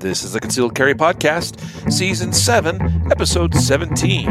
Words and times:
This 0.00 0.22
is 0.22 0.32
the 0.32 0.40
Concealed 0.40 0.74
Carry 0.74 0.94
Podcast, 0.94 1.92
Season 1.92 2.32
7, 2.32 2.80
Episode 3.12 3.54
17. 3.54 4.28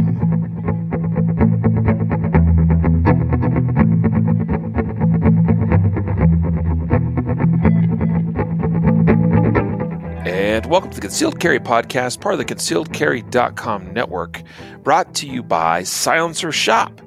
And 10.26 10.66
welcome 10.66 10.90
to 10.90 10.96
the 10.96 11.02
Concealed 11.02 11.40
Carry 11.40 11.60
Podcast, 11.60 12.20
part 12.20 12.34
of 12.34 12.40
the 12.40 12.46
concealedcarry.com 12.46 13.94
network, 13.94 14.42
brought 14.82 15.14
to 15.14 15.28
you 15.28 15.44
by 15.44 15.84
Silencer 15.84 16.52
Shop. 16.52 17.00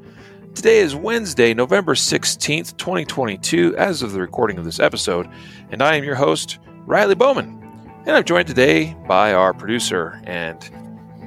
Today 0.55 0.79
is 0.79 0.95
Wednesday, 0.95 1.53
November 1.53 1.97
16th, 1.97 2.77
2022, 2.77 3.77
as 3.77 4.03
of 4.03 4.13
the 4.13 4.21
recording 4.21 4.57
of 4.57 4.65
this 4.65 4.79
episode, 4.79 5.29
and 5.73 5.83
I 5.83 5.97
am 5.97 6.05
your 6.05 6.15
host, 6.15 6.61
Riley 6.87 7.17
Bowman. 7.17 7.62
And 8.05 8.17
I'm 8.17 8.25
joined 8.25 8.49
today 8.49 8.97
by 9.07 9.33
our 9.33 9.55
producer 9.55 10.21
and 10.25 10.59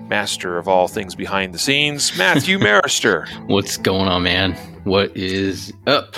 master 0.09 0.57
of 0.57 0.67
all 0.67 0.89
things 0.89 1.16
behind 1.16 1.53
the 1.53 1.57
scenes, 1.57 2.17
Matthew 2.17 2.59
Maruster. 2.59 3.27
What's 3.45 3.77
going 3.77 4.09
on, 4.09 4.23
man? 4.23 4.55
What 4.83 5.16
is 5.16 5.71
up? 5.88 6.17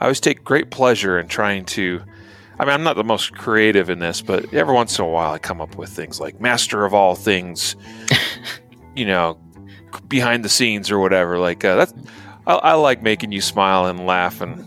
I 0.00 0.06
always 0.06 0.18
take 0.18 0.42
great 0.42 0.72
pleasure 0.72 1.16
in 1.16 1.28
trying 1.28 1.64
to. 1.66 2.02
I 2.58 2.64
mean, 2.64 2.74
I'm 2.74 2.82
not 2.82 2.96
the 2.96 3.04
most 3.04 3.32
creative 3.34 3.88
in 3.88 4.00
this, 4.00 4.20
but 4.20 4.52
every 4.52 4.74
once 4.74 4.98
in 4.98 5.04
a 5.04 5.08
while 5.08 5.32
I 5.32 5.38
come 5.38 5.60
up 5.60 5.76
with 5.76 5.90
things 5.90 6.18
like 6.18 6.40
master 6.40 6.84
of 6.84 6.92
all 6.92 7.14
things, 7.14 7.76
you 8.96 9.06
know, 9.06 9.38
behind 10.08 10.44
the 10.44 10.48
scenes 10.48 10.90
or 10.90 10.98
whatever. 10.98 11.38
Like 11.38 11.64
uh, 11.64 11.76
that's, 11.76 11.94
I, 12.48 12.54
I, 12.54 12.72
like 12.74 13.00
making 13.00 13.30
you 13.30 13.40
smile 13.40 13.86
and 13.86 14.06
laugh 14.06 14.40
and 14.40 14.66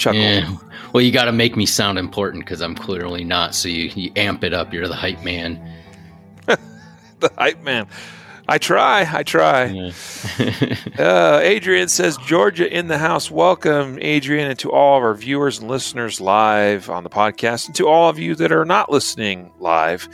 chuckle. 0.00 0.20
Yeah. 0.20 0.56
Well, 0.92 1.02
you 1.02 1.12
got 1.12 1.26
to 1.26 1.32
make 1.32 1.56
me 1.56 1.66
sound 1.66 1.98
important 1.98 2.44
because 2.44 2.60
I'm 2.60 2.74
clearly 2.74 3.22
not. 3.22 3.54
So 3.54 3.68
you, 3.68 3.90
you 3.94 4.10
amp 4.16 4.42
it 4.42 4.52
up. 4.52 4.72
You're 4.72 4.88
the 4.88 4.96
hype 4.96 5.22
man. 5.22 5.60
the 6.46 7.30
hype 7.38 7.62
man. 7.62 7.86
I 8.48 8.58
try. 8.58 9.08
I 9.08 9.22
try. 9.22 9.66
Yeah. 9.66 9.92
uh, 10.98 11.38
Adrian 11.40 11.86
says, 11.86 12.16
Georgia 12.16 12.68
in 12.68 12.88
the 12.88 12.98
house. 12.98 13.30
Welcome, 13.30 13.98
Adrian, 14.00 14.50
and 14.50 14.58
to 14.58 14.72
all 14.72 14.96
of 14.98 15.04
our 15.04 15.14
viewers 15.14 15.60
and 15.60 15.70
listeners 15.70 16.20
live 16.20 16.90
on 16.90 17.04
the 17.04 17.10
podcast, 17.10 17.66
and 17.66 17.76
to 17.76 17.86
all 17.86 18.08
of 18.08 18.18
you 18.18 18.34
that 18.34 18.50
are 18.50 18.64
not 18.64 18.90
listening 18.90 19.52
live. 19.60 20.08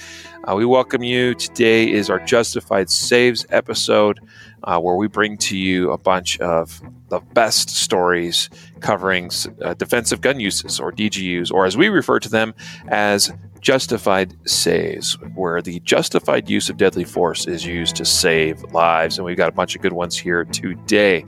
Uh, 0.45 0.55
we 0.55 0.67
welcome 0.67 1.03
you. 1.03 1.34
Today 1.34 1.91
is 1.91 2.11
our 2.11 2.21
Justified 2.21 2.91
Saves 2.91 3.47
episode, 3.48 4.21
uh, 4.65 4.78
where 4.81 4.97
we 4.97 5.09
bring 5.09 5.39
to 5.39 5.56
you 5.56 5.91
a 5.91 5.98
bunch 5.98 6.39
of 6.41 6.83
the 7.09 7.21
best 7.21 7.71
stories 7.71 8.50
covering 8.81 9.31
uh, 9.63 9.75
defensive 9.75 10.21
gun 10.21 10.41
uses, 10.41 10.81
or 10.81 10.93
DGUs, 10.93 11.53
or 11.53 11.67
as 11.67 11.77
we 11.77 11.89
refer 11.89 12.19
to 12.21 12.29
them 12.29 12.55
as 12.89 13.33
justified 13.61 14.37
saves, 14.49 15.15
where 15.35 15.61
the 15.61 15.81
justified 15.81 16.49
use 16.49 16.69
of 16.69 16.77
deadly 16.77 17.05
force 17.05 17.47
is 17.47 17.65
used 17.65 17.97
to 17.97 18.05
save 18.05 18.63
lives. 18.73 19.19
And 19.19 19.25
we've 19.25 19.37
got 19.37 19.49
a 19.49 19.53
bunch 19.53 19.75
of 19.75 19.83
good 19.83 19.93
ones 19.93 20.17
here 20.17 20.45
today. 20.45 21.25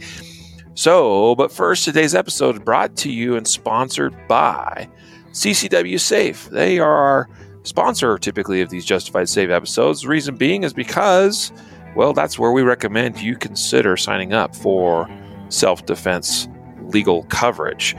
So, 0.75 1.35
but 1.35 1.51
first, 1.51 1.85
today's 1.85 2.15
episode 2.15 2.55
is 2.55 2.61
brought 2.61 2.95
to 2.99 3.11
you 3.11 3.37
and 3.37 3.49
sponsored 3.49 4.15
by 4.29 4.89
CCW 5.33 5.99
Safe. 5.99 6.49
They 6.51 6.79
are 6.79 6.95
our 6.95 7.29
sponsor 7.65 8.17
typically 8.19 8.61
of 8.61 8.71
these 8.71 8.85
justified 8.85 9.29
save 9.29 9.51
episodes. 9.51 10.03
The 10.03 10.09
reason 10.09 10.37
being 10.37 10.62
is 10.62 10.73
because, 10.73 11.53
well, 11.97 12.12
that's 12.12 12.39
where 12.39 12.53
we 12.53 12.62
recommend 12.62 13.21
you 13.21 13.37
consider 13.37 13.97
signing 13.97 14.33
up 14.33 14.55
for 14.55 15.09
self 15.49 15.85
defense 15.87 16.49
legal 16.89 17.25
coverage. 17.25 17.94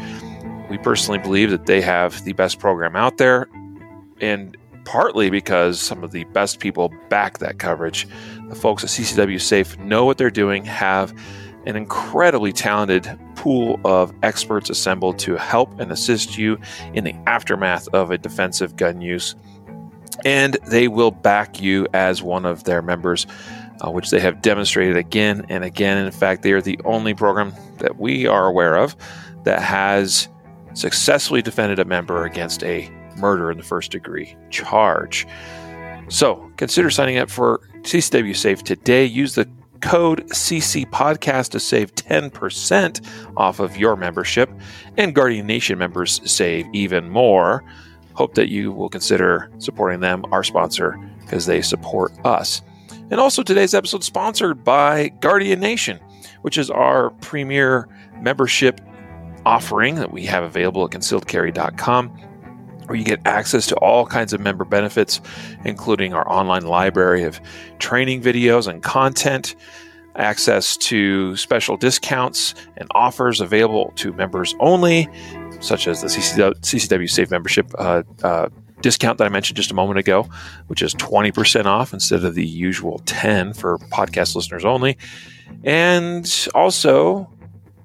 We 0.69 0.77
personally 0.77 1.19
believe 1.19 1.49
that 1.51 1.65
they 1.65 1.81
have 1.81 2.23
the 2.25 2.33
best 2.33 2.59
program 2.59 2.95
out 2.95 3.17
there 3.17 3.47
and 4.21 4.57
partly 4.85 5.29
because 5.29 5.79
some 5.79 6.03
of 6.03 6.11
the 6.11 6.23
best 6.25 6.59
people 6.59 6.91
back 7.09 7.37
that 7.39 7.59
coverage. 7.59 8.07
The 8.49 8.55
folks 8.55 8.83
at 8.83 8.89
CCW 8.89 9.39
Safe 9.39 9.77
know 9.79 10.05
what 10.05 10.17
they're 10.17 10.31
doing, 10.31 10.65
have 10.65 11.13
an 11.65 11.75
incredibly 11.75 12.51
talented 12.51 13.07
pool 13.35 13.79
of 13.83 14.13
experts 14.23 14.69
assembled 14.69 15.19
to 15.19 15.35
help 15.35 15.79
and 15.79 15.91
assist 15.91 16.37
you 16.37 16.57
in 16.93 17.03
the 17.03 17.13
aftermath 17.27 17.87
of 17.93 18.11
a 18.11 18.17
defensive 18.17 18.75
gun 18.75 19.01
use. 19.01 19.35
And 20.25 20.57
they 20.67 20.87
will 20.87 21.11
back 21.11 21.61
you 21.61 21.87
as 21.93 22.23
one 22.23 22.45
of 22.45 22.63
their 22.63 22.81
members, 22.81 23.27
uh, 23.81 23.91
which 23.91 24.09
they 24.09 24.19
have 24.19 24.41
demonstrated 24.41 24.97
again 24.97 25.45
and 25.49 25.63
again. 25.63 25.97
In 25.97 26.11
fact, 26.11 26.43
they 26.43 26.51
are 26.51 26.61
the 26.61 26.79
only 26.85 27.13
program 27.13 27.53
that 27.77 27.99
we 27.99 28.27
are 28.27 28.47
aware 28.47 28.75
of 28.75 28.95
that 29.43 29.61
has 29.61 30.27
successfully 30.73 31.41
defended 31.41 31.79
a 31.79 31.85
member 31.85 32.25
against 32.25 32.63
a 32.63 32.89
murder 33.17 33.51
in 33.51 33.57
the 33.57 33.63
first 33.63 33.91
degree 33.91 34.35
charge. 34.49 35.27
So 36.09 36.51
consider 36.57 36.89
signing 36.89 37.17
up 37.17 37.29
for 37.29 37.61
CCW 37.81 38.35
Safe 38.35 38.63
today. 38.63 39.05
Use 39.05 39.35
the 39.35 39.47
code 39.81 40.27
CC 40.29 40.89
Podcast 40.89 41.51
to 41.51 41.59
save 41.59 41.93
10% 41.95 43.31
off 43.37 43.59
of 43.59 43.77
your 43.77 43.95
membership, 43.95 44.49
and 44.97 45.15
Guardian 45.15 45.47
Nation 45.47 45.77
members 45.77 46.19
save 46.29 46.65
even 46.73 47.09
more. 47.09 47.63
Hope 48.13 48.35
that 48.35 48.49
you 48.49 48.71
will 48.71 48.89
consider 48.89 49.49
supporting 49.59 50.01
them, 50.01 50.25
our 50.31 50.43
sponsor, 50.43 50.99
because 51.21 51.45
they 51.45 51.61
support 51.61 52.11
us. 52.25 52.61
And 53.11 53.19
also, 53.19 53.43
today's 53.43 53.73
episode 53.73 54.03
sponsored 54.03 54.63
by 54.63 55.09
Guardian 55.19 55.59
Nation, 55.59 55.99
which 56.41 56.57
is 56.57 56.69
our 56.69 57.09
premier 57.21 57.87
membership 58.21 58.81
offering 59.45 59.95
that 59.95 60.11
we 60.11 60.25
have 60.25 60.43
available 60.43 60.85
at 60.85 60.91
concealedcarry.com 60.91 62.09
where 62.89 62.97
you 62.97 63.05
get 63.05 63.21
access 63.25 63.67
to 63.67 63.75
all 63.75 64.05
kinds 64.05 64.33
of 64.33 64.41
member 64.41 64.65
benefits, 64.65 65.21
including 65.63 66.11
our 66.13 66.27
online 66.27 66.65
library 66.65 67.21
of 67.21 67.39
training 67.77 68.19
videos 68.19 68.67
and 68.67 68.81
content, 68.81 69.55
access 70.15 70.75
to 70.75 71.35
special 71.35 71.77
discounts 71.77 72.55
and 72.77 72.89
offers 72.95 73.41
available 73.41 73.93
to 73.95 74.11
members 74.13 74.55
only, 74.59 75.07
such 75.59 75.87
as 75.87 76.01
the 76.01 76.07
CCW, 76.07 77.09
Safe 77.09 77.29
membership 77.29 77.71
uh, 77.77 78.01
uh, 78.23 78.49
discount 78.81 79.17
that 79.17 79.25
I 79.25 79.29
mentioned 79.29 79.57
just 79.57 79.71
a 79.71 79.75
moment 79.75 79.99
ago, 79.99 80.27
which 80.67 80.81
is 80.81 80.93
20% 80.95 81.65
off 81.65 81.93
instead 81.93 82.23
of 82.23 82.35
the 82.35 82.45
usual 82.45 83.01
10 83.05 83.53
for 83.53 83.77
podcast 83.77 84.35
listeners 84.35 84.65
only. 84.65 84.97
And 85.63 86.47
also, 86.53 87.29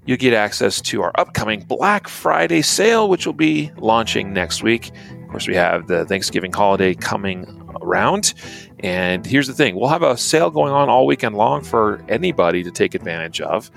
you 0.06 0.16
get 0.16 0.34
access 0.34 0.80
to 0.82 1.02
our 1.02 1.12
upcoming 1.16 1.60
Black 1.60 2.08
Friday 2.08 2.62
sale, 2.62 3.08
which 3.08 3.26
will 3.26 3.32
be 3.32 3.70
launching 3.78 4.32
next 4.32 4.62
week. 4.62 4.90
Of 5.22 5.28
course, 5.28 5.48
we 5.48 5.54
have 5.54 5.86
the 5.86 6.04
Thanksgiving 6.04 6.52
holiday 6.52 6.94
coming 6.94 7.62
around. 7.80 8.34
And 8.80 9.24
here's 9.24 9.46
the 9.46 9.54
thing 9.54 9.76
we'll 9.76 9.88
have 9.88 10.02
a 10.02 10.16
sale 10.16 10.50
going 10.50 10.72
on 10.72 10.88
all 10.88 11.06
weekend 11.06 11.36
long 11.36 11.62
for 11.62 12.04
anybody 12.08 12.62
to 12.62 12.70
take 12.70 12.94
advantage 12.94 13.40
of. 13.40 13.70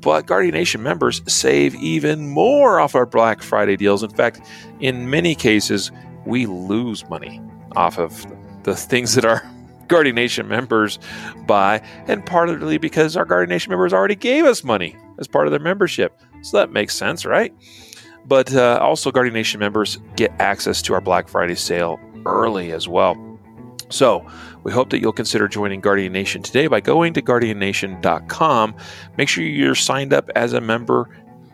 But 0.00 0.26
Guardian 0.26 0.52
Nation 0.52 0.82
members 0.82 1.22
save 1.26 1.74
even 1.76 2.28
more 2.28 2.78
off 2.78 2.94
our 2.94 3.06
Black 3.06 3.42
Friday 3.42 3.76
deals. 3.76 4.02
In 4.02 4.10
fact, 4.10 4.42
in 4.80 5.08
many 5.08 5.34
cases, 5.34 5.90
we 6.26 6.46
lose 6.46 7.08
money 7.08 7.40
off 7.76 7.98
of 7.98 8.26
the 8.64 8.74
things 8.74 9.14
that 9.14 9.24
our 9.24 9.42
Guardian 9.88 10.16
Nation 10.16 10.48
members 10.48 10.98
buy, 11.46 11.82
and 12.06 12.24
partly 12.24 12.78
because 12.78 13.16
our 13.16 13.24
Guardian 13.24 13.50
Nation 13.50 13.70
members 13.70 13.92
already 13.92 14.14
gave 14.14 14.44
us 14.44 14.64
money 14.64 14.96
as 15.18 15.28
part 15.28 15.46
of 15.46 15.50
their 15.50 15.60
membership. 15.60 16.18
So 16.42 16.56
that 16.56 16.72
makes 16.72 16.94
sense, 16.94 17.26
right? 17.26 17.54
But 18.26 18.54
uh, 18.54 18.78
also, 18.80 19.10
Guardian 19.10 19.34
Nation 19.34 19.60
members 19.60 19.98
get 20.16 20.32
access 20.38 20.80
to 20.82 20.94
our 20.94 21.00
Black 21.00 21.28
Friday 21.28 21.54
sale 21.54 22.00
early 22.24 22.72
as 22.72 22.88
well. 22.88 23.16
So, 23.90 24.26
we 24.62 24.72
hope 24.72 24.88
that 24.90 25.00
you'll 25.00 25.12
consider 25.12 25.46
joining 25.46 25.80
Guardian 25.80 26.12
Nation 26.12 26.42
today 26.42 26.66
by 26.66 26.80
going 26.80 27.12
to 27.14 27.22
guardiannation.com. 27.22 28.74
Make 29.18 29.28
sure 29.28 29.44
you're 29.44 29.74
signed 29.74 30.14
up 30.14 30.30
as 30.34 30.54
a 30.54 30.60
member 30.60 31.10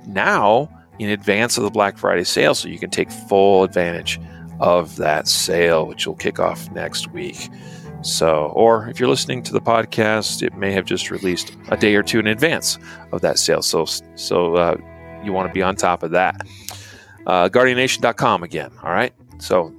now 0.06 0.70
in 1.00 1.08
advance 1.08 1.58
of 1.58 1.64
the 1.64 1.70
Black 1.70 1.98
Friday 1.98 2.22
sale 2.22 2.54
so 2.54 2.69
you 2.69 2.78
can 2.78 2.91
take 2.91 3.10
full 3.10 3.64
advantage 3.64 4.20
of 4.60 4.97
that 4.97 5.26
sale, 5.26 5.87
which 5.87 6.06
will 6.06 6.15
kick 6.15 6.38
off 6.38 6.70
next 6.70 7.11
week. 7.12 7.49
So, 8.02 8.52
or 8.55 8.88
if 8.88 8.99
you're 8.99 9.08
listening 9.08 9.43
to 9.44 9.52
the 9.52 9.61
podcast, 9.61 10.43
it 10.43 10.56
may 10.56 10.73
have 10.73 10.87
just 10.87 11.11
released 11.11 11.55
a 11.69 11.76
day 11.76 11.94
or 11.96 12.02
two 12.02 12.19
in 12.19 12.26
advance 12.26 12.79
of 13.12 13.20
that 13.20 13.38
sale. 13.38 13.62
So, 13.62 13.85
so 14.14 14.55
uh, 14.55 14.76
you 15.23 15.32
want 15.32 15.49
to 15.49 15.52
be 15.52 15.62
on 15.62 15.76
top 15.76 16.02
of 16.02 16.11
that. 16.12 16.40
Uh, 17.26 17.50
GuardianNation.com 17.50 18.43
again. 18.43 18.70
All 18.82 18.90
right. 18.90 19.12
So, 19.38 19.75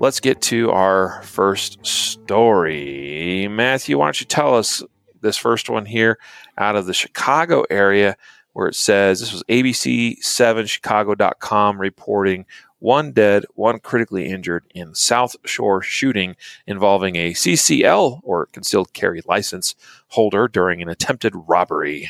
let's 0.00 0.20
get 0.20 0.42
to 0.42 0.70
our 0.70 1.22
first 1.22 1.84
story. 1.86 3.48
Matthew, 3.48 3.96
why 3.98 4.06
don't 4.06 4.20
you 4.20 4.26
tell 4.26 4.54
us 4.54 4.82
this 5.22 5.38
first 5.38 5.70
one 5.70 5.86
here 5.86 6.18
out 6.58 6.76
of 6.76 6.84
the 6.86 6.94
Chicago 6.94 7.64
area, 7.70 8.16
where 8.52 8.68
it 8.68 8.74
says 8.74 9.20
this 9.20 9.32
was 9.32 9.42
ABC7Chicago.com 9.44 11.80
reporting 11.80 12.44
one 12.86 13.10
dead, 13.10 13.44
one 13.56 13.80
critically 13.80 14.26
injured 14.26 14.64
in 14.72 14.94
South 14.94 15.34
Shore 15.44 15.82
shooting 15.82 16.36
involving 16.68 17.16
a 17.16 17.32
CCL 17.32 18.20
or 18.22 18.46
concealed 18.46 18.92
carry 18.92 19.22
license 19.26 19.74
holder 20.06 20.46
during 20.46 20.80
an 20.80 20.88
attempted 20.88 21.32
robbery. 21.34 22.08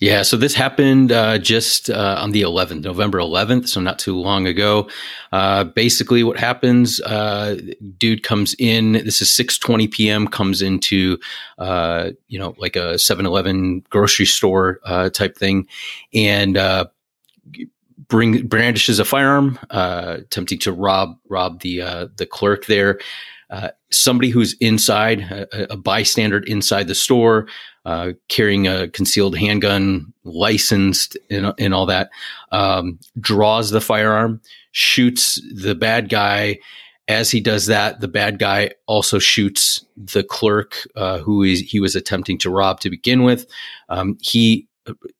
Yeah, 0.00 0.22
so 0.22 0.36
this 0.36 0.52
happened 0.52 1.12
uh, 1.12 1.38
just 1.38 1.90
uh, 1.90 2.16
on 2.18 2.32
the 2.32 2.42
11th, 2.42 2.82
November 2.82 3.18
11th, 3.18 3.68
so 3.68 3.80
not 3.80 4.00
too 4.00 4.16
long 4.16 4.48
ago. 4.48 4.88
Uh, 5.30 5.62
basically, 5.62 6.24
what 6.24 6.40
happens? 6.40 7.00
Uh, 7.02 7.60
dude 7.96 8.24
comes 8.24 8.56
in. 8.58 8.94
This 8.94 9.22
is 9.22 9.28
6:20 9.28 9.92
p.m. 9.92 10.26
Comes 10.26 10.60
into, 10.60 11.18
uh, 11.58 12.10
you 12.26 12.40
know, 12.40 12.56
like 12.58 12.74
a 12.74 12.94
7-Eleven 12.94 13.84
grocery 13.90 14.26
store 14.26 14.80
uh, 14.84 15.08
type 15.10 15.36
thing, 15.36 15.68
and 16.12 16.58
bring 18.10 18.46
brandishes 18.46 18.98
a 18.98 19.04
firearm, 19.06 19.58
attempting 19.70 20.58
to 20.58 20.72
rob 20.72 21.16
rob 21.28 21.60
the 21.60 22.10
the 22.16 22.26
clerk 22.26 22.66
there. 22.66 23.00
Uh, 23.50 23.70
somebody 23.90 24.30
who's 24.30 24.54
inside, 24.60 25.22
a, 25.22 25.72
a, 25.72 25.76
bystander 25.76 26.38
inside 26.38 26.86
the 26.86 26.94
store, 26.94 27.48
uh, 27.84 28.12
carrying 28.28 28.68
a 28.68 28.86
concealed 28.88 29.36
handgun, 29.36 30.12
licensed, 30.22 31.18
and, 31.30 31.52
and 31.58 31.74
all 31.74 31.84
that, 31.84 32.10
um, 32.52 32.96
draws 33.18 33.70
the 33.70 33.80
firearm, 33.80 34.40
shoots 34.70 35.42
the 35.52 35.74
bad 35.74 36.08
guy. 36.08 36.60
As 37.08 37.32
he 37.32 37.40
does 37.40 37.66
that, 37.66 38.00
the 38.00 38.06
bad 38.06 38.38
guy 38.38 38.70
also 38.86 39.18
shoots 39.18 39.84
the 39.96 40.22
clerk 40.22 40.86
uh, 40.94 41.18
who 41.18 41.42
is, 41.42 41.58
he 41.58 41.80
was 41.80 41.96
attempting 41.96 42.38
to 42.38 42.50
rob 42.50 42.78
to 42.80 42.90
begin 42.90 43.24
with. 43.24 43.46
Um, 43.88 44.16
he, 44.20 44.68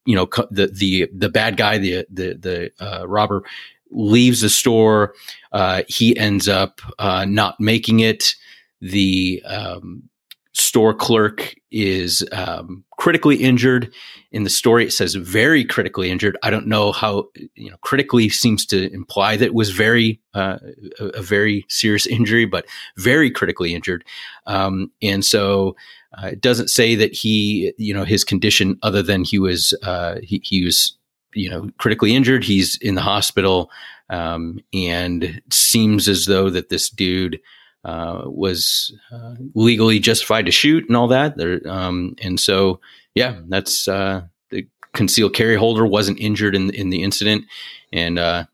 you 0.04 0.16
know, 0.16 0.26
the 0.50 0.68
the 0.72 1.08
the 1.14 1.28
bad 1.28 1.56
guy, 1.56 1.78
the 1.78 2.06
the 2.10 2.34
the 2.34 2.72
uh, 2.84 3.06
robber, 3.06 3.44
leaves 3.90 4.40
the 4.40 4.48
store. 4.48 5.14
Uh, 5.52 5.82
he 5.88 6.16
ends 6.16 6.48
up 6.48 6.80
uh, 6.98 7.24
not 7.24 7.60
making 7.60 8.00
it. 8.00 8.34
The 8.80 9.42
um, 9.44 10.09
store 10.52 10.92
clerk 10.92 11.54
is 11.70 12.26
um, 12.32 12.84
critically 12.98 13.36
injured. 13.36 13.92
In 14.32 14.44
the 14.44 14.50
story, 14.50 14.84
it 14.84 14.92
says 14.92 15.14
very 15.14 15.64
critically 15.64 16.10
injured. 16.10 16.36
I 16.42 16.50
don't 16.50 16.66
know 16.66 16.92
how 16.92 17.28
you 17.54 17.70
know 17.70 17.76
critically 17.82 18.28
seems 18.28 18.66
to 18.66 18.92
imply 18.92 19.36
that 19.36 19.46
it 19.46 19.54
was 19.54 19.70
very 19.70 20.20
uh, 20.34 20.58
a, 20.98 21.04
a, 21.06 21.22
very 21.22 21.64
serious 21.68 22.06
injury, 22.18 22.44
but 22.44 22.66
very 22.96 23.30
critically 23.30 23.74
injured. 23.74 24.04
Um, 24.46 24.90
and 25.02 25.24
so 25.24 25.76
uh, 26.18 26.28
it 26.28 26.40
doesn't 26.40 26.68
say 26.68 26.94
that 26.96 27.12
he 27.12 27.72
you 27.78 27.94
know 27.94 28.04
his 28.04 28.24
condition 28.24 28.78
other 28.82 29.02
than 29.02 29.24
he 29.24 29.38
was 29.38 29.74
uh, 29.82 30.16
he, 30.22 30.40
he 30.44 30.64
was 30.64 30.96
you 31.34 31.48
know 31.48 31.70
critically 31.78 32.14
injured. 32.14 32.44
He's 32.44 32.76
in 32.78 32.96
the 32.96 33.02
hospital, 33.02 33.70
um, 34.08 34.60
and 34.72 35.40
seems 35.52 36.08
as 36.08 36.26
though 36.26 36.50
that 36.50 36.68
this 36.68 36.90
dude 36.90 37.40
uh, 37.84 38.22
was 38.26 38.92
uh, 39.12 39.34
legally 39.54 39.98
justified 39.98 40.46
to 40.46 40.52
shoot 40.52 40.86
and 40.86 40.96
all 40.96 41.08
that. 41.08 41.36
There, 41.36 41.60
um, 41.66 42.14
and 42.22 42.38
so 42.38 42.80
yeah, 43.14 43.40
that's 43.48 43.88
uh, 43.88 44.22
the 44.50 44.66
concealed 44.92 45.34
carry 45.34 45.56
holder 45.56 45.86
wasn't 45.86 46.20
injured 46.20 46.54
in 46.54 46.70
in 46.70 46.90
the 46.90 47.02
incident, 47.02 47.44
and 47.92 48.18
uh, 48.18 48.44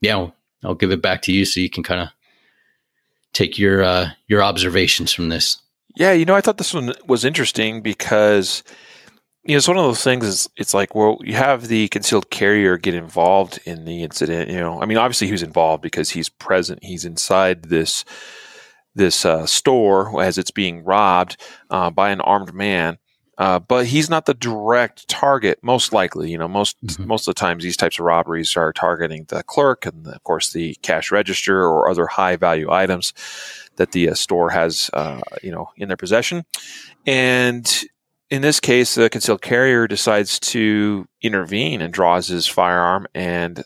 yeah, 0.00 0.16
I'll, 0.16 0.34
I'll, 0.64 0.74
give 0.74 0.90
it 0.90 1.02
back 1.02 1.22
to 1.22 1.32
you 1.32 1.44
so 1.44 1.60
you 1.60 1.70
can 1.70 1.82
kind 1.82 2.02
of 2.02 2.08
take 3.32 3.58
your 3.58 3.82
uh, 3.82 4.10
your 4.26 4.42
observations 4.42 5.12
from 5.12 5.28
this. 5.28 5.58
Yeah, 5.96 6.12
you 6.12 6.24
know, 6.24 6.36
I 6.36 6.40
thought 6.40 6.58
this 6.58 6.74
one 6.74 6.92
was 7.06 7.24
interesting 7.24 7.82
because 7.82 8.62
you 9.44 9.54
know, 9.54 9.56
it's 9.56 9.68
one 9.68 9.78
of 9.78 9.84
those 9.84 10.04
things. 10.04 10.26
Is 10.26 10.50
it's 10.56 10.74
like, 10.74 10.94
well, 10.94 11.18
you 11.22 11.34
have 11.34 11.68
the 11.68 11.88
concealed 11.88 12.30
carrier 12.30 12.76
get 12.76 12.94
involved 12.94 13.60
in 13.64 13.86
the 13.86 14.02
incident. 14.02 14.50
You 14.50 14.60
know, 14.60 14.82
I 14.82 14.84
mean, 14.84 14.98
obviously 14.98 15.26
he 15.26 15.32
was 15.32 15.42
involved 15.42 15.82
because 15.82 16.10
he's 16.10 16.28
present. 16.28 16.84
He's 16.84 17.06
inside 17.06 17.64
this 17.64 18.04
this 18.98 19.24
uh, 19.24 19.46
store 19.46 20.22
as 20.22 20.36
it's 20.36 20.50
being 20.50 20.84
robbed 20.84 21.40
uh, 21.70 21.90
by 21.90 22.10
an 22.10 22.20
armed 22.20 22.52
man. 22.52 22.98
Uh, 23.38 23.60
but 23.60 23.86
he's 23.86 24.10
not 24.10 24.26
the 24.26 24.34
direct 24.34 25.06
target. 25.06 25.60
Most 25.62 25.92
likely, 25.92 26.28
you 26.28 26.36
know, 26.36 26.48
most 26.48 26.76
mm-hmm. 26.84 27.06
most 27.06 27.28
of 27.28 27.36
the 27.36 27.38
times 27.38 27.62
these 27.62 27.76
types 27.76 28.00
of 28.00 28.04
robberies 28.04 28.56
are 28.56 28.72
targeting 28.72 29.26
the 29.28 29.44
clerk 29.44 29.86
and, 29.86 30.08
of 30.08 30.22
course, 30.24 30.52
the 30.52 30.74
cash 30.82 31.12
register 31.12 31.62
or 31.62 31.88
other 31.88 32.08
high 32.08 32.34
value 32.34 32.68
items 32.68 33.12
that 33.76 33.92
the 33.92 34.08
uh, 34.08 34.14
store 34.14 34.50
has, 34.50 34.90
uh, 34.92 35.20
you 35.40 35.52
know, 35.52 35.70
in 35.76 35.86
their 35.86 35.96
possession. 35.96 36.44
And 37.06 37.84
in 38.28 38.42
this 38.42 38.58
case, 38.58 38.96
the 38.96 39.08
concealed 39.08 39.40
carrier 39.40 39.86
decides 39.86 40.40
to 40.40 41.06
intervene 41.22 41.80
and 41.80 41.94
draws 41.94 42.26
his 42.26 42.48
firearm 42.48 43.06
and 43.14 43.62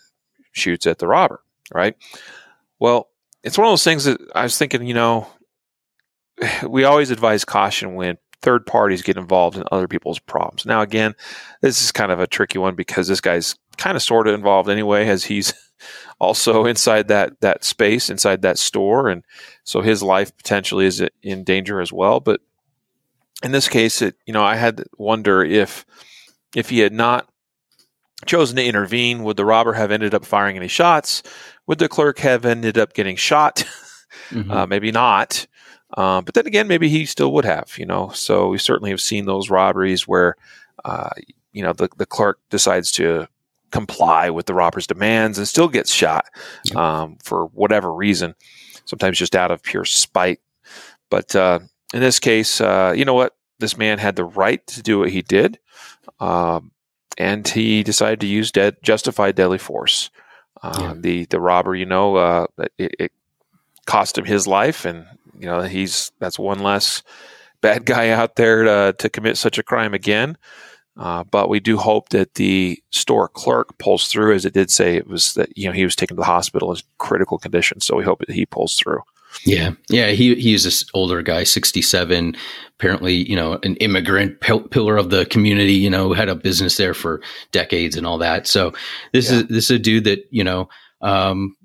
shoots 0.52 0.86
at 0.86 0.98
the 0.98 1.08
robber, 1.08 1.40
right? 1.72 1.96
Well, 2.78 3.08
it's 3.42 3.58
one 3.58 3.66
of 3.66 3.72
those 3.72 3.84
things 3.84 4.04
that 4.04 4.20
I 4.34 4.42
was 4.42 4.56
thinking, 4.56 4.86
you 4.86 4.94
know, 4.94 5.26
we 6.68 6.84
always 6.84 7.10
advise 7.10 7.44
caution 7.44 7.94
when 7.94 8.18
third 8.40 8.66
parties 8.66 9.02
get 9.02 9.16
involved 9.16 9.56
in 9.56 9.64
other 9.70 9.88
people's 9.88 10.18
problems. 10.18 10.66
Now, 10.66 10.82
again, 10.82 11.14
this 11.60 11.82
is 11.82 11.92
kind 11.92 12.10
of 12.10 12.20
a 12.20 12.26
tricky 12.26 12.58
one 12.58 12.74
because 12.74 13.08
this 13.08 13.20
guy's 13.20 13.56
kind 13.76 13.96
of 13.96 14.02
sort 14.02 14.26
of 14.26 14.34
involved 14.34 14.68
anyway, 14.68 15.06
as 15.06 15.24
he's 15.24 15.54
also 16.20 16.66
inside 16.66 17.08
that 17.08 17.40
that 17.40 17.64
space, 17.64 18.10
inside 18.10 18.42
that 18.42 18.58
store, 18.58 19.08
and 19.08 19.24
so 19.64 19.80
his 19.80 20.02
life 20.02 20.36
potentially 20.36 20.86
is 20.86 21.02
in 21.22 21.44
danger 21.44 21.80
as 21.80 21.92
well. 21.92 22.20
But 22.20 22.40
in 23.42 23.52
this 23.52 23.68
case, 23.68 24.02
it 24.02 24.16
you 24.26 24.32
know 24.32 24.44
I 24.44 24.56
had 24.56 24.78
to 24.78 24.84
wonder 24.98 25.44
if 25.44 25.86
if 26.54 26.68
he 26.68 26.80
had 26.80 26.92
not 26.92 27.28
chosen 28.26 28.56
to 28.56 28.64
intervene, 28.64 29.24
would 29.24 29.36
the 29.36 29.44
robber 29.44 29.72
have 29.72 29.90
ended 29.90 30.14
up 30.14 30.24
firing 30.24 30.56
any 30.56 30.68
shots? 30.68 31.22
Would 31.66 31.78
the 31.78 31.88
clerk 31.88 32.18
have 32.18 32.44
ended 32.44 32.78
up 32.78 32.94
getting 32.94 33.16
shot? 33.16 33.64
Mm-hmm. 34.30 34.50
Uh, 34.50 34.66
maybe 34.66 34.92
not. 34.92 35.46
Uh, 35.96 36.20
but 36.20 36.34
then 36.34 36.46
again, 36.46 36.68
maybe 36.68 36.88
he 36.88 37.06
still 37.06 37.32
would 37.32 37.44
have. 37.44 37.72
You 37.78 37.86
know, 37.86 38.10
so 38.10 38.48
we 38.48 38.58
certainly 38.58 38.90
have 38.90 39.00
seen 39.00 39.24
those 39.24 39.50
robberies 39.50 40.06
where 40.06 40.36
uh, 40.84 41.10
you 41.52 41.62
know 41.62 41.72
the 41.72 41.88
the 41.96 42.06
clerk 42.06 42.38
decides 42.50 42.90
to 42.92 43.28
comply 43.70 44.30
with 44.30 44.46
the 44.46 44.54
robber's 44.54 44.86
demands 44.86 45.38
and 45.38 45.48
still 45.48 45.68
gets 45.68 45.92
shot 45.92 46.26
um, 46.76 47.16
for 47.24 47.46
whatever 47.46 47.92
reason. 47.92 48.34
Sometimes 48.84 49.18
just 49.18 49.34
out 49.34 49.50
of 49.50 49.62
pure 49.62 49.84
spite. 49.84 50.40
But 51.10 51.34
uh, 51.34 51.60
in 51.94 52.00
this 52.00 52.18
case, 52.20 52.60
uh, 52.60 52.94
you 52.96 53.04
know 53.04 53.14
what? 53.14 53.36
This 53.58 53.76
man 53.76 53.98
had 53.98 54.16
the 54.16 54.24
right 54.24 54.66
to 54.68 54.82
do 54.82 54.98
what 54.98 55.10
he 55.10 55.22
did, 55.22 55.58
um, 56.20 56.72
and 57.16 57.46
he 57.46 57.82
decided 57.82 58.20
to 58.20 58.26
use 58.26 58.50
dead, 58.50 58.76
justified 58.82 59.36
deadly 59.36 59.58
force. 59.58 60.10
Yeah. 60.64 60.94
The 60.96 61.24
the 61.26 61.40
robber, 61.40 61.74
you 61.74 61.86
know, 61.86 62.16
uh, 62.16 62.46
it, 62.78 62.94
it, 62.98 63.12
cost 63.84 64.16
him 64.16 64.24
his 64.24 64.46
life, 64.46 64.84
and 64.84 65.06
you 65.38 65.46
know 65.46 65.62
he's 65.62 66.12
that's 66.20 66.38
one 66.38 66.60
less 66.60 67.02
bad 67.60 67.84
guy 67.86 68.10
out 68.10 68.36
there 68.36 68.62
to, 68.64 68.94
to 68.98 69.10
commit 69.10 69.36
such 69.36 69.58
a 69.58 69.62
crime 69.62 69.94
again. 69.94 70.36
Uh, 70.96 71.24
but 71.24 71.48
we 71.48 71.58
do 71.58 71.78
hope 71.78 72.10
that 72.10 72.34
the 72.34 72.80
store 72.90 73.26
clerk 73.26 73.76
pulls 73.78 74.08
through, 74.08 74.34
as 74.34 74.44
it 74.44 74.52
did 74.52 74.70
say 74.70 74.96
it 74.96 75.06
was 75.06 75.32
that 75.34 75.56
you 75.56 75.66
know 75.66 75.72
he 75.72 75.84
was 75.84 75.96
taken 75.96 76.16
to 76.16 76.20
the 76.20 76.26
hospital 76.26 76.70
in 76.72 76.78
critical 76.98 77.38
condition. 77.38 77.80
So 77.80 77.96
we 77.96 78.04
hope 78.04 78.20
that 78.20 78.30
he 78.30 78.46
pulls 78.46 78.76
through. 78.76 79.00
Yeah, 79.44 79.72
yeah, 79.88 80.08
he 80.08 80.34
he's 80.36 80.64
this 80.64 80.84
older 80.94 81.22
guy, 81.22 81.44
sixty 81.44 81.82
seven. 81.82 82.36
Apparently, 82.78 83.14
you 83.28 83.36
know, 83.36 83.58
an 83.62 83.76
immigrant 83.76 84.40
pillar 84.40 84.96
of 84.96 85.10
the 85.10 85.26
community. 85.26 85.74
You 85.74 85.90
know, 85.90 86.12
had 86.12 86.28
a 86.28 86.34
business 86.34 86.76
there 86.76 86.94
for 86.94 87.20
decades 87.50 87.96
and 87.96 88.06
all 88.06 88.18
that. 88.18 88.46
So 88.46 88.72
this 89.12 89.30
yeah. 89.30 89.38
is 89.38 89.46
this 89.46 89.64
is 89.64 89.70
a 89.70 89.78
dude 89.78 90.04
that 90.04 90.26
you 90.30 90.44
know, 90.44 90.68
um, 91.00 91.56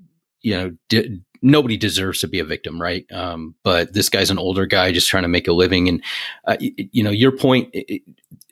you 0.41 0.55
know, 0.55 0.71
di- 0.89 1.21
nobody 1.41 1.77
deserves 1.77 2.19
to 2.21 2.27
be 2.27 2.39
a 2.39 2.45
victim, 2.45 2.81
right? 2.81 3.05
Um, 3.11 3.55
but 3.63 3.93
this 3.93 4.09
guy's 4.09 4.31
an 4.31 4.39
older 4.39 4.65
guy 4.65 4.91
just 4.91 5.09
trying 5.09 5.23
to 5.23 5.29
make 5.29 5.47
a 5.47 5.53
living, 5.53 5.87
and 5.87 6.03
uh, 6.45 6.57
you, 6.59 6.73
you 6.91 7.03
know, 7.03 7.11
your 7.11 7.31
point. 7.31 7.69
It, 7.73 8.01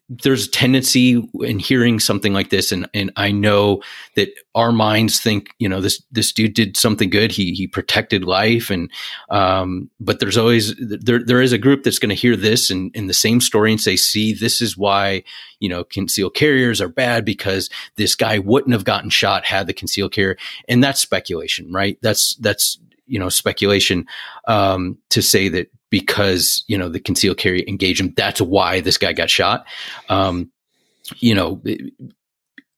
there's 0.07 0.45
a 0.45 0.51
tendency 0.51 1.27
in 1.41 1.57
hearing 1.57 1.99
something 1.99 2.31
like 2.31 2.51
this, 2.51 2.71
and 2.71 2.87
and 2.93 3.11
I 3.15 3.31
know 3.31 3.81
that 4.15 4.29
our 4.53 4.71
minds 4.71 5.19
think, 5.19 5.49
you 5.57 5.67
know, 5.67 5.81
this 5.81 6.01
this 6.11 6.31
dude 6.31 6.53
did 6.53 6.77
something 6.77 7.09
good. 7.09 7.31
He 7.31 7.53
he 7.53 7.65
protected 7.65 8.23
life, 8.23 8.69
and 8.69 8.91
um, 9.31 9.89
but 9.99 10.19
there's 10.19 10.37
always 10.37 10.75
there 10.77 11.23
there 11.23 11.41
is 11.41 11.53
a 11.53 11.57
group 11.57 11.83
that's 11.83 11.97
going 11.97 12.09
to 12.09 12.15
hear 12.15 12.35
this 12.35 12.69
and 12.69 12.95
in 12.95 13.07
the 13.07 13.13
same 13.13 13.41
story 13.41 13.71
and 13.71 13.81
say, 13.81 13.95
see, 13.95 14.33
this 14.33 14.61
is 14.61 14.77
why 14.77 15.23
you 15.59 15.69
know 15.69 15.83
concealed 15.83 16.35
carriers 16.35 16.81
are 16.81 16.89
bad 16.89 17.25
because 17.25 17.69
this 17.95 18.13
guy 18.13 18.37
wouldn't 18.37 18.73
have 18.73 18.85
gotten 18.85 19.09
shot 19.09 19.45
had 19.45 19.65
the 19.65 19.73
concealed 19.73 20.11
carrier, 20.11 20.37
and 20.67 20.83
that's 20.83 21.01
speculation, 21.01 21.71
right? 21.71 21.97
That's 22.03 22.35
that's 22.39 22.77
you 23.07 23.19
know 23.19 23.29
speculation 23.29 24.05
um, 24.47 24.97
to 25.09 25.21
say 25.21 25.49
that 25.49 25.71
because 25.89 26.63
you 26.67 26.77
know 26.77 26.89
the 26.89 26.99
concealed 26.99 27.37
carry 27.37 27.67
engagement 27.67 28.15
that's 28.15 28.41
why 28.41 28.81
this 28.81 28.97
guy 28.97 29.13
got 29.13 29.29
shot. 29.29 29.65
Um, 30.09 30.51
you 31.17 31.35
know 31.35 31.61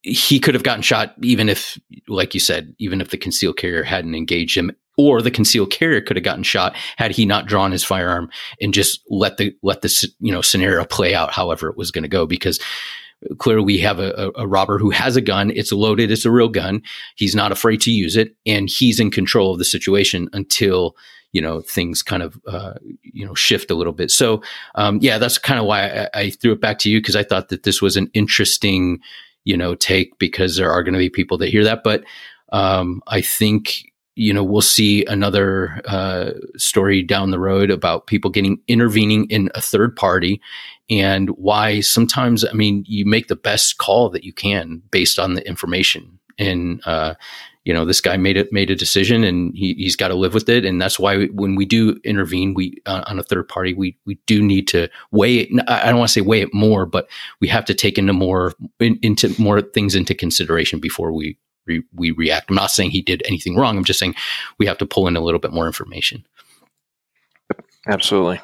he 0.02 0.40
could 0.40 0.54
have 0.54 0.64
gotten 0.64 0.82
shot 0.82 1.14
even 1.22 1.50
if 1.50 1.78
like 2.08 2.34
you 2.34 2.40
said 2.40 2.74
even 2.80 3.02
if 3.02 3.10
the 3.10 3.18
concealed 3.18 3.58
carrier 3.58 3.84
hadn't 3.84 4.16
engaged 4.16 4.58
him 4.58 4.72
or 4.98 5.22
the 5.22 5.32
concealed 5.32 5.72
carrier 5.72 6.02
could 6.02 6.18
have 6.18 6.24
gotten 6.24 6.44
shot 6.44 6.76
had 6.98 7.12
he 7.12 7.26
not 7.26 7.46
drawn 7.46 7.72
his 7.72 7.84
firearm 7.84 8.30
and 8.62 8.74
just 8.74 9.02
let 9.10 9.38
the 9.38 9.56
let 9.64 9.82
the 9.82 10.10
you 10.20 10.32
know 10.32 10.42
scenario 10.42 10.84
play 10.86 11.14
out 11.14 11.32
however 11.32 11.70
it 11.70 11.78
was 11.78 11.92
going 11.92 12.04
to 12.04 12.10
go 12.10 12.26
because 12.26 12.60
clearly 13.38 13.64
we 13.64 13.78
have 13.80 14.00
a, 14.00 14.32
a, 14.36 14.48
robber 14.48 14.78
who 14.78 14.90
has 14.90 15.16
a 15.16 15.22
gun. 15.22 15.52
It's 15.52 15.72
loaded. 15.72 16.12
It's 16.12 16.26
a 16.26 16.32
real 16.32 16.50
gun. 16.50 16.82
He's 17.16 17.36
not 17.36 17.52
afraid 17.52 17.82
to 17.82 17.92
use 17.92 18.16
it, 18.16 18.36
and 18.46 18.70
he's 18.70 19.00
in 19.00 19.12
control 19.12 19.54
of 19.54 19.60
the 19.60 19.66
situation 19.66 20.30
until 20.34 20.96
you 21.34 21.42
know 21.42 21.62
things 21.62 22.02
kind 22.02 22.24
of 22.24 22.40
uh, 22.48 22.74
you 23.02 23.26
know 23.26 23.34
shift 23.34 23.72
a 23.72 23.76
little 23.76 23.94
bit. 23.94 24.12
So 24.12 24.42
um, 24.76 25.00
yeah, 25.02 25.18
that's 25.18 25.38
kind 25.38 25.60
of 25.60 25.66
why 25.66 25.88
I, 25.88 26.10
I, 26.14 26.30
threw 26.30 26.54
it 26.54 26.62
back 26.62 26.80
to 26.80 26.90
you 26.90 27.00
because 27.00 27.16
I 27.16 27.24
thought 27.24 27.50
that 27.50 27.64
this 27.64 27.82
was 27.82 27.98
an 27.98 28.10
interesting 28.14 29.00
you 29.44 29.58
know 29.58 29.76
take 29.76 30.18
because 30.20 30.56
there 30.56 30.72
are 30.72 30.84
going 30.84 30.94
to 30.94 31.00
be 31.00 31.10
people 31.10 31.38
that 31.40 31.50
hear 31.50 31.64
that, 31.64 31.84
but 31.84 32.04
um, 32.52 33.02
I 33.08 33.22
think 33.22 33.92
you 34.18 34.34
know 34.34 34.44
we'll 34.44 34.62
see 34.62 35.06
another 35.06 35.82
uh, 35.86 36.32
story 36.58 37.04
down 37.04 37.32
the 37.32 37.40
road 37.40 37.70
about 37.72 38.08
people 38.08 38.30
getting 38.30 38.60
intervening 38.68 39.26
in 39.30 39.50
a 39.56 39.62
third 39.62 39.96
party 39.96 40.42
and 40.90 41.30
why 41.32 41.80
sometimes 41.82 42.46
i 42.46 42.54
mean 42.54 42.84
you 42.88 43.06
make 43.06 43.28
the 43.28 43.36
best 43.36 43.78
call 43.78 44.10
that 44.10 44.24
you 44.24 44.34
can 44.34 44.82
based 44.92 45.20
on 45.20 45.34
the 45.34 45.48
information. 45.48 46.20
And 46.40 46.82
uh, 46.86 47.16
you 47.64 47.74
know 47.74 47.84
this 47.84 48.00
guy 48.00 48.16
made 48.16 48.38
it 48.38 48.54
made 48.54 48.70
a 48.70 48.76
decision 48.76 49.24
and 49.24 49.54
he, 49.56 49.74
he's 49.74 49.96
got 49.96 50.10
to 50.10 50.16
live 50.16 50.34
with 50.34 50.48
it. 50.48 50.64
And 50.66 50.80
that's 50.80 51.00
why 51.00 51.18
we, 51.18 51.26
when 51.30 51.56
we 51.56 51.66
do 51.66 52.00
intervene 52.04 52.54
we 52.54 52.78
uh, 52.86 53.04
on 53.08 53.20
a 53.20 53.24
third 53.24 53.50
party 53.50 53.74
we 53.74 53.98
we 54.06 54.16
do 54.26 54.42
need 54.42 54.68
to 54.70 54.88
weigh 55.12 55.40
it. 55.40 55.50
I 55.68 55.88
don't 55.88 55.98
want 55.98 56.10
to 56.10 56.14
say 56.14 56.22
weigh 56.22 56.42
it 56.42 56.54
more 56.54 56.86
but 56.86 57.10
we 57.42 57.48
have 57.48 57.66
to 57.66 57.74
take 57.74 57.98
into 57.98 58.14
more 58.14 58.54
in, 58.80 59.00
into 59.02 59.34
more 59.42 59.62
things 59.62 59.96
into 59.96 60.14
consideration 60.14 60.80
before 60.80 61.12
we 61.12 61.38
re, 61.68 61.84
we 61.94 62.12
react. 62.12 62.50
I'm 62.50 62.56
not 62.56 62.72
saying 62.72 62.92
he 62.92 63.02
did 63.02 63.22
anything 63.26 63.56
wrong. 63.56 63.78
I'm 63.78 63.84
just 63.84 64.00
saying 64.00 64.16
we 64.58 64.66
have 64.66 64.78
to 64.80 64.86
pull 64.86 65.08
in 65.08 65.16
a 65.16 65.22
little 65.22 65.40
bit 65.40 65.54
more 65.54 65.68
information. 65.68 66.26
Absolutely. 67.88 68.42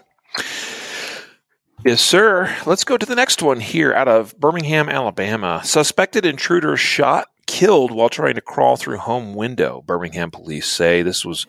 Yes, 1.86 2.02
sir. 2.02 2.56
Let's 2.66 2.86
go 2.86 2.98
to 2.98 3.06
the 3.06 3.16
next 3.16 3.42
one 3.42 3.60
here 3.60 3.94
out 3.94 4.08
of 4.08 4.38
Birmingham, 4.40 4.88
Alabama. 4.88 5.62
Suspected 5.66 6.26
intruder 6.26 6.78
shot, 6.78 7.28
killed 7.46 7.92
while 7.92 8.08
trying 8.08 8.36
to 8.36 8.42
crawl 8.42 8.78
through 8.78 9.00
home 9.00 9.34
window, 9.34 9.84
Birmingham 9.86 10.32
police 10.32 10.68
say. 10.68 11.02
This 11.02 11.26
was 11.26 11.46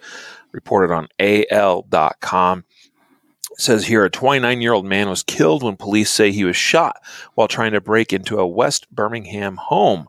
reported 0.51 0.93
on 0.93 1.09
AL.com. 1.21 2.65
It 3.53 3.61
says 3.61 3.87
here 3.87 4.05
a 4.05 4.11
29 4.11 4.61
year 4.61 4.73
old 4.73 4.87
man 4.87 5.09
was 5.09 5.23
killed 5.23 5.63
when 5.63 5.77
police 5.77 6.11
say 6.11 6.33
he 6.33 6.45
was 6.45 6.57
shot 6.57 7.01
while 7.35 7.47
trying 7.47 7.71
to 7.71 7.81
break 7.81 8.13
into 8.13 8.39
a 8.39 8.47
West 8.47 8.91
Birmingham 8.91 9.57
home. 9.57 10.09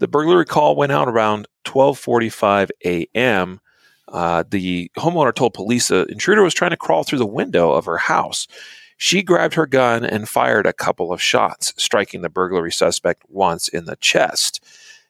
The 0.00 0.08
burglary 0.08 0.46
call 0.46 0.76
went 0.76 0.92
out 0.92 1.08
around 1.08 1.46
12:45 1.64 2.70
a.m. 2.84 3.60
Uh, 4.08 4.42
the 4.48 4.90
homeowner 4.96 5.34
told 5.34 5.54
police 5.54 5.88
the 5.88 6.06
intruder 6.06 6.42
was 6.42 6.54
trying 6.54 6.70
to 6.70 6.76
crawl 6.76 7.04
through 7.04 7.18
the 7.18 7.26
window 7.26 7.72
of 7.72 7.84
her 7.84 7.98
house. 7.98 8.48
She 8.96 9.22
grabbed 9.22 9.54
her 9.54 9.66
gun 9.66 10.04
and 10.04 10.28
fired 10.28 10.66
a 10.66 10.72
couple 10.72 11.12
of 11.12 11.22
shots, 11.22 11.74
striking 11.76 12.22
the 12.22 12.30
burglary 12.30 12.72
suspect 12.72 13.22
once 13.28 13.68
in 13.68 13.84
the 13.84 13.96
chest. 13.96 14.64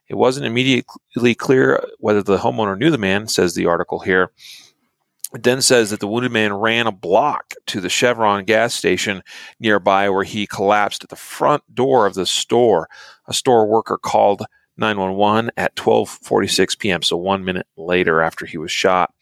It 0.09 0.17
wasn't 0.17 0.47
immediately 0.47 1.37
clear 1.37 1.85
whether 1.99 2.23
the 2.23 2.39
homeowner 2.39 2.77
knew 2.77 2.91
the 2.91 2.99
man, 2.99 3.29
says 3.29 3.55
the 3.55 3.67
article 3.67 4.01
here. 4.01 4.33
It 5.33 5.45
then 5.45 5.63
says 5.63 5.91
that 5.91 6.01
the 6.01 6.09
wounded 6.09 6.33
man 6.33 6.53
ran 6.53 6.89
a 6.89 6.93
block 6.93 7.55
to 7.67 7.81
the 7.81 7.89
Chevron 7.89 8.45
gas 8.45 8.75
station 8.75 9.23
nearby 9.61 10.11
where 10.11 10.25
he 10.25 10.49
collapsed 10.49 11.05
at 11.05 11.11
the 11.11 11.17
front 11.17 11.63
door 11.73 12.07
of 12.07 12.15
the 12.15 12.27
store. 12.27 12.89
A 13.29 13.33
store 13.33 13.69
worker 13.69 13.97
called 13.97 14.43
911 14.81 15.51
at 15.57 15.75
12:46 15.77 16.79
p.m. 16.79 17.03
So 17.03 17.17
one 17.17 17.45
minute 17.45 17.67
later 17.77 18.23
after 18.23 18.47
he 18.47 18.59
was 18.59 18.73
shot. 18.73 19.15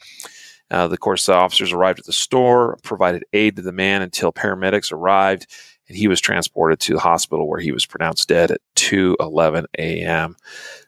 Uh, 0.71 0.89
of 0.91 1.01
course, 1.01 1.27
the 1.27 1.35
officers 1.35 1.73
arrived 1.73 1.99
at 1.99 2.05
the 2.05 2.13
store, 2.13 2.79
provided 2.83 3.25
aid 3.33 3.57
to 3.57 3.63
the 3.63 3.73
man 3.73 4.03
until 4.03 4.33
paramedics 4.33 4.93
arrived, 4.93 5.47
and 5.89 5.97
he 5.97 6.09
was 6.09 6.21
transported 6.21 6.79
to 6.81 6.93
the 6.93 7.01
hospital 7.01 7.49
where 7.49 7.61
he 7.61 7.73
was 7.73 7.87
pronounced 7.87 8.29
dead 8.29 8.51
at 8.51 8.61
2:11 8.77 9.67
a.m. 9.79 10.37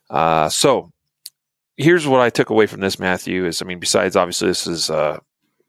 Uh, 0.09 0.49
so, 0.49 0.93
here's 1.77 2.07
what 2.07 2.21
I 2.21 2.31
took 2.31 2.51
away 2.51 2.67
from 2.67 2.81
this, 2.81 2.99
Matthew. 2.99 3.47
Is 3.47 3.63
I 3.63 3.65
mean, 3.65 3.81
besides 3.81 4.17
obviously 4.17 4.49
this 4.49 4.67
is 4.67 4.91
uh, 4.91 5.19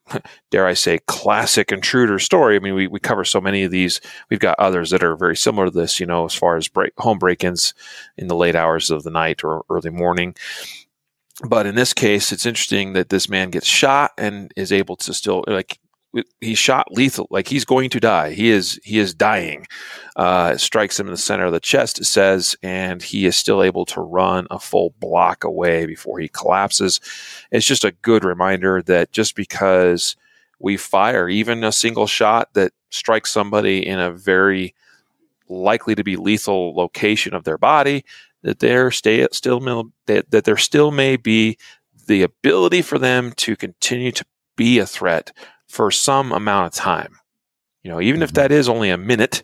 dare 0.51 0.67
I 0.67 0.73
say, 0.73 0.99
classic 1.07 1.71
intruder 1.71 2.19
story. 2.19 2.55
I 2.55 2.59
mean, 2.59 2.75
we, 2.75 2.87
we 2.87 2.99
cover 2.99 3.23
so 3.23 3.41
many 3.41 3.63
of 3.63 3.71
these. 3.71 4.01
We've 4.29 4.39
got 4.39 4.59
others 4.59 4.89
that 4.91 5.03
are 5.03 5.15
very 5.15 5.35
similar 5.35 5.65
to 5.65 5.71
this, 5.71 5.99
you 5.99 6.05
know, 6.05 6.25
as 6.25 6.35
far 6.35 6.57
as 6.57 6.67
break, 6.67 6.93
home 6.97 7.19
break 7.19 7.43
ins 7.43 7.73
in 8.17 8.27
the 8.27 8.35
late 8.35 8.55
hours 8.55 8.89
of 8.89 9.03
the 9.03 9.11
night 9.11 9.43
or 9.43 9.63
early 9.69 9.89
morning. 9.89 10.35
But 11.47 11.65
in 11.65 11.75
this 11.75 11.93
case, 11.93 12.31
it's 12.31 12.45
interesting 12.45 12.93
that 12.93 13.09
this 13.09 13.27
man 13.27 13.49
gets 13.49 13.67
shot 13.67 14.11
and 14.17 14.53
is 14.55 14.71
able 14.71 14.95
to 14.97 15.13
still, 15.13 15.43
like, 15.47 15.79
he's 16.39 16.57
shot 16.57 16.91
lethal 16.91 17.27
like 17.29 17.47
he's 17.47 17.65
going 17.65 17.89
to 17.89 17.99
die. 17.99 18.31
He 18.33 18.49
is 18.49 18.79
he 18.83 18.99
is 18.99 19.13
dying. 19.13 19.65
Uh, 20.15 20.57
strikes 20.57 20.99
him 20.99 21.07
in 21.07 21.13
the 21.13 21.17
center 21.17 21.45
of 21.45 21.53
the 21.53 21.59
chest 21.59 21.99
it 21.99 22.05
says 22.05 22.55
and 22.61 23.01
he 23.01 23.25
is 23.25 23.35
still 23.35 23.63
able 23.63 23.85
to 23.85 24.01
run 24.01 24.45
a 24.51 24.59
full 24.59 24.93
block 24.99 25.43
away 25.43 25.85
before 25.85 26.19
he 26.19 26.27
collapses. 26.27 26.99
It's 27.51 27.65
just 27.65 27.85
a 27.85 27.91
good 28.01 28.25
reminder 28.25 28.81
that 28.83 29.11
just 29.11 29.35
because 29.35 30.15
we 30.59 30.77
fire 30.77 31.29
even 31.29 31.63
a 31.63 31.71
single 31.71 32.07
shot 32.07 32.53
that 32.53 32.73
strikes 32.89 33.31
somebody 33.31 33.85
in 33.85 33.99
a 33.99 34.11
very 34.11 34.75
likely 35.47 35.95
to 35.95 36.03
be 36.03 36.15
lethal 36.15 36.75
location 36.75 37.33
of 37.33 37.43
their 37.43 37.57
body 37.57 38.03
that 38.43 38.59
there 38.59 38.91
stay 38.91 39.27
still 39.31 39.59
that, 40.05 40.31
that 40.31 40.43
there 40.43 40.57
still 40.57 40.91
may 40.91 41.15
be 41.15 41.57
the 42.07 42.23
ability 42.23 42.81
for 42.81 42.97
them 42.97 43.31
to 43.33 43.55
continue 43.55 44.11
to 44.11 44.25
be 44.55 44.79
a 44.79 44.85
threat 44.85 45.31
for 45.71 45.89
some 45.89 46.33
amount 46.33 46.67
of 46.67 46.73
time. 46.73 47.15
You 47.81 47.91
know, 47.91 48.01
even 48.01 48.21
if 48.21 48.31
mm-hmm. 48.31 48.41
that 48.41 48.51
is 48.51 48.67
only 48.67 48.89
a 48.89 48.97
minute, 48.97 49.43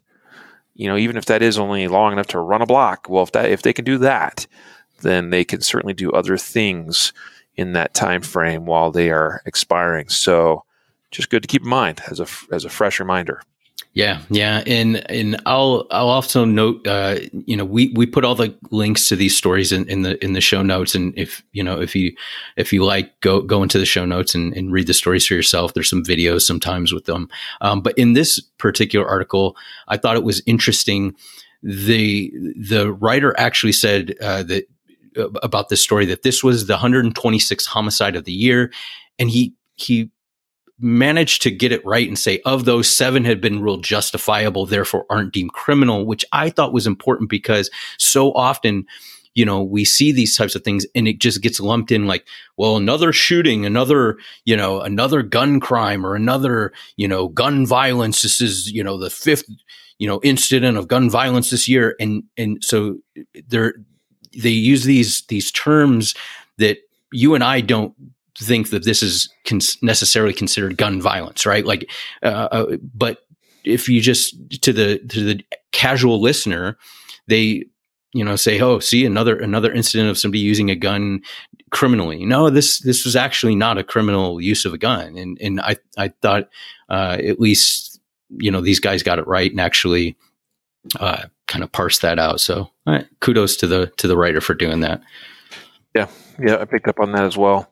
you 0.75 0.87
know, 0.87 0.97
even 0.97 1.15
if 1.15 1.25
that 1.25 1.41
is 1.41 1.57
only 1.57 1.87
long 1.87 2.13
enough 2.13 2.27
to 2.27 2.39
run 2.39 2.61
a 2.61 2.65
block, 2.65 3.07
well, 3.09 3.23
if 3.23 3.31
that 3.31 3.49
if 3.49 3.61
they 3.61 3.73
can 3.73 3.85
do 3.85 3.97
that, 3.99 4.45
then 5.01 5.29
they 5.29 5.45
can 5.45 5.61
certainly 5.61 5.93
do 5.93 6.11
other 6.11 6.37
things 6.37 7.13
in 7.55 7.73
that 7.73 7.93
time 7.93 8.21
frame 8.21 8.65
while 8.65 8.91
they 8.91 9.09
are 9.09 9.41
expiring. 9.45 10.09
So, 10.09 10.65
just 11.09 11.29
good 11.29 11.41
to 11.43 11.47
keep 11.47 11.63
in 11.63 11.69
mind 11.69 12.01
as 12.11 12.19
a 12.19 12.27
as 12.51 12.65
a 12.65 12.69
fresh 12.69 12.99
reminder. 12.99 13.41
Yeah, 13.97 14.21
yeah, 14.29 14.61
and 14.67 14.97
and 15.09 15.41
I'll 15.47 15.87
I'll 15.89 16.09
also 16.09 16.45
note, 16.45 16.85
uh, 16.85 17.17
you 17.31 17.57
know, 17.57 17.65
we 17.65 17.91
we 17.95 18.05
put 18.05 18.23
all 18.23 18.35
the 18.35 18.55
links 18.69 19.05
to 19.05 19.15
these 19.15 19.35
stories 19.35 19.71
in, 19.71 19.89
in 19.89 20.03
the 20.03 20.23
in 20.23 20.33
the 20.33 20.39
show 20.39 20.61
notes, 20.61 20.93
and 20.93 21.17
if 21.17 21.41
you 21.51 21.63
know 21.63 21.81
if 21.81 21.95
you 21.95 22.15
if 22.57 22.71
you 22.71 22.85
like, 22.85 23.19
go 23.21 23.41
go 23.41 23.63
into 23.63 23.79
the 23.79 23.87
show 23.87 24.05
notes 24.05 24.35
and, 24.35 24.55
and 24.55 24.71
read 24.71 24.85
the 24.85 24.93
stories 24.93 25.25
for 25.25 25.33
yourself. 25.33 25.73
There's 25.73 25.89
some 25.89 26.03
videos 26.03 26.41
sometimes 26.41 26.93
with 26.93 27.05
them, 27.05 27.27
um, 27.61 27.81
but 27.81 27.97
in 27.97 28.13
this 28.13 28.39
particular 28.59 29.07
article, 29.07 29.57
I 29.87 29.97
thought 29.97 30.15
it 30.15 30.23
was 30.23 30.43
interesting. 30.45 31.15
The 31.63 32.31
the 32.55 32.93
writer 32.93 33.33
actually 33.39 33.71
said 33.71 34.13
uh, 34.21 34.43
that 34.43 34.65
uh, 35.17 35.31
about 35.41 35.69
this 35.69 35.81
story 35.81 36.05
that 36.05 36.21
this 36.21 36.43
was 36.43 36.67
the 36.67 36.77
126th 36.77 37.65
homicide 37.65 38.15
of 38.15 38.25
the 38.25 38.31
year, 38.31 38.71
and 39.17 39.31
he 39.31 39.55
he 39.75 40.11
managed 40.79 41.41
to 41.41 41.51
get 41.51 41.71
it 41.71 41.85
right 41.85 42.07
and 42.07 42.19
say 42.19 42.39
of 42.45 42.65
those 42.65 42.95
seven 42.95 43.25
had 43.25 43.41
been 43.41 43.61
ruled 43.61 43.83
justifiable 43.83 44.65
therefore 44.65 45.05
aren't 45.09 45.33
deemed 45.33 45.51
criminal 45.53 46.05
which 46.05 46.23
i 46.31 46.49
thought 46.49 46.71
was 46.71 46.85
important 46.85 47.29
because 47.29 47.71
so 47.97 48.31
often 48.33 48.85
you 49.37 49.45
know 49.45 49.61
we 49.61 49.85
see 49.85 50.11
these 50.11 50.35
types 50.35 50.55
of 50.55 50.63
things 50.63 50.85
and 50.95 51.07
it 51.07 51.19
just 51.19 51.41
gets 51.41 51.59
lumped 51.59 51.91
in 51.91 52.07
like 52.07 52.27
well 52.57 52.75
another 52.75 53.13
shooting 53.13 53.65
another 53.65 54.17
you 54.45 54.57
know 54.57 54.81
another 54.81 55.21
gun 55.21 55.59
crime 55.59 56.03
or 56.05 56.15
another 56.15 56.73
you 56.97 57.07
know 57.07 57.27
gun 57.27 57.65
violence. 57.65 58.23
This 58.23 58.41
is 58.41 58.71
you 58.71 58.83
know 58.83 58.97
the 58.97 59.11
fifth 59.11 59.45
you 59.99 60.07
know 60.07 60.19
incident 60.23 60.75
of 60.75 60.87
gun 60.87 61.07
violence 61.07 61.51
this 61.51 61.69
year. 61.69 61.95
And 61.99 62.23
and 62.35 62.63
so 62.63 62.97
they're 63.47 63.75
they 64.35 64.49
use 64.49 64.83
these 64.83 65.23
these 65.27 65.51
terms 65.51 66.15
that 66.57 66.79
you 67.13 67.35
and 67.35 67.43
I 67.43 67.61
don't 67.61 67.93
think 68.39 68.69
that 68.69 68.83
this 68.83 69.01
is 69.01 69.29
necessarily 69.81 70.33
considered 70.33 70.77
gun 70.77 71.01
violence, 71.01 71.45
right? 71.45 71.65
Like, 71.65 71.89
uh, 72.23 72.47
uh, 72.51 72.77
but 72.93 73.19
if 73.63 73.89
you 73.89 74.01
just 74.01 74.35
to 74.61 74.73
the 74.73 74.99
to 74.99 75.23
the 75.23 75.43
casual 75.71 76.21
listener, 76.21 76.77
they 77.27 77.65
you 78.13 78.23
know 78.23 78.35
say, 78.35 78.59
oh, 78.59 78.79
see 78.79 79.05
another 79.05 79.37
another 79.37 79.71
incident 79.71 80.09
of 80.09 80.17
somebody 80.17 80.39
using 80.39 80.69
a 80.69 80.75
gun 80.75 81.21
criminally. 81.71 82.25
No, 82.25 82.49
this 82.49 82.79
this 82.79 83.05
was 83.05 83.15
actually 83.15 83.55
not 83.55 83.77
a 83.77 83.83
criminal 83.83 84.39
use 84.39 84.65
of 84.65 84.73
a 84.73 84.77
gun, 84.77 85.17
and 85.17 85.37
and 85.41 85.59
I 85.61 85.77
I 85.97 86.09
thought 86.21 86.49
uh, 86.89 87.17
at 87.23 87.39
least 87.39 87.99
you 88.29 88.51
know 88.51 88.61
these 88.61 88.79
guys 88.79 89.03
got 89.03 89.19
it 89.19 89.27
right 89.27 89.49
and 89.49 89.61
actually 89.61 90.15
uh, 90.99 91.23
kind 91.47 91.63
of 91.63 91.71
parsed 91.71 92.01
that 92.01 92.19
out. 92.19 92.39
So 92.39 92.69
kudos 93.19 93.57
to 93.57 93.67
the 93.67 93.87
to 93.97 94.07
the 94.07 94.17
writer 94.17 94.41
for 94.41 94.53
doing 94.53 94.81
that. 94.81 95.01
Yeah, 95.95 96.07
yeah, 96.39 96.57
I 96.57 96.65
picked 96.65 96.87
up 96.87 96.99
on 96.99 97.11
that 97.13 97.23
as 97.23 97.37
well. 97.37 97.71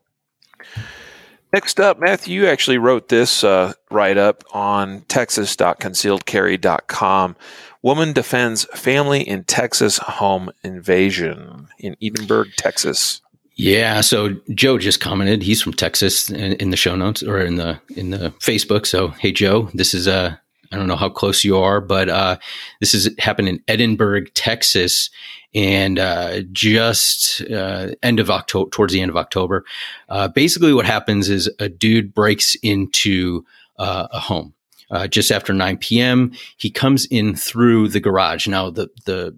Next 1.56 1.80
up, 1.80 2.00
Matthew, 2.02 2.42
you 2.42 2.48
actually 2.50 2.80
wrote 2.80 3.08
this 3.08 3.42
uh, 3.42 3.72
write 3.90 4.18
up 4.18 4.44
on 4.52 5.06
texas.concealedcarry.com. 5.08 7.36
Woman 7.82 8.12
defends 8.12 8.66
family 8.74 9.22
in 9.22 9.46
Texas 9.46 9.98
home 10.00 10.52
invasion 10.66 11.70
in 11.80 11.96
Edinburg, 12.04 12.50
Texas. 12.58 13.22
Yeah, 13.56 14.02
so 14.02 14.36
Joe 14.54 14.78
just 14.78 15.00
commented. 15.00 15.44
He's 15.44 15.62
from 15.62 15.72
Texas 15.72 16.30
in, 16.30 16.56
in, 16.56 16.72
the 16.72 16.78
show 16.78 16.98
notes 16.98 17.24
or 17.24 17.40
in 17.40 17.56
the 17.56 17.80
in 17.96 18.10
the 18.10 18.32
Facebook. 18.42 18.86
So 18.86 19.08
hey, 19.08 19.32
Joe, 19.32 19.70
this 19.74 19.94
is 19.94 20.10
uh, 20.10 20.36
I 20.76 20.78
don't 20.78 20.90
know 20.90 20.98
how 20.98 21.08
close 21.08 21.46
you 21.46 21.58
are, 21.58 21.80
but 21.80 22.10
uh, 22.10 22.38
this 22.82 22.94
is 22.94 23.10
happened 23.18 23.48
in 23.48 23.64
Edinburg, 23.66 24.34
Texas, 24.34 25.10
and 25.54 25.98
uh, 25.98 26.42
just 26.52 27.42
uh, 27.50 27.92
end 28.04 28.20
of 28.20 28.30
October, 28.30 28.70
towards 28.72 28.92
the 28.92 29.00
end 29.02 29.10
of 29.10 29.16
October. 29.16 29.64
Uh, 30.10 30.28
basically, 30.28 30.74
what 30.74 30.86
happens 30.86 31.30
is 31.30 31.50
a 31.60 31.70
dude 31.70 32.14
breaks 32.14 32.56
into 32.56 33.46
uh, 33.80 34.10
a 34.12 34.20
home 34.20 34.54
uh, 34.92 35.08
just 35.08 35.32
after 35.32 35.54
9 35.54 35.78
p.m. 35.78 36.34
He 36.58 36.70
comes 36.70 37.06
in 37.06 37.38
through 37.38 37.88
the 37.88 38.02
garage. 38.02 38.46
Now, 38.50 38.70
the 38.70 38.90
the 39.06 39.38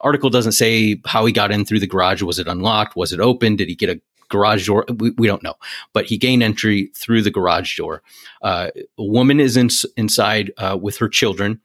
article 0.00 0.30
doesn't 0.30 0.52
say 0.52 0.98
how 1.04 1.26
he 1.26 1.32
got 1.32 1.52
in 1.52 1.66
through 1.66 1.80
the 1.80 1.86
garage. 1.86 2.22
Was 2.22 2.38
it 2.38 2.48
unlocked? 2.48 2.96
Was 2.96 3.12
it 3.12 3.20
open? 3.20 3.56
Did 3.56 3.68
he 3.68 3.74
get 3.74 3.90
a 3.90 4.00
garage 4.30 4.66
door. 4.66 4.86
We, 4.96 5.10
we 5.10 5.26
don't 5.26 5.42
know, 5.42 5.54
but 5.92 6.06
he 6.06 6.16
gained 6.16 6.42
entry 6.42 6.90
through 6.94 7.22
the 7.22 7.30
garage 7.30 7.76
door. 7.76 8.02
Uh, 8.42 8.70
a 8.98 9.04
woman 9.04 9.38
is 9.38 9.56
in, 9.56 9.68
inside 9.96 10.52
uh, 10.56 10.78
with 10.80 10.96
her 10.98 11.08
children. 11.08 11.60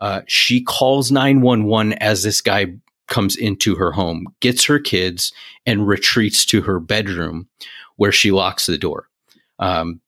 Uh, 0.00 0.20
she 0.26 0.62
calls 0.62 1.10
911 1.10 1.94
as 1.94 2.22
this 2.22 2.40
guy 2.40 2.74
comes 3.08 3.36
into 3.36 3.74
her 3.74 3.92
home, 3.92 4.26
gets 4.40 4.64
her 4.66 4.78
kids, 4.78 5.32
and 5.66 5.88
retreats 5.88 6.44
to 6.44 6.62
her 6.62 6.78
bedroom 6.78 7.48
where 7.96 8.12
she 8.12 8.30
locks 8.30 8.66
the 8.66 8.78
door. 8.78 9.08
Um, 9.58 10.00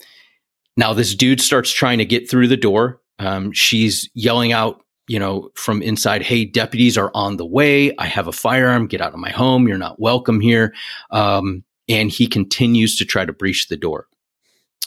now, 0.76 0.92
this 0.92 1.14
dude 1.14 1.40
starts 1.40 1.72
trying 1.72 1.98
to 1.98 2.04
get 2.04 2.30
through 2.30 2.48
the 2.48 2.56
door. 2.56 3.00
Um, 3.18 3.52
she's 3.52 4.08
yelling 4.14 4.52
out, 4.52 4.82
you 5.08 5.18
know, 5.18 5.50
from 5.54 5.82
inside, 5.82 6.22
Hey, 6.22 6.44
deputies 6.44 6.96
are 6.96 7.10
on 7.14 7.36
the 7.36 7.44
way. 7.44 7.94
I 7.98 8.06
have 8.06 8.28
a 8.28 8.32
firearm. 8.32 8.86
Get 8.86 9.00
out 9.00 9.12
of 9.12 9.18
my 9.18 9.30
home. 9.30 9.66
You're 9.66 9.76
not 9.76 10.00
welcome 10.00 10.40
here. 10.40 10.72
Um, 11.10 11.64
and 11.90 12.10
he 12.10 12.26
continues 12.26 12.96
to 12.96 13.04
try 13.04 13.26
to 13.26 13.32
breach 13.32 13.68
the 13.68 13.76
door. 13.76 14.06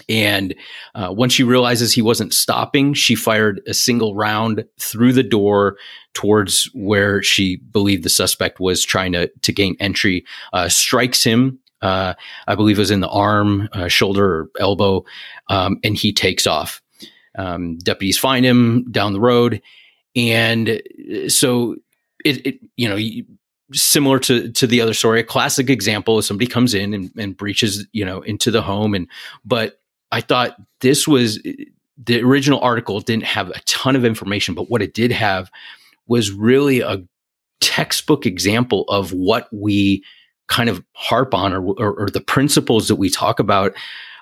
And 0.10 0.55
uh, 0.95 1.10
once 1.12 1.33
she 1.33 1.43
realizes 1.43 1.93
he 1.93 2.01
wasn't 2.01 2.33
stopping, 2.33 2.93
she 2.93 3.13
fired 3.13 3.62
a 3.67 3.74
single 3.74 4.15
round 4.15 4.65
through 4.79 5.13
the 5.13 5.24
door 5.24 5.77
towards 6.13 6.65
where 6.74 7.22
she 7.22 7.57
believed 7.57 8.03
the 8.03 8.10
suspect 8.10 8.60
was 8.60 8.83
trying 8.83 9.12
to, 9.12 9.27
to 9.41 9.51
gain 9.51 9.75
entry, 9.79 10.25
uh, 10.51 10.67
strikes 10.67 11.24
him. 11.24 11.60
Uh, 11.81 12.13
I 12.48 12.55
believe 12.55 12.77
it 12.77 12.81
was 12.81 12.91
in 12.91 13.01
the 13.01 13.10
arm, 13.10 13.69
uh, 13.74 13.88
shoulder, 13.88 14.25
or 14.25 14.50
elbow, 14.57 15.03
um, 15.50 15.79
and 15.83 15.95
he 15.98 16.13
takes 16.13 16.48
off. 16.48 16.81
Um, 17.38 17.77
deputies 17.77 18.17
find 18.17 18.45
him 18.45 18.89
down 18.89 19.12
the 19.12 19.19
road, 19.19 19.62
and 20.15 20.69
uh, 20.69 21.27
so 21.27 21.75
it, 22.24 22.48
it 22.48 22.60
you 22.77 22.88
know 22.88 22.95
similar 23.72 24.20
to 24.20 24.51
to 24.51 24.67
the 24.67 24.82
other 24.82 24.93
story 24.93 25.20
a 25.20 25.24
classic 25.24 25.70
example 25.70 26.17
is 26.20 26.25
somebody 26.25 26.48
comes 26.48 26.74
in 26.74 26.93
and, 26.93 27.12
and 27.17 27.38
breaches 27.38 27.88
you 27.91 28.03
know 28.03 28.22
into 28.22 28.51
the 28.51 28.62
home 28.62 28.93
and 28.93 29.08
but 29.46 29.79
i 30.12 30.20
thought 30.20 30.58
this 30.82 31.08
was 31.08 31.41
the 31.98 32.22
original 32.22 32.60
article 32.60 33.00
didn't 33.00 33.24
have 33.24 33.50
a 33.50 33.60
ton 33.62 33.96
of 33.96 34.03
information 34.03 34.53
but 34.53 34.70
what 34.70 34.82
it 34.82 34.93
did 34.93 35.12
have 35.12 35.50
was 36.08 36.32
really 36.32 36.82
a 36.82 37.01
textbook 37.62 38.25
example 38.25 38.84
of 38.89 39.13
what 39.13 39.48
we 39.53 40.03
kind 40.48 40.70
of 40.70 40.84
harp 40.93 41.34
on 41.34 41.53
or, 41.53 41.62
or, 41.62 41.93
or 41.93 42.10
the 42.10 42.22
principles 42.22 42.88
that 42.89 42.98
we 42.98 43.10
talk 43.10 43.39
about 43.39 43.74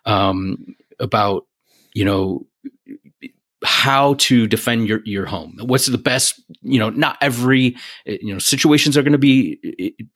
um, 0.06 0.76
about 1.00 1.46
you 1.94 2.06
know 2.06 2.46
how 3.64 4.16
to 4.16 4.48
defend 4.48 4.88
your, 4.88 5.02
your 5.06 5.26
home. 5.26 5.58
What's 5.62 5.86
the 5.86 5.98
best, 5.98 6.42
you 6.62 6.80
know, 6.80 6.90
not 6.90 7.18
every, 7.22 7.76
you 8.06 8.34
know, 8.34 8.40
situations 8.40 8.98
are 8.98 9.04
going 9.04 9.12
to 9.12 9.20
be, 9.20 9.60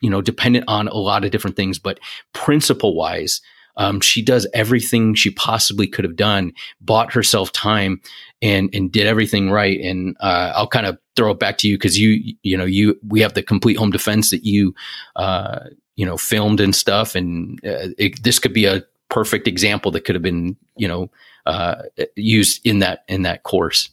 you 0.02 0.10
know, 0.10 0.22
dependent 0.22 0.66
on 0.68 0.88
a 0.88 0.96
lot 0.96 1.24
of 1.24 1.32
different 1.32 1.56
things, 1.56 1.78
but 1.78 2.00
principle 2.34 2.96
wise, 2.96 3.42
um, 3.78 4.02
she 4.02 4.24
does 4.24 4.48
everything 4.54 5.14
she 5.14 5.30
possibly 5.30 5.86
could 5.86 6.06
have 6.06 6.16
done, 6.16 6.54
bought 6.82 7.14
herself 7.14 7.52
time 7.52 8.02
and, 8.42 8.70
and 8.74 8.92
did 8.92 9.06
everything 9.06 9.52
right. 9.52 9.80
And, 9.80 10.16
uh, 10.22 10.54
I'll 10.56 10.68
kind 10.68 10.88
of 10.88 10.98
throw 11.16 11.32
it 11.32 11.40
back 11.40 11.58
to 11.60 11.68
you 11.68 11.78
because 11.78 12.00
you, 12.00 12.36
you 12.42 12.58
know, 12.58 12.66
you, 12.66 13.00
we 13.08 13.22
have 13.22 13.34
the 13.34 13.44
complete 13.44 13.78
home 13.78 13.92
defense 13.92 14.32
that 14.32 14.44
you, 14.44 14.74
uh, 15.18 15.60
you 15.96 16.06
know, 16.06 16.18
filmed 16.18 16.60
and 16.62 16.76
stuff. 16.76 17.16
And 17.16 17.60
uh, 17.66 17.90
it, 17.98 18.24
this 18.24 18.40
could 18.40 18.54
be 18.54 18.66
a 18.66 18.84
perfect 19.10 19.48
example 19.48 19.92
that 19.92 20.06
could 20.06 20.16
have 20.16 20.24
been, 20.24 20.58
you 20.78 20.88
know, 20.88 21.12
uh, 21.46 21.84
used 22.16 22.66
in 22.66 22.80
that 22.80 23.04
in 23.08 23.24
that 23.24 23.44
course. 23.44 23.90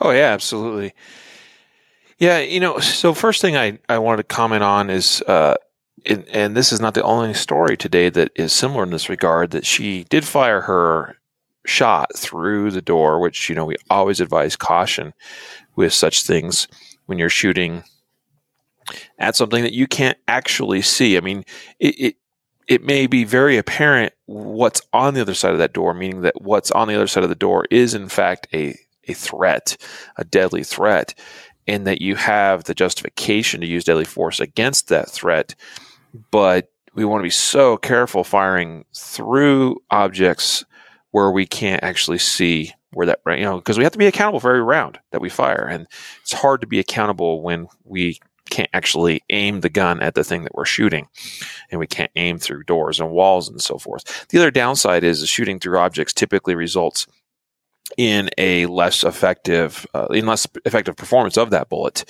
Oh 0.00 0.10
yeah, 0.10 0.32
absolutely. 0.32 0.94
Yeah, 2.18 2.38
you 2.38 2.60
know, 2.60 2.78
so 2.78 3.14
first 3.14 3.40
thing 3.40 3.56
I, 3.56 3.80
I 3.88 3.98
wanted 3.98 4.18
to 4.18 4.34
comment 4.34 4.62
on 4.62 4.90
is, 4.90 5.22
uh, 5.22 5.56
in, 6.04 6.24
and 6.28 6.56
this 6.56 6.70
is 6.70 6.80
not 6.80 6.94
the 6.94 7.02
only 7.02 7.34
story 7.34 7.76
today 7.76 8.10
that 8.10 8.30
is 8.36 8.52
similar 8.52 8.84
in 8.84 8.90
this 8.90 9.08
regard, 9.08 9.50
that 9.50 9.66
she 9.66 10.04
did 10.04 10.24
fire 10.24 10.60
her 10.60 11.16
shot 11.66 12.16
through 12.16 12.70
the 12.70 12.82
door, 12.82 13.18
which, 13.18 13.48
you 13.48 13.56
know, 13.56 13.64
we 13.64 13.74
always 13.90 14.20
advise 14.20 14.54
caution 14.54 15.14
with 15.74 15.92
such 15.92 16.22
things 16.22 16.68
when 17.06 17.18
you're 17.18 17.28
shooting 17.28 17.82
at 19.18 19.34
something 19.34 19.64
that 19.64 19.72
you 19.72 19.88
can't 19.88 20.18
actually 20.28 20.82
see. 20.82 21.16
I 21.16 21.20
mean, 21.20 21.44
it, 21.80 21.98
it, 21.98 22.16
it 22.68 22.84
may 22.84 23.06
be 23.06 23.24
very 23.24 23.56
apparent 23.56 24.12
what's 24.26 24.80
on 24.92 25.14
the 25.14 25.20
other 25.20 25.34
side 25.34 25.52
of 25.52 25.58
that 25.58 25.72
door, 25.72 25.94
meaning 25.94 26.22
that 26.22 26.40
what's 26.40 26.70
on 26.70 26.88
the 26.88 26.94
other 26.94 27.06
side 27.06 27.22
of 27.22 27.28
the 27.28 27.34
door 27.34 27.64
is 27.70 27.94
in 27.94 28.08
fact 28.08 28.46
a, 28.52 28.78
a 29.08 29.14
threat, 29.14 29.76
a 30.16 30.24
deadly 30.24 30.62
threat, 30.62 31.14
and 31.66 31.86
that 31.86 32.02
you 32.02 32.14
have 32.16 32.64
the 32.64 32.74
justification 32.74 33.60
to 33.60 33.66
use 33.66 33.84
deadly 33.84 34.04
force 34.04 34.40
against 34.40 34.88
that 34.88 35.10
threat. 35.10 35.54
But 36.30 36.70
we 36.94 37.04
want 37.04 37.20
to 37.20 37.24
be 37.26 37.30
so 37.30 37.76
careful 37.76 38.24
firing 38.24 38.84
through 38.94 39.80
objects 39.90 40.64
where 41.10 41.30
we 41.30 41.46
can't 41.46 41.82
actually 41.82 42.18
see 42.18 42.72
where 42.92 43.06
that 43.06 43.20
you 43.26 43.44
know 43.44 43.56
because 43.56 43.78
we 43.78 43.84
have 43.84 43.92
to 43.92 43.98
be 43.98 44.06
accountable 44.06 44.40
for 44.40 44.50
every 44.50 44.62
round 44.62 44.98
that 45.12 45.20
we 45.22 45.30
fire 45.30 45.66
and 45.70 45.86
it's 46.20 46.32
hard 46.34 46.60
to 46.60 46.66
be 46.66 46.78
accountable 46.78 47.42
when 47.42 47.66
we 47.84 48.18
can't 48.52 48.68
actually 48.74 49.22
aim 49.30 49.60
the 49.60 49.70
gun 49.70 50.02
at 50.02 50.14
the 50.14 50.22
thing 50.22 50.42
that 50.44 50.54
we're 50.54 50.66
shooting, 50.66 51.08
and 51.70 51.80
we 51.80 51.86
can't 51.86 52.10
aim 52.16 52.38
through 52.38 52.64
doors 52.64 53.00
and 53.00 53.10
walls 53.10 53.48
and 53.48 53.62
so 53.62 53.78
forth. 53.78 54.26
The 54.28 54.38
other 54.38 54.50
downside 54.50 55.04
is 55.04 55.26
shooting 55.26 55.58
through 55.58 55.78
objects 55.78 56.12
typically 56.12 56.54
results 56.54 57.06
in 57.96 58.28
a 58.36 58.66
less 58.66 59.04
effective, 59.04 59.86
uh, 59.94 60.06
in 60.10 60.26
less 60.26 60.46
effective 60.66 60.96
performance 60.96 61.38
of 61.38 61.48
that 61.50 61.70
bullet. 61.70 62.04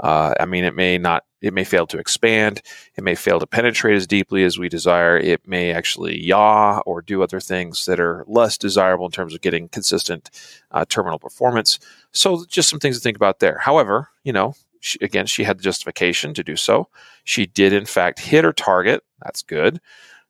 Uh, 0.00 0.34
I 0.40 0.46
mean, 0.46 0.64
it 0.64 0.74
may 0.74 0.98
not, 0.98 1.24
it 1.40 1.54
may 1.54 1.62
fail 1.62 1.86
to 1.86 1.98
expand, 1.98 2.60
it 2.96 3.04
may 3.04 3.14
fail 3.14 3.38
to 3.38 3.46
penetrate 3.46 3.96
as 3.96 4.08
deeply 4.08 4.42
as 4.42 4.58
we 4.58 4.68
desire. 4.68 5.16
It 5.16 5.46
may 5.46 5.72
actually 5.72 6.20
yaw 6.20 6.80
or 6.86 7.02
do 7.02 7.22
other 7.22 7.38
things 7.38 7.84
that 7.84 8.00
are 8.00 8.24
less 8.26 8.58
desirable 8.58 9.06
in 9.06 9.12
terms 9.12 9.32
of 9.32 9.42
getting 9.42 9.68
consistent 9.68 10.28
uh, 10.72 10.84
terminal 10.88 11.20
performance. 11.20 11.78
So, 12.10 12.44
just 12.48 12.68
some 12.68 12.80
things 12.80 12.96
to 12.96 13.02
think 13.02 13.16
about 13.16 13.38
there. 13.38 13.58
However, 13.58 14.10
you 14.24 14.32
know, 14.32 14.54
she, 14.84 14.98
again, 15.00 15.26
she 15.26 15.44
had 15.44 15.58
the 15.58 15.62
justification 15.62 16.34
to 16.34 16.44
do 16.44 16.56
so. 16.56 16.88
She 17.24 17.46
did, 17.46 17.72
in 17.72 17.86
fact, 17.86 18.20
hit 18.20 18.44
her 18.44 18.52
target. 18.52 19.02
That's 19.22 19.42
good, 19.42 19.80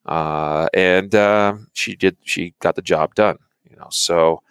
uh, 0.07 0.69
and 0.73 1.13
uh, 1.15 1.55
she 1.73 1.97
did. 1.97 2.17
She 2.25 2.55
got 2.61 2.77
the 2.77 2.83
job 2.83 3.15
done. 3.15 3.39
You 3.69 3.77
know, 3.77 3.89
so. 3.91 4.43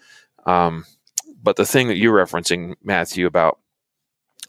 Um, 0.46 0.86
but 1.42 1.56
the 1.56 1.66
thing 1.66 1.88
that 1.88 1.98
you're 1.98 2.13
referencing, 2.13 2.76
Matthew, 2.84 3.26
about 3.26 3.60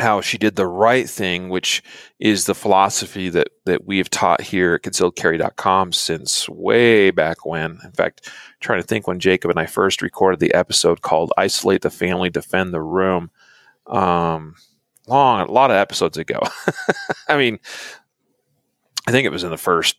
how 0.01 0.21
she 0.21 0.39
did 0.39 0.57
the 0.57 0.67
right 0.67 1.09
thing, 1.09 1.51
which 1.51 1.81
is 2.19 2.47
the 2.47 2.55
philosophy 2.55 3.29
that 3.29 3.49
that 3.65 3.87
we 3.87 3.99
have 3.99 4.11
taught 4.11 4.41
here 4.41 4.75
at 4.75 4.83
concealedcarry.com 4.83 5.93
since 5.93 6.49
way 6.49 7.13
back 7.13 7.47
when. 7.47 7.79
In 7.85 7.93
fact, 7.93 8.29
trying 8.59 8.81
to 8.81 8.87
think 8.87 9.07
when 9.07 9.21
Jacob 9.21 9.51
and 9.53 9.61
I 9.61 9.67
first 9.67 10.03
recorded 10.03 10.41
the 10.41 10.53
episode 10.55 11.03
called 11.03 11.33
"Isolate 11.37 11.83
the 11.83 11.91
Family, 11.91 12.29
Defend 12.29 12.75
the 12.75 12.83
Room." 12.83 13.31
Um, 13.87 14.57
long, 15.07 15.41
a 15.41 15.51
lot 15.51 15.71
of 15.71 15.77
episodes 15.77 16.17
ago. 16.17 16.41
I 17.29 17.37
mean, 17.37 17.59
I 19.07 19.11
think 19.11 19.27
it 19.27 19.33
was 19.33 19.45
in 19.45 19.51
the 19.51 19.57
first 19.57 19.97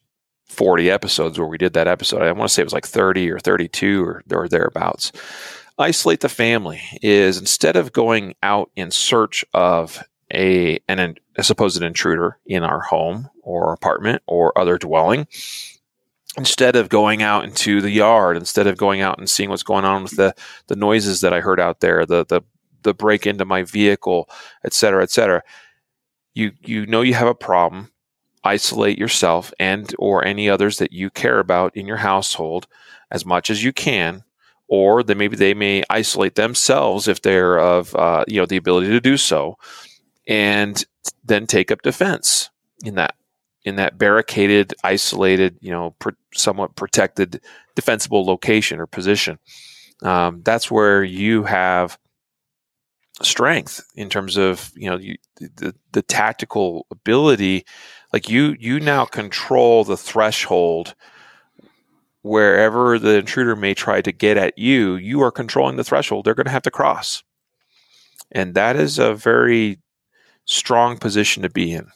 40 0.47 0.89
episodes 0.89 1.37
where 1.37 1.47
we 1.47 1.57
did 1.57 1.73
that 1.73 1.87
episode. 1.87 2.21
I 2.21 2.31
want 2.31 2.49
to 2.49 2.53
say 2.53 2.61
it 2.61 2.65
was 2.65 2.73
like 2.73 2.85
30 2.85 3.29
or 3.31 3.39
32 3.39 4.03
or, 4.03 4.23
or 4.31 4.47
thereabouts. 4.47 5.11
Isolate 5.77 6.21
the 6.21 6.29
family 6.29 6.81
is 7.01 7.37
instead 7.37 7.75
of 7.75 7.91
going 7.91 8.35
out 8.41 8.71
in 8.75 8.91
search 8.91 9.43
of 9.53 10.01
a 10.33 10.79
an 10.87 11.15
a 11.35 11.43
supposed 11.43 11.81
intruder 11.81 12.39
in 12.45 12.63
our 12.63 12.79
home 12.79 13.29
or 13.41 13.73
apartment 13.73 14.23
or 14.25 14.57
other 14.57 14.77
dwelling, 14.77 15.27
instead 16.37 16.75
of 16.75 16.89
going 16.89 17.21
out 17.21 17.43
into 17.43 17.81
the 17.81 17.91
yard, 17.91 18.37
instead 18.37 18.67
of 18.67 18.77
going 18.77 19.01
out 19.01 19.17
and 19.17 19.29
seeing 19.29 19.49
what's 19.49 19.63
going 19.63 19.83
on 19.85 20.03
with 20.03 20.15
the 20.15 20.33
the 20.67 20.77
noises 20.77 21.21
that 21.21 21.33
I 21.33 21.41
heard 21.41 21.59
out 21.59 21.81
there, 21.81 22.05
the 22.05 22.25
the 22.25 22.41
the 22.85 22.93
break 22.95 23.27
into 23.27 23.45
my 23.45 23.63
vehicle, 23.63 24.29
et 24.63 24.73
cetera, 24.73 25.03
et 25.03 25.11
cetera. 25.11 25.43
You 26.35 26.53
you 26.63 26.85
know 26.87 27.01
you 27.01 27.15
have 27.15 27.27
a 27.27 27.35
problem. 27.35 27.91
Isolate 28.45 28.99
yourself 28.99 29.53
and 29.59 29.93
or 29.99 30.25
any 30.25 30.49
others 30.49 30.77
that 30.77 30.93
you 30.93 31.09
care 31.09 31.39
about 31.39 31.75
in 31.75 31.87
your 31.87 31.97
household 31.97 32.67
as 33.11 33.25
much 33.25 33.49
as 33.51 33.63
you 33.63 33.73
can, 33.73 34.23
or 34.69 35.03
that 35.03 35.17
maybe 35.17 35.35
they 35.37 35.53
may 35.55 35.83
isolate 35.89 36.35
themselves 36.35 37.07
if 37.07 37.21
they're 37.21 37.59
of 37.59 37.95
uh, 37.95 38.23
you 38.27 38.39
know 38.39 38.45
the 38.47 38.57
ability 38.57 38.87
to 38.89 39.01
do 39.01 39.17
so, 39.17 39.57
and 40.27 40.85
then 41.25 41.47
take 41.47 41.71
up 41.71 41.81
defense 41.83 42.51
in 42.85 42.95
that 42.95 43.15
in 43.65 43.77
that 43.77 43.97
barricaded, 43.97 44.73
isolated, 44.83 45.57
you 45.61 45.71
know, 45.71 45.95
somewhat 46.35 46.75
protected, 46.75 47.41
defensible 47.75 48.23
location 48.25 48.79
or 48.79 48.87
position. 48.87 49.39
um, 50.03 50.41
that's 50.43 50.69
where 50.71 51.03
you 51.03 51.43
have 51.43 51.97
strength 53.21 53.81
in 53.95 54.09
terms 54.09 54.37
of 54.37 54.71
you 54.75 54.89
know 54.89 54.97
you, 54.97 55.17
the 55.37 55.75
the 55.91 56.01
tactical 56.01 56.85
ability. 56.91 57.65
Like 58.13 58.29
you 58.29 58.55
you 58.59 58.79
now 58.79 59.05
control 59.05 59.83
the 59.83 59.97
threshold 59.97 60.95
wherever 62.25 62.97
the 62.97 63.19
intruder 63.19 63.55
may 63.55 63.75
try 63.75 64.01
to 64.01 64.11
get 64.11 64.35
at 64.35 64.57
you, 64.57 64.95
you 64.95 65.21
are 65.21 65.31
controlling 65.31 65.75
the 65.75 65.83
threshold 65.83 66.25
they're 66.25 66.33
going 66.33 66.45
to 66.45 66.51
have 66.51 66.63
to 66.63 66.71
cross. 66.71 67.23
And 68.31 68.55
that 68.55 68.75
is 68.75 68.97
a 68.97 69.13
very 69.13 69.77
strong 70.45 70.97
position 70.97 71.43
to 71.43 71.51
be 71.51 71.71
in. 71.71 71.87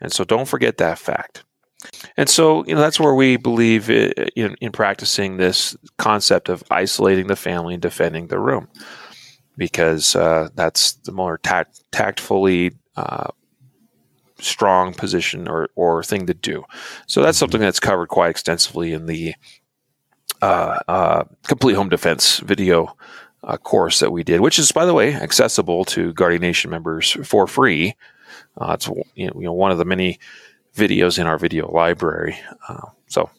And 0.00 0.10
so 0.10 0.24
don't 0.24 0.48
forget 0.48 0.78
that 0.78 0.98
fact. 0.98 1.44
And 2.16 2.30
so, 2.30 2.64
you 2.64 2.74
know, 2.74 2.80
that's 2.80 2.98
where 2.98 3.14
we 3.14 3.36
believe 3.36 3.90
uh, 3.90 4.12
in, 4.34 4.56
in 4.62 4.72
practicing 4.72 5.36
this 5.36 5.76
concept 5.98 6.48
of 6.48 6.64
isolating 6.70 7.26
the 7.26 7.36
family 7.36 7.74
and 7.74 7.82
defending 7.82 8.28
the 8.28 8.38
room, 8.38 8.68
because 9.56 10.16
uh, 10.16 10.48
that's 10.54 10.92
the 10.92 11.12
more 11.12 11.38
tact- 11.38 11.84
tactfully 11.92 12.72
uh, 12.96 13.28
strong 14.38 14.92
position 14.94 15.48
or, 15.48 15.68
or 15.74 16.02
thing 16.02 16.26
to 16.26 16.34
do. 16.34 16.64
So 17.06 17.22
that's 17.22 17.38
something 17.38 17.60
that's 17.60 17.80
covered 17.80 18.08
quite 18.08 18.30
extensively 18.30 18.92
in 18.92 19.06
the 19.06 19.34
uh, 20.40 20.80
uh, 20.88 21.24
complete 21.46 21.74
home 21.74 21.88
defense 21.88 22.38
video 22.38 22.96
uh, 23.44 23.56
course 23.56 24.00
that 24.00 24.12
we 24.12 24.22
did, 24.22 24.40
which 24.40 24.58
is, 24.58 24.72
by 24.72 24.84
the 24.84 24.94
way, 24.94 25.14
accessible 25.14 25.84
to 25.86 26.12
Guardian 26.12 26.42
Nation 26.42 26.70
members 26.70 27.12
for 27.24 27.46
free. 27.46 27.94
Uh, 28.60 28.72
it's 28.72 28.88
you 29.14 29.30
know, 29.34 29.52
one 29.52 29.70
of 29.70 29.78
the 29.78 29.84
many 29.84 30.18
videos 30.74 31.18
in 31.18 31.26
our 31.26 31.38
video 31.38 31.70
library. 31.70 32.38
Uh, 32.68 32.88
so 33.06 33.30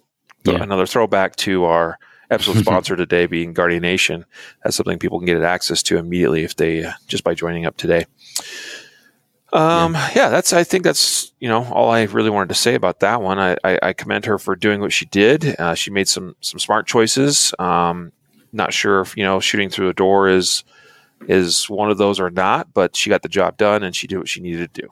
yeah. 0.45 0.61
another 0.61 0.85
throwback 0.85 1.35
to 1.37 1.65
our 1.65 1.99
episode 2.33 2.57
sponsor 2.65 2.95
today 2.95 3.25
being 3.25 3.53
Guardian 3.53 3.81
Nation. 3.81 4.25
That's 4.63 4.75
something 4.75 4.99
people 4.99 5.19
can 5.19 5.25
get 5.25 5.41
access 5.41 5.83
to 5.83 5.97
immediately 5.97 6.43
if 6.43 6.55
they 6.55 6.83
uh, 6.83 6.93
just 7.07 7.23
by 7.23 7.33
joining 7.33 7.65
up 7.65 7.77
today. 7.77 8.05
Um, 9.51 9.93
yeah. 9.93 10.11
yeah. 10.15 10.29
that's. 10.29 10.51
I 10.51 10.63
think 10.63 10.83
that's 10.83 11.31
you 11.39 11.47
know 11.47 11.63
all 11.65 11.91
I 11.91 12.03
really 12.03 12.29
wanted 12.29 12.49
to 12.49 12.55
say 12.55 12.75
about 12.75 13.01
that 13.01 13.21
one. 13.21 13.39
I, 13.39 13.55
I, 13.63 13.79
I 13.81 13.93
commend 13.93 14.25
her 14.25 14.39
for 14.39 14.55
doing 14.55 14.81
what 14.81 14.91
she 14.91 15.05
did. 15.05 15.59
Uh, 15.59 15.75
she 15.75 15.91
made 15.91 16.07
some 16.07 16.35
some 16.41 16.59
smart 16.59 16.87
choices. 16.87 17.53
Um, 17.59 18.11
not 18.51 18.73
sure 18.73 19.01
if 19.01 19.15
you 19.15 19.23
know 19.23 19.39
shooting 19.39 19.69
through 19.69 19.89
a 19.89 19.93
door 19.93 20.27
is 20.27 20.63
is 21.27 21.69
one 21.69 21.91
of 21.91 21.97
those 21.97 22.19
or 22.19 22.29
not, 22.29 22.73
but 22.73 22.95
she 22.95 23.09
got 23.09 23.21
the 23.21 23.29
job 23.29 23.57
done 23.57 23.83
and 23.83 23.95
she 23.95 24.07
did 24.07 24.17
what 24.17 24.27
she 24.27 24.41
needed 24.41 24.73
to 24.73 24.81
do. 24.81 24.89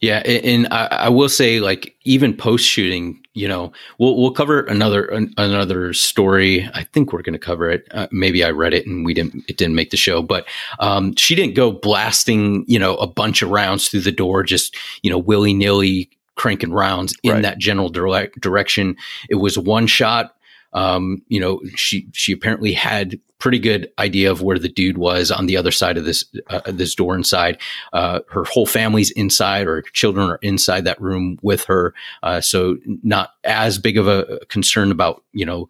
Yeah, 0.00 0.18
and 0.18 0.68
I, 0.68 1.08
will 1.08 1.28
say, 1.28 1.60
like 1.60 1.96
even 2.04 2.36
post 2.36 2.64
shooting, 2.64 3.20
you 3.34 3.48
know, 3.48 3.72
we'll 3.98 4.16
we'll 4.16 4.32
cover 4.32 4.62
another 4.62 5.06
an, 5.06 5.32
another 5.36 5.92
story. 5.92 6.68
I 6.74 6.84
think 6.84 7.12
we're 7.12 7.22
going 7.22 7.32
to 7.32 7.38
cover 7.38 7.70
it. 7.70 7.86
Uh, 7.90 8.06
maybe 8.12 8.44
I 8.44 8.50
read 8.50 8.74
it 8.74 8.86
and 8.86 9.04
we 9.04 9.14
didn't. 9.14 9.44
It 9.48 9.56
didn't 9.56 9.74
make 9.74 9.90
the 9.90 9.96
show, 9.96 10.22
but 10.22 10.46
um, 10.78 11.14
she 11.16 11.34
didn't 11.34 11.54
go 11.54 11.72
blasting, 11.72 12.64
you 12.68 12.78
know, 12.78 12.96
a 12.96 13.06
bunch 13.06 13.42
of 13.42 13.50
rounds 13.50 13.88
through 13.88 14.00
the 14.00 14.12
door, 14.12 14.42
just 14.42 14.76
you 15.02 15.10
know, 15.10 15.18
willy 15.18 15.54
nilly 15.54 16.10
cranking 16.36 16.72
rounds 16.72 17.14
in 17.24 17.32
right. 17.32 17.42
that 17.42 17.58
general 17.58 17.88
direct 17.88 18.40
direction. 18.40 18.96
It 19.28 19.36
was 19.36 19.58
one 19.58 19.86
shot 19.86 20.36
um, 20.72 21.22
you 21.28 21.40
know, 21.40 21.60
she 21.74 22.08
she 22.12 22.32
apparently 22.32 22.72
had 22.72 23.18
pretty 23.38 23.58
good 23.58 23.90
idea 23.98 24.30
of 24.30 24.42
where 24.42 24.58
the 24.58 24.68
dude 24.68 24.98
was 24.98 25.30
on 25.30 25.46
the 25.46 25.56
other 25.56 25.70
side 25.70 25.96
of 25.96 26.04
this 26.04 26.24
uh, 26.48 26.60
this 26.66 26.94
door 26.94 27.14
inside. 27.14 27.58
Uh, 27.92 28.20
her 28.30 28.44
whole 28.44 28.66
family's 28.66 29.10
inside, 29.12 29.66
or 29.66 29.82
children 29.92 30.28
are 30.28 30.38
inside 30.42 30.84
that 30.84 31.00
room 31.00 31.38
with 31.42 31.64
her, 31.64 31.94
uh, 32.22 32.40
so 32.40 32.76
not 33.02 33.30
as 33.44 33.78
big 33.78 33.96
of 33.96 34.08
a 34.08 34.40
concern 34.48 34.90
about 34.90 35.22
you 35.32 35.46
know 35.46 35.68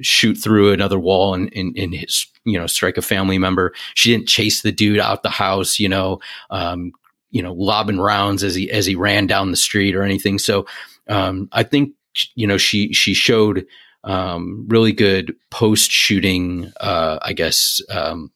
shoot 0.00 0.34
through 0.34 0.72
another 0.72 0.98
wall 0.98 1.34
and, 1.34 1.52
and, 1.54 1.76
and 1.76 1.94
his 1.94 2.26
you 2.44 2.58
know 2.58 2.66
strike 2.66 2.96
a 2.96 3.02
family 3.02 3.38
member. 3.38 3.72
She 3.94 4.12
didn't 4.12 4.28
chase 4.28 4.62
the 4.62 4.72
dude 4.72 5.00
out 5.00 5.22
the 5.22 5.30
house, 5.30 5.78
you 5.78 5.88
know. 5.88 6.20
Um, 6.50 6.92
you 7.32 7.44
know, 7.44 7.52
lobbing 7.52 8.00
rounds 8.00 8.42
as 8.42 8.56
he 8.56 8.68
as 8.72 8.86
he 8.86 8.96
ran 8.96 9.28
down 9.28 9.52
the 9.52 9.56
street 9.56 9.94
or 9.94 10.02
anything. 10.02 10.36
So 10.36 10.66
um, 11.06 11.48
I 11.52 11.62
think 11.62 11.92
you 12.34 12.44
know 12.44 12.56
she 12.56 12.92
she 12.92 13.14
showed 13.14 13.64
um, 14.04 14.66
really 14.68 14.92
good 14.92 15.34
post 15.50 15.90
shooting, 15.90 16.72
uh, 16.80 17.18
I 17.22 17.32
guess, 17.32 17.80
um, 17.90 18.30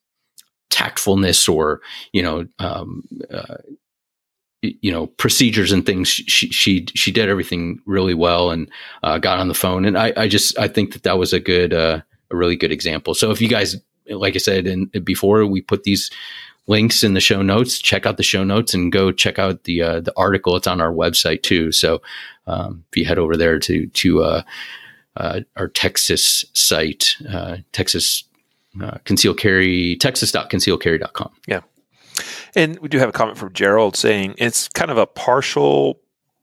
tactfulness 0.71 1.49
or 1.49 1.81
you 2.13 2.23
know, 2.23 2.47
um, 2.59 3.03
uh, 3.33 3.57
you 4.63 4.91
know, 4.91 5.07
procedures 5.07 5.73
and 5.73 5.85
things. 5.85 6.09
She 6.09 6.49
she 6.49 6.87
she 6.95 7.13
did 7.13 7.29
everything 7.29 7.81
really 7.87 8.15
well 8.15 8.51
and 8.51 8.71
uh, 9.03 9.19
got 9.19 9.39
on 9.39 9.49
the 9.49 9.55
phone. 9.55 9.85
And 9.85 9.97
I 9.97 10.13
I 10.17 10.29
just 10.29 10.59
I 10.59 10.69
think 10.69 10.93
that 10.93 11.03
that 11.05 11.19
was 11.19 11.33
a 11.33 11.41
good 11.41 11.73
uh, 11.73 12.01
a 12.31 12.37
really 12.37 12.57
good 12.57 12.73
example. 12.73 13.15
So 13.15 13.31
if 13.31 13.41
you 13.41 13.49
guys, 13.49 13.77
like 14.09 14.35
I 14.35 14.39
said, 14.39 14.67
and 14.67 14.91
before 15.05 15.47
we 15.47 15.61
put 15.61 15.85
these 15.85 16.11
links 16.67 17.05
in 17.05 17.15
the 17.15 17.21
show 17.21 17.43
notes. 17.43 17.79
Check 17.79 18.07
out 18.07 18.17
the 18.17 18.23
show 18.23 18.45
notes 18.45 18.75
and 18.75 18.91
go 18.91 19.13
check 19.13 19.39
out 19.39 19.65
the 19.65 19.83
uh, 19.83 20.01
the 20.01 20.13
article. 20.17 20.57
It's 20.57 20.67
on 20.67 20.81
our 20.81 20.93
website 20.93 21.43
too. 21.43 21.73
So 21.73 22.03
um, 22.47 22.85
if 22.91 22.97
you 22.97 23.05
head 23.05 23.19
over 23.19 23.37
there 23.37 23.59
to 23.61 23.87
to 23.87 24.23
uh, 25.17 25.41
our 25.57 25.69
Texas 25.69 26.45
site, 26.53 27.17
uh, 27.29 27.59
Texas 27.73 28.25
uh, 28.83 28.99
conceal 29.05 29.35
carry, 29.35 29.97
texas.concealcarry.com. 29.97 31.31
Yeah. 31.47 31.61
And 32.55 32.79
we 32.81 32.89
do 32.89 32.99
have 32.99 33.09
a 33.09 33.13
comment 33.13 33.39
from 33.39 33.53
Gerald 33.53 33.97
saying 33.97 34.35
it's 34.39 34.69
kind 34.69 34.91
of 34.91 34.99
a 34.99 35.07
partial, 35.07 36.01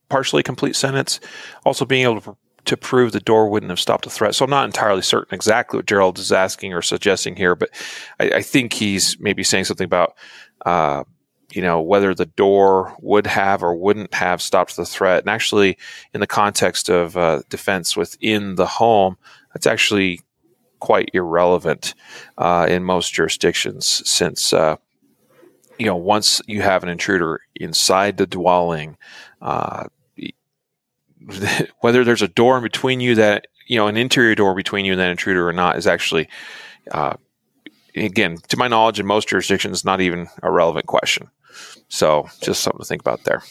partially 0.10 0.44
complete 0.44 0.76
sentence. 0.76 1.20
Also 1.66 1.86
being 1.86 2.04
able 2.04 2.22
to, 2.22 2.38
to 2.66 2.78
prove 2.78 3.12
the 3.12 3.20
door 3.20 3.50
wouldn't 3.50 3.70
have 3.70 3.80
stopped 3.80 4.06
a 4.06 4.10
threat. 4.10 4.36
So 4.36 4.46
I'm 4.46 4.52
not 4.52 4.66
entirely 4.66 5.02
certain 5.02 5.34
exactly 5.34 5.78
what 5.78 5.86
Gerald 5.86 6.20
is 6.20 6.32
asking 6.32 6.74
or 6.74 6.82
suggesting 6.82 7.36
here, 7.36 7.56
but 7.56 7.70
I, 8.20 8.32
I 8.36 8.42
think 8.42 8.74
he's 8.74 9.20
maybe 9.20 9.44
saying 9.44 9.66
something 9.66 9.86
about 9.86 10.16
uh, 10.66 11.04
you 11.52 11.62
know, 11.62 11.82
whether 11.82 12.14
the 12.14 12.26
door 12.26 12.96
would 13.02 13.28
have 13.28 13.64
or 13.64 13.76
wouldn't 13.76 14.14
have 14.14 14.42
stopped 14.42 14.76
the 14.76 14.86
threat. 14.86 15.24
And 15.24 15.30
actually, 15.30 15.78
in 16.14 16.20
the 16.20 16.28
context 16.28 16.90
of 16.90 17.18
uh, 17.18 17.42
defense 17.50 17.98
within 17.98 18.56
the 18.56 18.66
home, 18.66 19.18
that's 19.54 19.68
actually 19.68 20.22
quite 20.80 21.10
irrelevant 21.14 21.94
uh, 22.38 22.68
in 22.70 22.84
most 22.84 23.14
jurisdictions 23.14 24.02
since, 24.10 24.54
uh, 24.54 24.78
you 25.78 25.86
know, 25.86 25.96
once 25.96 26.42
you 26.48 26.62
have 26.62 26.84
an 26.84 26.90
intruder 26.90 27.42
inside 27.56 28.18
the 28.18 28.28
dwelling, 28.28 28.98
uh, 29.42 29.86
whether 31.82 32.04
there's 32.04 32.22
a 32.22 32.28
door 32.28 32.58
in 32.58 32.64
between 32.64 33.00
you 33.00 33.16
that, 33.16 33.48
you 33.68 33.78
know, 33.78 33.88
an 33.88 33.98
interior 33.98 34.36
door 34.36 34.56
between 34.56 34.86
you 34.86 34.94
and 34.94 35.02
that 35.02 35.10
intruder 35.10 35.48
or 35.48 35.54
not 35.54 35.78
is 35.78 35.86
actually 35.86 36.28
uh, 36.92 37.16
again, 37.96 38.38
to 38.48 38.58
my 38.58 38.68
knowledge, 38.68 39.00
in 39.00 39.06
most 39.06 39.28
jurisdictions, 39.28 39.86
not 39.86 40.02
even 40.02 40.28
a 40.44 40.52
relevant 40.52 40.86
question. 40.88 41.30
So 41.90 42.30
just 42.42 42.62
something 42.62 42.80
to 42.80 42.86
think 42.86 43.02
about 43.02 43.24
there. 43.24 43.44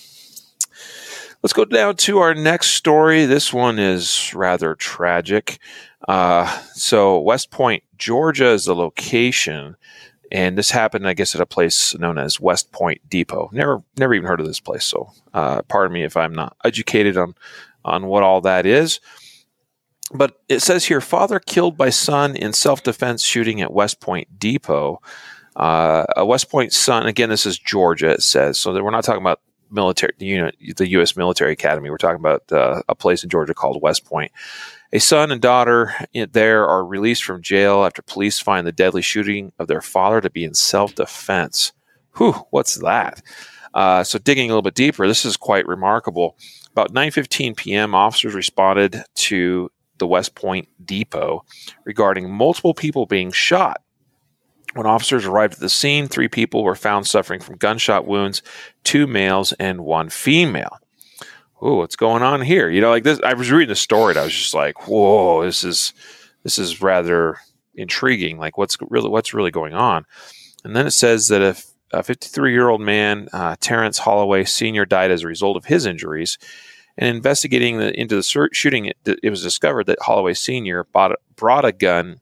Let's 1.43 1.53
go 1.55 1.65
down 1.65 1.97
to 1.97 2.19
our 2.19 2.35
next 2.35 2.73
story. 2.73 3.25
This 3.25 3.53
one 3.53 3.79
is 3.79 4.35
rather 4.35 4.75
tragic. 4.75 5.59
Uh, 6.07 6.47
so, 6.75 7.19
West 7.19 7.51
Point, 7.51 7.83
Georgia 7.97 8.49
is 8.49 8.67
the 8.67 8.75
location, 8.75 9.77
and 10.31 10.59
this 10.59 10.71
happened, 10.71 11.09
I 11.09 11.15
guess, 11.15 11.35
at 11.35 11.41
a 11.41 11.47
place 11.47 11.97
known 11.99 12.19
as 12.19 12.41
West 12.41 12.73
Point 12.73 13.01
Depot. 13.09 13.49
Never, 13.53 13.83
never 13.97 14.13
even 14.13 14.29
heard 14.29 14.41
of 14.41 14.47
this 14.47 14.61
place. 14.61 14.85
So, 14.85 15.13
uh, 15.33 15.63
pardon 15.63 15.95
me 15.95 16.03
if 16.05 16.15
I'm 16.15 16.35
not 16.35 16.57
educated 16.63 17.17
on 17.17 17.35
on 17.85 18.07
what 18.07 18.23
all 18.23 18.43
that 18.43 18.67
is. 18.67 19.01
But 20.13 20.41
it 20.49 20.61
says 20.61 20.87
here, 20.87 21.01
father 21.01 21.39
killed 21.39 21.77
by 21.77 21.91
son 21.91 22.35
in 22.37 22.53
self 22.53 22.83
defense 22.83 23.23
shooting 23.23 23.61
at 23.61 23.73
West 23.73 24.01
Point 24.01 24.39
Depot. 24.39 25.01
Uh, 25.61 26.07
a 26.17 26.25
West 26.25 26.51
Point 26.51 26.73
son, 26.73 27.07
again, 27.07 27.29
this 27.29 27.45
is 27.45 27.59
Georgia, 27.59 28.13
it 28.13 28.23
says. 28.23 28.59
So 28.59 28.73
we're 28.83 28.91
not 28.91 29.05
talking 29.05 29.21
about 29.21 29.43
military 29.71 30.15
unit, 30.19 30.57
the 30.79 30.89
U.S. 30.93 31.19
military 31.19 31.53
academy. 31.53 31.91
We're 31.91 31.99
talking 31.99 32.19
about 32.19 32.51
uh, 32.51 32.81
a 32.89 32.95
place 32.95 33.23
in 33.23 33.29
Georgia 33.29 33.53
called 33.53 33.83
West 33.83 34.07
Point. 34.07 34.33
A 34.95 34.99
son 34.99 35.31
and 35.31 35.41
daughter 35.41 35.95
there 36.33 36.67
are 36.67 36.83
released 36.83 37.25
from 37.25 37.43
jail 37.43 37.85
after 37.85 38.01
police 38.01 38.41
find 38.41 38.67
the 38.67 38.73
deadly 38.73 39.03
shooting 39.03 39.53
of 39.59 39.69
their 39.69 39.83
father 39.83 40.23
to 40.23 40.31
be 40.31 40.45
in 40.45 40.55
self 40.55 40.95
defense. 40.95 41.73
Whew, 42.17 42.33
what's 42.49 42.77
that? 42.77 43.21
Uh, 43.75 44.03
so 44.03 44.19
digging 44.19 44.47
a 44.47 44.55
little 44.55 44.63
bit 44.63 44.75
deeper, 44.75 45.07
this 45.07 45.27
is 45.27 45.37
quite 45.37 45.69
remarkable. 45.69 46.39
About 46.73 46.95
9:15 46.95 47.55
p.m., 47.55 47.95
officers 47.95 48.33
responded 48.33 49.05
to 49.17 49.71
the 49.99 50.07
West 50.07 50.35
Point 50.35 50.69
depot 50.83 51.45
regarding 51.85 52.33
multiple 52.33 52.73
people 52.73 53.05
being 53.05 53.31
shot 53.31 53.83
when 54.75 54.87
officers 54.87 55.27
arrived 55.27 55.55
at 55.55 55.61
the 55.61 55.69
scene, 55.69 56.07
three 56.07 56.29
people 56.29 56.63
were 56.63 56.75
found 56.75 57.07
suffering 57.07 57.41
from 57.41 57.57
gunshot 57.57 58.07
wounds, 58.07 58.43
two 58.85 59.07
males 59.07 59.53
and 59.55 59.81
one 59.81 60.09
female. 60.09 60.79
Oh, 61.61 61.77
what's 61.77 61.97
going 61.97 62.23
on 62.23 62.41
here? 62.41 62.71
You 62.71 62.81
know, 62.81 62.91
like 62.91 63.05
this. 63.05 63.21
I 63.23 63.35
was 63.35 63.51
reading 63.51 63.69
the 63.69 63.77
story, 63.77 64.13
and 64.13 64.19
I 64.19 64.25
was 64.25 64.33
just 64.33 64.55
like, 64.55 64.89
"Whoa, 64.89 65.45
this 65.45 65.63
is 65.63 65.93
this 66.43 66.59
is 66.59 66.81
rather 66.81 67.37
intriguing. 67.75 68.39
Like, 68.39 68.57
what's 68.57 68.79
really 68.89 69.11
what's 69.11 69.35
really 69.35 69.51
going 69.51 69.75
on?" 69.75 70.07
And 70.65 70.75
then 70.75 70.87
it 70.87 70.93
says 70.93 71.29
that 71.29 71.43
if 71.43 71.67
a 71.93 72.03
53 72.03 72.53
year 72.53 72.69
old 72.69 72.81
man, 72.81 73.29
uh, 73.33 73.57
Terrence 73.61 73.99
Holloway 73.99 74.45
Sr., 74.45 74.87
died 74.87 75.11
as 75.11 75.23
a 75.23 75.29
result 75.29 75.57
of 75.57 75.67
his 75.67 75.87
injuries. 75.87 76.39
And 76.99 77.17
investigating 77.17 77.79
the, 77.79 77.99
into 77.99 78.17
the 78.17 78.49
shooting, 78.53 78.87
it, 78.87 78.97
it 79.23 79.31
was 79.31 79.43
discovered 79.43 79.87
that 79.87 80.03
Holloway 80.03 80.35
Sr. 80.35 80.85
Bought, 80.93 81.13
brought 81.35 81.65
a 81.65 81.73
gun 81.73 82.21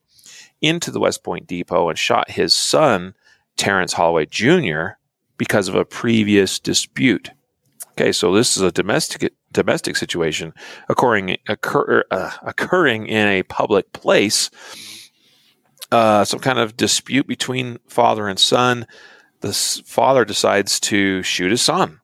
into 0.61 0.91
the 0.91 1.01
West 1.01 1.23
Point 1.23 1.47
Depot 1.47 1.89
and 1.89 1.99
shot 1.99 2.31
his 2.31 2.55
son, 2.55 3.15
Terrence 3.57 3.93
Holloway 3.93 4.27
Jr., 4.27 4.99
because 5.37 5.69
of 5.69 5.75
a 5.75 5.85
previous 5.85 6.59
dispute. 6.59 7.31
Okay, 7.93 8.13
so 8.13 8.35
this 8.35 8.57
is 8.57 8.63
a 8.63 8.73
domestic 8.73 9.33
domestic 9.51 9.97
situation 9.97 10.53
occurring 10.89 11.37
occur, 11.49 12.05
uh, 12.11 12.33
occurring 12.43 13.07
in 13.07 13.27
a 13.27 13.43
public 13.45 13.93
place. 13.93 14.51
Uh, 15.91 16.25
some 16.25 16.41
kind 16.41 16.59
of 16.59 16.77
dispute 16.77 17.27
between 17.27 17.79
father 17.89 18.29
and 18.29 18.39
son. 18.39 18.87
The 19.41 19.53
father 19.53 20.25
decides 20.25 20.81
to 20.81 21.23
shoot 21.23 21.51
his 21.51 21.63
son. 21.63 22.01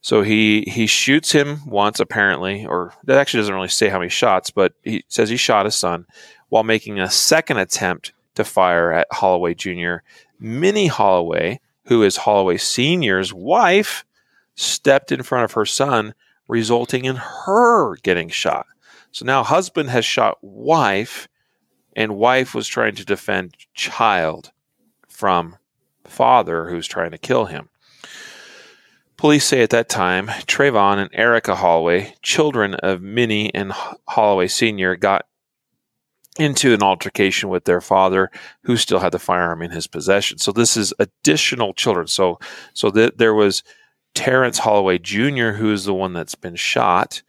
So 0.00 0.22
he 0.22 0.62
he 0.62 0.86
shoots 0.86 1.32
him 1.32 1.60
once 1.66 1.98
apparently, 1.98 2.64
or 2.64 2.94
that 3.04 3.18
actually 3.18 3.40
doesn't 3.40 3.54
really 3.54 3.68
say 3.68 3.88
how 3.88 3.98
many 3.98 4.08
shots, 4.08 4.50
but 4.50 4.72
he 4.82 5.04
says 5.08 5.28
he 5.28 5.36
shot 5.36 5.66
his 5.66 5.74
son 5.74 6.06
while 6.48 6.62
making 6.62 6.98
a 6.98 7.10
second 7.10 7.58
attempt 7.58 8.12
to 8.34 8.44
fire 8.44 8.92
at 8.92 9.08
Holloway 9.12 9.54
Jr. 9.54 9.96
Minnie 10.38 10.86
Holloway, 10.86 11.60
who 11.86 12.02
is 12.02 12.18
Holloway 12.18 12.56
Sr.'s 12.56 13.32
wife, 13.32 14.04
stepped 14.54 15.12
in 15.12 15.22
front 15.22 15.44
of 15.44 15.52
her 15.52 15.66
son, 15.66 16.14
resulting 16.48 17.04
in 17.04 17.16
her 17.16 17.96
getting 17.96 18.28
shot. 18.28 18.66
So 19.10 19.24
now 19.24 19.42
husband 19.42 19.90
has 19.90 20.04
shot 20.04 20.38
wife, 20.42 21.28
and 21.94 22.16
wife 22.16 22.54
was 22.54 22.68
trying 22.68 22.94
to 22.96 23.04
defend 23.04 23.56
child 23.74 24.52
from 25.08 25.56
father 26.04 26.68
who's 26.68 26.86
trying 26.86 27.10
to 27.12 27.18
kill 27.18 27.46
him. 27.46 27.68
Police 29.16 29.46
say 29.46 29.62
at 29.62 29.70
that 29.70 29.88
time, 29.88 30.26
Trayvon 30.26 30.98
and 30.98 31.10
Erica 31.14 31.54
Holloway, 31.54 32.14
children 32.20 32.74
of 32.74 33.00
Minnie 33.00 33.52
and 33.54 33.72
Holloway 34.06 34.46
Sr., 34.46 34.94
got 34.94 35.26
into 36.38 36.74
an 36.74 36.82
altercation 36.82 37.48
with 37.48 37.64
their 37.64 37.80
father, 37.80 38.30
who 38.62 38.76
still 38.76 38.98
had 38.98 39.12
the 39.12 39.18
firearm 39.18 39.62
in 39.62 39.70
his 39.70 39.86
possession. 39.86 40.38
So 40.38 40.52
this 40.52 40.76
is 40.76 40.92
additional 40.98 41.74
children. 41.74 42.06
So 42.06 42.38
so 42.74 42.90
there 42.90 43.34
was 43.34 43.62
Terrence 44.14 44.58
Holloway 44.58 44.98
Jr., 44.98 45.50
who 45.52 45.72
is 45.72 45.84
the 45.84 45.94
one 45.94 46.12
that's 46.12 46.34
been 46.34 46.56
shot. 46.56 47.22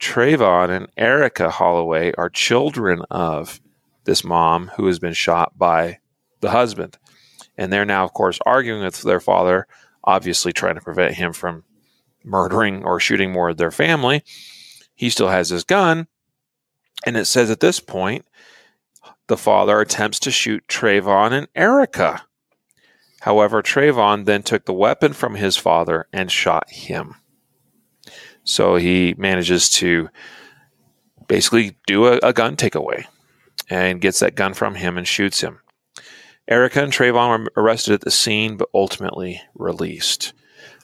Trayvon 0.00 0.70
and 0.70 0.88
Erica 0.96 1.50
Holloway 1.50 2.12
are 2.16 2.30
children 2.30 3.02
of 3.10 3.60
this 4.04 4.24
mom 4.24 4.68
who 4.76 4.86
has 4.86 4.98
been 4.98 5.12
shot 5.12 5.58
by 5.58 5.98
the 6.40 6.50
husband. 6.50 6.98
And 7.58 7.70
they're 7.70 7.84
now, 7.84 8.04
of 8.04 8.14
course, 8.14 8.38
arguing 8.46 8.82
with 8.82 9.02
their 9.02 9.20
father, 9.20 9.66
obviously 10.02 10.52
trying 10.52 10.76
to 10.76 10.80
prevent 10.80 11.14
him 11.14 11.34
from 11.34 11.64
murdering 12.24 12.84
or 12.84 12.98
shooting 12.98 13.32
more 13.32 13.50
of 13.50 13.58
their 13.58 13.70
family. 13.70 14.24
He 14.94 15.10
still 15.10 15.28
has 15.28 15.50
his 15.50 15.64
gun. 15.64 16.06
And 17.06 17.16
it 17.16 17.26
says 17.26 17.50
at 17.50 17.60
this 17.60 17.80
point, 17.80 18.26
the 19.26 19.36
father 19.36 19.80
attempts 19.80 20.18
to 20.20 20.30
shoot 20.30 20.66
Trayvon 20.68 21.32
and 21.32 21.48
Erica. 21.54 22.22
However, 23.20 23.62
Trayvon 23.62 24.24
then 24.24 24.42
took 24.42 24.64
the 24.64 24.72
weapon 24.72 25.12
from 25.12 25.34
his 25.34 25.56
father 25.56 26.08
and 26.12 26.30
shot 26.30 26.70
him. 26.70 27.16
So 28.44 28.76
he 28.76 29.14
manages 29.18 29.68
to 29.70 30.08
basically 31.28 31.76
do 31.86 32.06
a, 32.06 32.18
a 32.22 32.32
gun 32.32 32.56
takeaway 32.56 33.04
and 33.68 34.00
gets 34.00 34.18
that 34.18 34.34
gun 34.34 34.54
from 34.54 34.74
him 34.74 34.98
and 34.98 35.06
shoots 35.06 35.42
him. 35.42 35.60
Erica 36.48 36.82
and 36.82 36.92
Trayvon 36.92 37.44
were 37.44 37.52
arrested 37.56 37.94
at 37.94 38.00
the 38.00 38.10
scene, 38.10 38.56
but 38.56 38.68
ultimately 38.74 39.40
released. 39.54 40.32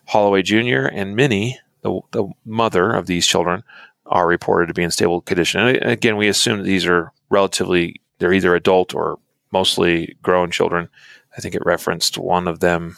Holloway 0.07 0.43
Jr. 0.43 0.87
and 0.87 1.17
Minnie, 1.17 1.59
the, 1.83 2.01
the 2.13 2.29
mother 2.45 2.93
of 2.93 3.07
these 3.07 3.27
children, 3.27 3.65
are 4.09 4.27
reported 4.27 4.67
to 4.67 4.75
be 4.75 4.83
in 4.83 4.91
stable 4.91 5.21
condition. 5.21 5.61
And 5.61 5.91
again, 5.91 6.17
we 6.17 6.29
assume 6.29 6.59
that 6.59 6.65
these 6.65 6.87
are 6.87 7.13
relatively, 7.31 8.01
they're 8.19 8.33
either 8.33 8.55
adult 8.55 8.95
or 8.95 9.19
mostly 9.53 10.17
grown 10.23 10.51
children. 10.51 10.89
I 11.37 11.41
think 11.41 11.55
it 11.55 11.65
referenced 11.65 12.19
one 12.19 12.49
of 12.49 12.61
them. 12.61 12.97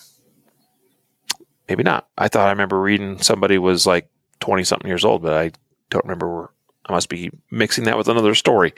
Maybe 1.68 1.82
not. 1.82 2.08
I 2.16 2.28
thought 2.28 2.46
I 2.46 2.50
remember 2.50 2.80
reading 2.80 3.18
somebody 3.20 3.58
was 3.58 3.86
like 3.86 4.08
20 4.40 4.64
something 4.64 4.88
years 4.88 5.04
old, 5.04 5.22
but 5.22 5.34
I 5.34 5.50
don't 5.90 6.04
remember. 6.04 6.52
I 6.86 6.92
must 6.92 7.08
be 7.08 7.30
mixing 7.50 7.84
that 7.84 7.98
with 7.98 8.08
another 8.08 8.34
story. 8.34 8.72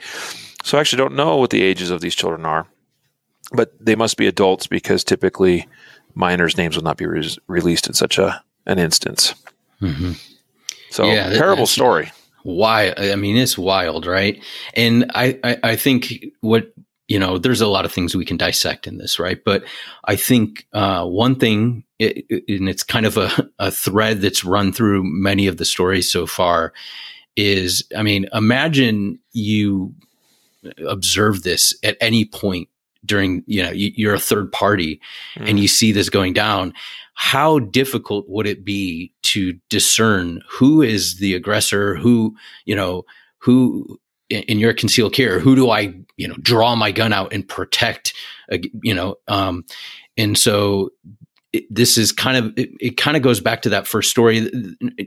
So 0.63 0.77
I 0.77 0.81
actually 0.81 0.97
don't 0.97 1.15
know 1.15 1.37
what 1.37 1.49
the 1.49 1.61
ages 1.61 1.89
of 1.89 2.01
these 2.01 2.15
children 2.15 2.45
are, 2.45 2.67
but 3.53 3.73
they 3.79 3.95
must 3.95 4.17
be 4.17 4.27
adults 4.27 4.67
because 4.67 5.03
typically 5.03 5.67
minors' 6.13 6.57
names 6.57 6.75
will 6.75 6.83
not 6.83 6.97
be 6.97 7.05
re- 7.05 7.37
released 7.47 7.87
in 7.87 7.93
such 7.93 8.17
a 8.17 8.43
an 8.65 8.79
instance. 8.79 9.33
Mm-hmm. 9.81 10.13
So 10.89 11.05
yeah, 11.05 11.29
terrible 11.29 11.65
story. 11.65 12.11
Why? 12.43 12.93
I 12.97 13.15
mean, 13.15 13.37
it's 13.37 13.57
wild, 13.57 14.05
right? 14.05 14.41
And 14.75 15.11
I, 15.13 15.39
I, 15.43 15.57
I 15.63 15.75
think 15.75 16.25
what 16.41 16.73
you 17.11 17.19
know, 17.19 17.37
there's 17.37 17.59
a 17.59 17.67
lot 17.67 17.83
of 17.83 17.91
things 17.91 18.15
we 18.15 18.23
can 18.23 18.37
dissect 18.37 18.87
in 18.87 18.97
this, 18.97 19.19
right? 19.19 19.43
But 19.43 19.65
I 20.05 20.15
think 20.15 20.65
uh, 20.71 21.05
one 21.05 21.35
thing, 21.35 21.83
it, 21.99 22.25
it, 22.29 22.43
and 22.47 22.69
it's 22.69 22.83
kind 22.83 23.05
of 23.05 23.17
a, 23.17 23.49
a 23.59 23.69
thread 23.69 24.21
that's 24.21 24.45
run 24.45 24.71
through 24.71 25.03
many 25.03 25.45
of 25.47 25.57
the 25.57 25.65
stories 25.65 26.09
so 26.09 26.25
far, 26.25 26.71
is 27.35 27.83
I 27.97 28.01
mean, 28.01 28.27
imagine 28.31 29.19
you 29.33 29.93
observe 30.87 31.43
this 31.43 31.77
at 31.83 31.97
any 31.99 32.23
point 32.23 32.69
during, 33.05 33.43
you 33.47 33.63
know, 33.63 33.71
you're 33.71 34.13
a 34.13 34.19
third 34.19 34.51
party 34.51 34.99
mm. 35.35 35.49
and 35.49 35.59
you 35.59 35.67
see 35.67 35.91
this 35.91 36.09
going 36.09 36.33
down. 36.33 36.73
How 37.13 37.59
difficult 37.59 38.27
would 38.29 38.47
it 38.47 38.63
be 38.63 39.13
to 39.23 39.53
discern 39.69 40.41
who 40.49 40.81
is 40.81 41.17
the 41.17 41.33
aggressor, 41.35 41.95
who, 41.95 42.35
you 42.65 42.75
know, 42.75 43.03
who 43.39 43.99
in 44.31 44.59
your 44.59 44.73
concealed 44.73 45.13
carry 45.13 45.41
who 45.41 45.55
do 45.55 45.69
i 45.71 45.93
you 46.15 46.27
know 46.27 46.35
draw 46.41 46.73
my 46.75 46.91
gun 46.91 47.11
out 47.11 47.33
and 47.33 47.47
protect 47.47 48.13
uh, 48.51 48.57
you 48.81 48.93
know 48.93 49.15
um 49.27 49.65
and 50.17 50.37
so 50.37 50.89
it, 51.51 51.65
this 51.69 51.97
is 51.97 52.11
kind 52.11 52.37
of 52.37 52.53
it, 52.57 52.69
it 52.79 52.97
kind 52.97 53.17
of 53.17 53.23
goes 53.23 53.41
back 53.41 53.61
to 53.61 53.69
that 53.69 53.87
first 53.87 54.09
story 54.09 54.49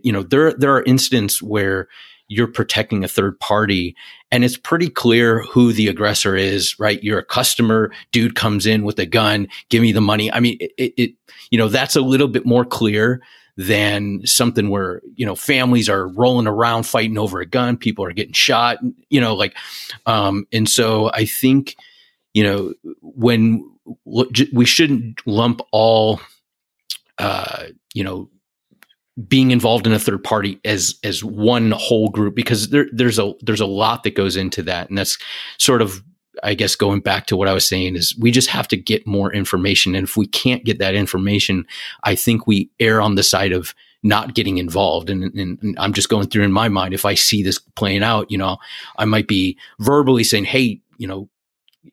you 0.02 0.12
know 0.12 0.22
there 0.22 0.52
there 0.52 0.74
are 0.74 0.82
incidents 0.82 1.42
where 1.42 1.88
you're 2.28 2.46
protecting 2.46 3.04
a 3.04 3.08
third 3.08 3.38
party. 3.40 3.94
And 4.30 4.44
it's 4.44 4.56
pretty 4.56 4.88
clear 4.88 5.42
who 5.42 5.72
the 5.72 5.88
aggressor 5.88 6.36
is 6.36 6.78
right? 6.78 7.02
You're 7.02 7.18
a 7.18 7.24
customer 7.24 7.92
dude 8.12 8.34
comes 8.34 8.66
in 8.66 8.84
with 8.84 8.98
a 8.98 9.06
gun 9.06 9.48
give 9.68 9.82
me 9.82 9.92
the 9.92 10.00
money. 10.00 10.32
I 10.32 10.40
mean 10.40 10.56
it, 10.60 10.94
it 10.96 11.14
you 11.50 11.58
know 11.58 11.68
that's 11.68 11.96
a 11.96 12.00
little 12.00 12.28
bit 12.28 12.46
more 12.46 12.64
clear 12.64 13.22
than 13.56 14.26
something 14.26 14.68
where 14.68 15.00
you 15.14 15.24
know 15.24 15.36
families 15.36 15.88
are 15.88 16.08
rolling 16.08 16.46
around 16.46 16.82
fighting 16.82 17.18
over 17.18 17.40
a 17.40 17.46
gun 17.46 17.76
people 17.76 18.04
are 18.04 18.12
getting 18.12 18.32
shot 18.32 18.78
you 19.10 19.20
know 19.20 19.34
like 19.34 19.56
um 20.06 20.44
and 20.52 20.68
so 20.68 21.08
i 21.12 21.24
think 21.24 21.76
you 22.32 22.42
know 22.42 22.74
when 23.00 23.64
we 24.52 24.64
shouldn't 24.64 25.24
lump 25.26 25.60
all 25.70 26.20
uh 27.18 27.66
you 27.94 28.02
know 28.02 28.28
being 29.28 29.50
involved 29.52 29.86
in 29.86 29.92
a 29.92 29.98
third 29.98 30.24
party 30.24 30.60
as 30.64 30.96
as 31.04 31.22
one 31.22 31.70
whole 31.70 32.08
group 32.08 32.34
because 32.34 32.70
there 32.70 32.86
there's 32.92 33.18
a 33.18 33.32
there's 33.42 33.60
a 33.60 33.66
lot 33.66 34.02
that 34.02 34.16
goes 34.16 34.36
into 34.36 34.62
that 34.62 34.88
and 34.88 34.98
that's 34.98 35.16
sort 35.58 35.80
of 35.80 36.02
I 36.42 36.54
guess 36.54 36.74
going 36.74 37.00
back 37.00 37.26
to 37.26 37.36
what 37.36 37.46
I 37.46 37.52
was 37.52 37.68
saying 37.68 37.94
is 37.94 38.16
we 38.18 38.32
just 38.32 38.48
have 38.48 38.66
to 38.68 38.76
get 38.76 39.06
more 39.06 39.32
information. 39.32 39.94
And 39.94 40.04
if 40.04 40.16
we 40.16 40.26
can't 40.26 40.64
get 40.64 40.80
that 40.80 40.96
information, 40.96 41.64
I 42.02 42.16
think 42.16 42.46
we 42.46 42.70
err 42.80 43.00
on 43.00 43.14
the 43.14 43.22
side 43.22 43.52
of 43.52 43.72
not 44.02 44.34
getting 44.34 44.58
involved. 44.58 45.10
And, 45.10 45.22
and, 45.34 45.58
and, 45.62 45.78
I'm 45.78 45.92
just 45.92 46.08
going 46.08 46.28
through 46.28 46.42
in 46.42 46.52
my 46.52 46.68
mind, 46.68 46.92
if 46.92 47.04
I 47.04 47.14
see 47.14 47.42
this 47.42 47.58
playing 47.58 48.02
out, 48.02 48.30
you 48.30 48.36
know, 48.36 48.58
I 48.98 49.04
might 49.04 49.28
be 49.28 49.56
verbally 49.78 50.24
saying, 50.24 50.44
Hey, 50.44 50.80
you 50.98 51.06
know, 51.06 51.28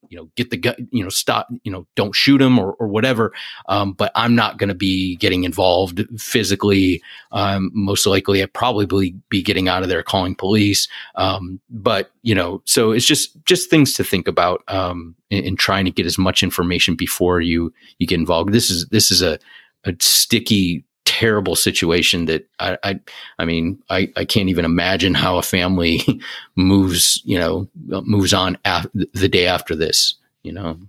you 0.10 0.18
know, 0.18 0.30
get 0.36 0.50
the 0.50 0.58
gun, 0.58 0.88
you 0.92 1.04
know, 1.04 1.10
stop, 1.10 1.48
you 1.64 1.72
know, 1.72 1.88
don't 1.96 2.16
shoot 2.16 2.42
him 2.42 2.60
or, 2.60 2.74
or 2.74 2.88
whatever. 2.88 3.34
Um, 3.68 3.94
but 3.94 4.12
I'm 4.16 4.36
not 4.36 4.58
going 4.58 4.70
to 4.70 4.76
be 4.76 5.16
getting 5.18 5.44
involved 5.44 6.06
physically. 6.20 7.02
Um, 7.32 7.72
most 7.74 8.06
likely, 8.06 8.42
I'd 8.42 8.54
probably 8.54 9.16
be 9.30 9.42
getting 9.42 9.68
out 9.68 9.84
of 9.84 9.90
there, 9.90 10.04
calling 10.04 10.36
police. 10.36 10.88
Um, 11.16 11.60
but 11.70 12.12
you 12.22 12.36
know, 12.36 12.62
so 12.66 12.92
it's 12.92 13.06
just 13.06 13.44
just 13.46 13.70
things 13.70 13.94
to 13.94 14.04
think 14.04 14.28
about 14.28 14.64
um, 14.68 15.16
in, 15.30 15.44
in 15.44 15.56
trying 15.56 15.86
to 15.86 15.92
get 15.92 16.06
as 16.06 16.18
much 16.18 16.44
information 16.44 16.96
before 16.96 17.42
you 17.42 17.74
you 18.00 18.08
get 18.08 18.20
involved. 18.20 18.52
This 18.52 18.70
is 18.70 18.88
this 18.88 19.12
is 19.12 19.22
a 19.22 19.40
a 19.84 19.94
sticky 20.00 20.86
terrible 21.06 21.56
situation 21.56 22.26
that 22.26 22.48
I, 22.60 22.78
I, 22.84 23.00
I 23.40 23.46
mean, 23.46 23.82
I, 23.90 24.12
I 24.16 24.26
can't 24.26 24.50
even 24.50 24.66
imagine 24.66 25.14
how 25.14 25.38
a 25.38 25.44
family 25.44 26.02
moves, 26.56 27.22
you 27.26 27.38
know, 27.38 27.68
moves 27.86 28.34
on 28.34 28.58
af- 28.66 28.88
the 28.94 29.30
day 29.30 29.48
after 29.48 29.76
this, 29.76 30.16
you 30.44 30.52
know? 30.52 30.80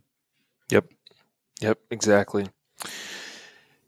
Yep. 0.70 0.86
Yep. 1.60 1.78
Exactly. 1.90 2.48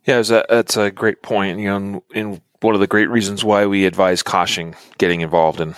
Yeah. 0.05 0.21
A, 0.21 0.45
that's 0.49 0.77
a 0.77 0.91
great 0.91 1.23
point. 1.23 1.59
You 1.59 1.79
know, 1.79 2.05
in 2.15 2.41
one 2.61 2.75
of 2.75 2.81
the 2.81 2.87
great 2.87 3.11
reasons 3.11 3.45
why 3.45 3.67
we 3.67 3.85
advise 3.85 4.23
caution 4.23 4.75
getting 4.99 5.21
involved 5.21 5.61
in 5.61 5.75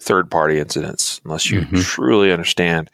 third 0.00 0.30
party 0.30 0.58
incidents, 0.58 1.20
unless 1.24 1.50
you 1.50 1.60
mm-hmm. 1.60 1.80
truly 1.80 2.32
understand 2.32 2.90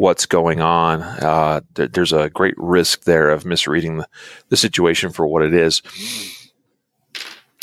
what's 0.00 0.24
going 0.24 0.62
on. 0.62 1.02
Uh, 1.02 1.60
th- 1.74 1.92
there's 1.92 2.14
a 2.14 2.30
great 2.30 2.54
risk 2.56 3.04
there 3.04 3.28
of 3.28 3.44
misreading 3.44 3.98
the, 3.98 4.08
the 4.48 4.56
situation 4.56 5.10
for 5.10 5.26
what 5.26 5.42
it 5.42 5.52
is. 5.52 5.82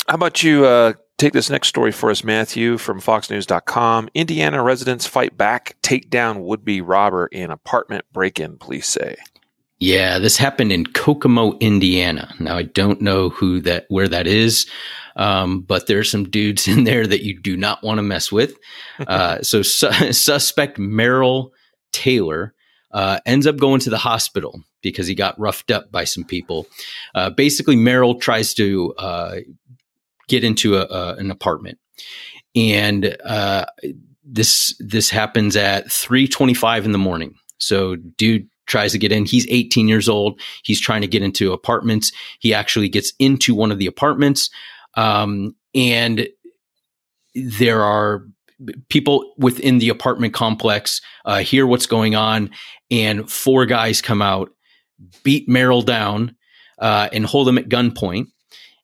How 0.06 0.14
about 0.14 0.44
you 0.44 0.64
uh, 0.64 0.92
take 1.16 1.32
this 1.32 1.50
next 1.50 1.66
story 1.66 1.90
for 1.90 2.12
us, 2.12 2.22
Matthew, 2.22 2.78
from 2.78 3.00
FoxNews.com. 3.00 4.08
Indiana 4.14 4.62
residents 4.62 5.04
fight 5.04 5.36
back, 5.36 5.76
take 5.82 6.10
down 6.10 6.44
would 6.44 6.64
be 6.64 6.80
robber 6.80 7.26
in 7.26 7.50
apartment 7.50 8.04
break 8.12 8.38
in, 8.38 8.56
police 8.56 8.88
say. 8.88 9.16
Yeah, 9.80 10.20
this 10.20 10.36
happened 10.36 10.70
in 10.70 10.86
Kokomo, 10.86 11.58
Indiana. 11.58 12.32
Now 12.38 12.56
I 12.56 12.62
don't 12.62 13.00
know 13.00 13.30
who 13.30 13.60
that 13.62 13.86
where 13.88 14.08
that 14.08 14.28
is, 14.28 14.66
um, 15.16 15.62
but 15.62 15.88
there's 15.88 16.10
some 16.10 16.30
dudes 16.30 16.68
in 16.68 16.84
there 16.84 17.04
that 17.04 17.24
you 17.24 17.40
do 17.40 17.56
not 17.56 17.82
want 17.82 17.98
to 17.98 18.02
mess 18.02 18.30
with. 18.30 18.56
Uh, 19.06 19.42
so 19.42 19.62
su- 19.62 20.12
suspect 20.12 20.78
Merrill 20.78 21.52
Taylor 21.92 22.54
uh, 22.92 23.20
ends 23.26 23.46
up 23.46 23.56
going 23.56 23.80
to 23.80 23.90
the 23.90 23.98
hospital 23.98 24.62
because 24.82 25.06
he 25.06 25.14
got 25.14 25.38
roughed 25.38 25.70
up 25.70 25.90
by 25.90 26.04
some 26.04 26.24
people. 26.24 26.66
Uh, 27.14 27.30
basically, 27.30 27.76
Merrill 27.76 28.14
tries 28.16 28.54
to 28.54 28.94
uh, 28.94 29.36
get 30.28 30.44
into 30.44 30.76
a, 30.76 30.86
a, 30.86 31.14
an 31.16 31.30
apartment, 31.30 31.78
and 32.54 33.16
uh, 33.24 33.66
this 34.24 34.74
this 34.78 35.10
happens 35.10 35.56
at 35.56 35.90
three 35.90 36.26
twenty 36.26 36.54
five 36.54 36.84
in 36.84 36.92
the 36.92 36.98
morning. 36.98 37.34
So, 37.58 37.96
dude 37.96 38.48
tries 38.68 38.92
to 38.92 38.98
get 38.98 39.10
in. 39.10 39.24
He's 39.24 39.46
18 39.48 39.88
years 39.88 40.08
old. 40.08 40.40
He's 40.62 40.80
trying 40.80 41.00
to 41.00 41.08
get 41.08 41.22
into 41.22 41.52
apartments. 41.52 42.12
He 42.38 42.54
actually 42.54 42.88
gets 42.88 43.12
into 43.18 43.54
one 43.54 43.72
of 43.72 43.78
the 43.78 43.86
apartments. 43.86 44.50
Um, 44.94 45.56
and 45.74 46.28
there 47.34 47.82
are 47.82 48.26
people 48.88 49.34
within 49.38 49.78
the 49.78 49.88
apartment 49.88 50.34
complex 50.34 51.00
uh, 51.24 51.38
hear 51.38 51.66
what's 51.66 51.86
going 51.86 52.14
on, 52.14 52.50
and 52.90 53.30
four 53.30 53.66
guys 53.66 54.02
come 54.02 54.22
out, 54.22 54.50
beat 55.22 55.48
Merrill 55.48 55.82
down, 55.82 56.34
uh, 56.78 57.08
and 57.12 57.26
hold 57.26 57.48
him 57.48 57.58
at 57.58 57.68
gunpoint. 57.68 58.26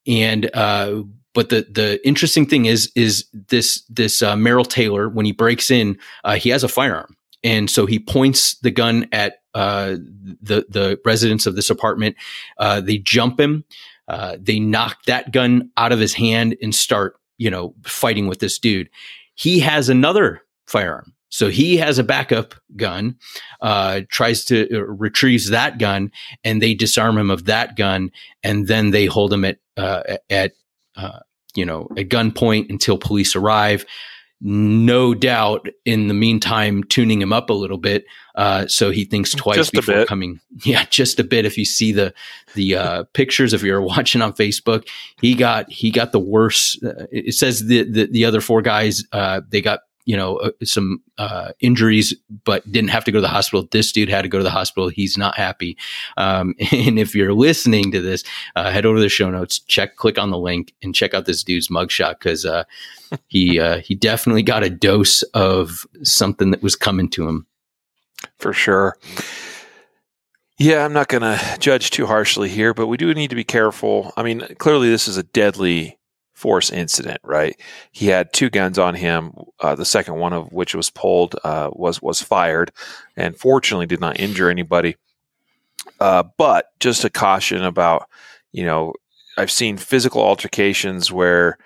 And 0.06 0.50
uh, 0.54 1.02
but 1.32 1.48
the 1.48 1.66
the 1.70 2.06
interesting 2.06 2.46
thing 2.46 2.66
is 2.66 2.92
is 2.94 3.26
this 3.32 3.82
this 3.88 4.22
uh, 4.22 4.36
Merrill 4.36 4.64
Taylor 4.64 5.08
when 5.08 5.26
he 5.26 5.32
breaks 5.32 5.70
in, 5.70 5.98
uh, 6.24 6.36
he 6.36 6.50
has 6.50 6.62
a 6.62 6.68
firearm, 6.68 7.16
and 7.42 7.70
so 7.70 7.86
he 7.86 7.98
points 7.98 8.58
the 8.58 8.70
gun 8.70 9.08
at 9.12 9.38
the 9.54 10.66
the 10.68 11.00
residents 11.04 11.46
of 11.46 11.56
this 11.56 11.70
apartment. 11.70 12.16
They 12.58 12.98
jump 12.98 13.40
him. 13.40 13.64
Uh, 14.08 14.36
they 14.40 14.58
knock 14.58 15.04
that 15.04 15.32
gun 15.32 15.70
out 15.76 15.92
of 15.92 15.98
his 15.98 16.14
hand 16.14 16.56
and 16.60 16.74
start, 16.74 17.16
you 17.38 17.50
know, 17.50 17.74
fighting 17.84 18.26
with 18.26 18.38
this 18.38 18.58
dude. 18.58 18.90
He 19.34 19.60
has 19.60 19.88
another 19.88 20.42
firearm. 20.66 21.12
So 21.34 21.50
he 21.50 21.76
has 21.78 21.98
a 21.98 22.04
backup 22.04 22.54
gun, 22.76 23.16
uh, 23.60 24.02
tries 24.08 24.44
to 24.44 24.68
uh, 24.72 24.82
retrieves 24.82 25.50
that 25.50 25.78
gun, 25.78 26.12
and 26.44 26.62
they 26.62 26.74
disarm 26.74 27.18
him 27.18 27.28
of 27.28 27.46
that 27.46 27.76
gun, 27.76 28.12
and 28.44 28.68
then 28.68 28.92
they 28.92 29.06
hold 29.06 29.32
him 29.32 29.44
at 29.44 29.58
uh, 29.76 30.02
at 30.30 30.52
uh, 30.94 31.18
you 31.56 31.64
know 31.64 31.88
at 31.96 32.08
gunpoint 32.08 32.70
until 32.70 32.96
police 32.98 33.34
arrive 33.34 33.84
no 34.46 35.14
doubt 35.14 35.66
in 35.86 36.06
the 36.06 36.14
meantime 36.14 36.84
tuning 36.84 37.20
him 37.20 37.32
up 37.32 37.48
a 37.48 37.54
little 37.54 37.78
bit 37.78 38.04
uh, 38.34 38.66
so 38.66 38.90
he 38.90 39.04
thinks 39.04 39.32
twice 39.32 39.56
just 39.56 39.72
before 39.72 40.04
coming. 40.04 40.38
Yeah 40.64 40.84
just 40.90 41.18
a 41.18 41.24
bit 41.24 41.46
if 41.46 41.56
you 41.56 41.64
see 41.64 41.92
the 41.92 42.12
the 42.54 42.76
uh, 42.76 43.04
pictures 43.14 43.54
if 43.54 43.62
you're 43.62 43.80
watching 43.94 44.20
on 44.20 44.34
facebook. 44.34 44.86
He 45.20 45.34
got 45.34 45.70
he 45.70 45.90
got 45.90 46.12
the 46.12 46.20
worst 46.20 46.84
uh, 46.84 47.06
it 47.10 47.34
says 47.34 47.64
the, 47.64 47.84
the, 47.84 48.06
the 48.06 48.24
other 48.26 48.40
four 48.40 48.60
guys 48.60 49.02
uh, 49.12 49.40
they 49.48 49.62
got 49.62 49.80
you 50.04 50.16
know, 50.16 50.36
uh, 50.36 50.50
some 50.62 51.02
uh, 51.18 51.52
injuries, 51.60 52.14
but 52.44 52.70
didn't 52.70 52.90
have 52.90 53.04
to 53.04 53.12
go 53.12 53.18
to 53.18 53.22
the 53.22 53.28
hospital. 53.28 53.66
This 53.70 53.92
dude 53.92 54.08
had 54.08 54.22
to 54.22 54.28
go 54.28 54.38
to 54.38 54.44
the 54.44 54.50
hospital. 54.50 54.88
He's 54.88 55.16
not 55.16 55.36
happy. 55.36 55.76
Um, 56.16 56.54
and 56.72 56.98
if 56.98 57.14
you're 57.14 57.32
listening 57.32 57.90
to 57.92 58.00
this, 58.00 58.24
uh, 58.56 58.70
head 58.70 58.86
over 58.86 58.96
to 58.96 59.02
the 59.02 59.08
show 59.08 59.30
notes, 59.30 59.58
check, 59.60 59.96
click 59.96 60.18
on 60.18 60.30
the 60.30 60.38
link, 60.38 60.74
and 60.82 60.94
check 60.94 61.14
out 61.14 61.26
this 61.26 61.42
dude's 61.42 61.68
mugshot 61.68 62.18
because 62.18 62.44
uh, 62.44 62.64
he 63.28 63.58
uh, 63.60 63.78
he 63.78 63.94
definitely 63.94 64.42
got 64.42 64.64
a 64.64 64.70
dose 64.70 65.22
of 65.34 65.86
something 66.02 66.50
that 66.50 66.62
was 66.62 66.76
coming 66.76 67.08
to 67.10 67.28
him. 67.28 67.46
For 68.38 68.52
sure. 68.52 68.96
Yeah, 70.58 70.84
I'm 70.84 70.92
not 70.92 71.08
going 71.08 71.22
to 71.22 71.56
judge 71.58 71.90
too 71.90 72.06
harshly 72.06 72.48
here, 72.48 72.74
but 72.74 72.86
we 72.86 72.96
do 72.96 73.12
need 73.12 73.30
to 73.30 73.36
be 73.36 73.44
careful. 73.44 74.12
I 74.16 74.22
mean, 74.22 74.46
clearly, 74.58 74.88
this 74.88 75.08
is 75.08 75.16
a 75.16 75.24
deadly 75.24 75.98
force 76.44 76.70
incident, 76.70 77.22
right? 77.24 77.58
He 77.90 78.08
had 78.08 78.34
two 78.34 78.50
guns 78.50 78.78
on 78.78 78.94
him. 78.94 79.32
Uh, 79.60 79.74
the 79.76 79.86
second 79.86 80.16
one 80.16 80.34
of 80.34 80.52
which 80.52 80.74
was 80.74 80.90
pulled 80.90 81.36
uh, 81.42 81.70
was 81.72 82.02
was 82.02 82.20
fired, 82.20 82.70
and 83.16 83.34
fortunately 83.34 83.86
did 83.86 83.98
not 83.98 84.20
injure 84.20 84.50
anybody. 84.50 84.96
Uh, 86.00 86.22
but 86.36 86.66
just 86.80 87.02
a 87.02 87.08
caution 87.08 87.64
about, 87.64 88.10
you 88.52 88.62
know, 88.62 88.92
I've 89.38 89.50
seen 89.50 89.78
physical 89.78 90.20
altercations 90.20 91.10
where 91.10 91.56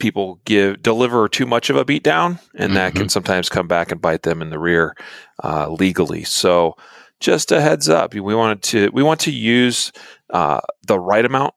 people 0.00 0.40
give 0.44 0.82
deliver 0.82 1.28
too 1.28 1.46
much 1.46 1.70
of 1.70 1.76
a 1.76 1.84
beatdown, 1.84 2.40
and 2.56 2.70
mm-hmm. 2.70 2.74
that 2.74 2.92
can 2.94 3.02
mm-hmm. 3.02 3.08
sometimes 3.08 3.48
come 3.48 3.68
back 3.68 3.92
and 3.92 4.02
bite 4.02 4.24
them 4.24 4.42
in 4.42 4.50
the 4.50 4.58
rear 4.58 4.96
uh, 5.44 5.70
legally. 5.70 6.24
So, 6.24 6.74
just 7.20 7.52
a 7.52 7.60
heads 7.60 7.88
up, 7.88 8.14
we 8.14 8.34
wanted 8.34 8.62
to 8.64 8.90
we 8.92 9.04
want 9.04 9.20
to 9.20 9.30
use 9.30 9.92
uh, 10.30 10.58
the 10.88 10.98
right 10.98 11.24
amount 11.24 11.54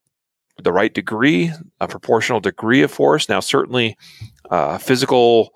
the 0.63 0.73
right 0.73 0.93
degree, 0.93 1.51
a 1.79 1.87
proportional 1.87 2.39
degree 2.39 2.81
of 2.81 2.91
force. 2.91 3.29
Now, 3.29 3.39
certainly, 3.39 3.97
uh, 4.49 4.77
physical, 4.77 5.53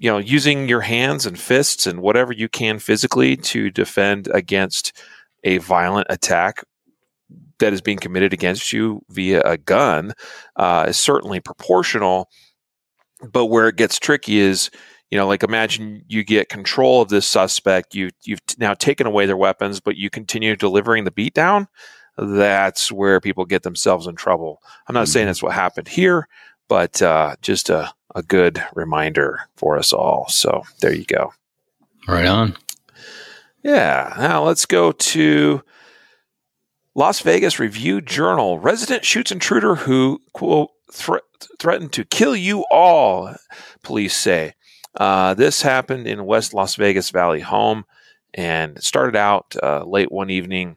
you 0.00 0.10
know, 0.10 0.18
using 0.18 0.68
your 0.68 0.80
hands 0.80 1.26
and 1.26 1.38
fists 1.38 1.86
and 1.86 2.00
whatever 2.00 2.32
you 2.32 2.48
can 2.48 2.78
physically 2.78 3.36
to 3.36 3.70
defend 3.70 4.28
against 4.32 4.92
a 5.44 5.58
violent 5.58 6.06
attack 6.10 6.64
that 7.58 7.72
is 7.72 7.80
being 7.80 7.98
committed 7.98 8.32
against 8.32 8.72
you 8.72 9.02
via 9.08 9.40
a 9.42 9.56
gun 9.56 10.12
uh, 10.56 10.86
is 10.88 10.98
certainly 10.98 11.40
proportional. 11.40 12.28
But 13.30 13.46
where 13.46 13.68
it 13.68 13.76
gets 13.76 13.98
tricky 13.98 14.38
is, 14.38 14.70
you 15.10 15.18
know, 15.18 15.28
like 15.28 15.42
imagine 15.42 16.02
you 16.08 16.24
get 16.24 16.48
control 16.48 17.02
of 17.02 17.08
this 17.08 17.26
suspect, 17.26 17.94
you 17.94 18.10
you've 18.24 18.40
now 18.58 18.74
taken 18.74 19.06
away 19.06 19.26
their 19.26 19.36
weapons, 19.36 19.78
but 19.78 19.96
you 19.96 20.10
continue 20.10 20.56
delivering 20.56 21.04
the 21.04 21.12
beatdown 21.12 21.66
that's 22.16 22.92
where 22.92 23.20
people 23.20 23.44
get 23.44 23.62
themselves 23.62 24.06
in 24.06 24.16
trouble. 24.16 24.62
I'm 24.86 24.94
not 24.94 25.04
mm-hmm. 25.04 25.12
saying 25.12 25.26
that's 25.26 25.42
what 25.42 25.52
happened 25.52 25.88
here, 25.88 26.28
but 26.68 27.00
uh, 27.02 27.36
just 27.42 27.70
a, 27.70 27.92
a 28.14 28.22
good 28.22 28.62
reminder 28.74 29.40
for 29.56 29.78
us 29.78 29.92
all. 29.92 30.28
So 30.28 30.62
there 30.80 30.94
you 30.94 31.04
go. 31.04 31.32
Right 32.06 32.26
on. 32.26 32.56
Yeah. 33.62 34.14
Now 34.18 34.44
let's 34.44 34.66
go 34.66 34.92
to 34.92 35.62
Las 36.94 37.20
Vegas 37.20 37.58
Review 37.58 38.00
Journal. 38.00 38.58
Resident 38.58 39.04
shoots 39.04 39.32
intruder 39.32 39.74
who, 39.76 40.20
quote, 40.34 40.70
thre- 40.92 41.16
threatened 41.58 41.92
to 41.92 42.04
kill 42.04 42.36
you 42.36 42.64
all, 42.70 43.34
police 43.82 44.16
say. 44.16 44.54
Uh, 44.98 45.32
this 45.32 45.62
happened 45.62 46.06
in 46.06 46.26
West 46.26 46.52
Las 46.52 46.74
Vegas 46.74 47.10
Valley 47.10 47.40
home 47.40 47.84
and 48.34 48.82
started 48.82 49.16
out 49.16 49.54
uh, 49.62 49.84
late 49.84 50.12
one 50.12 50.28
evening 50.28 50.76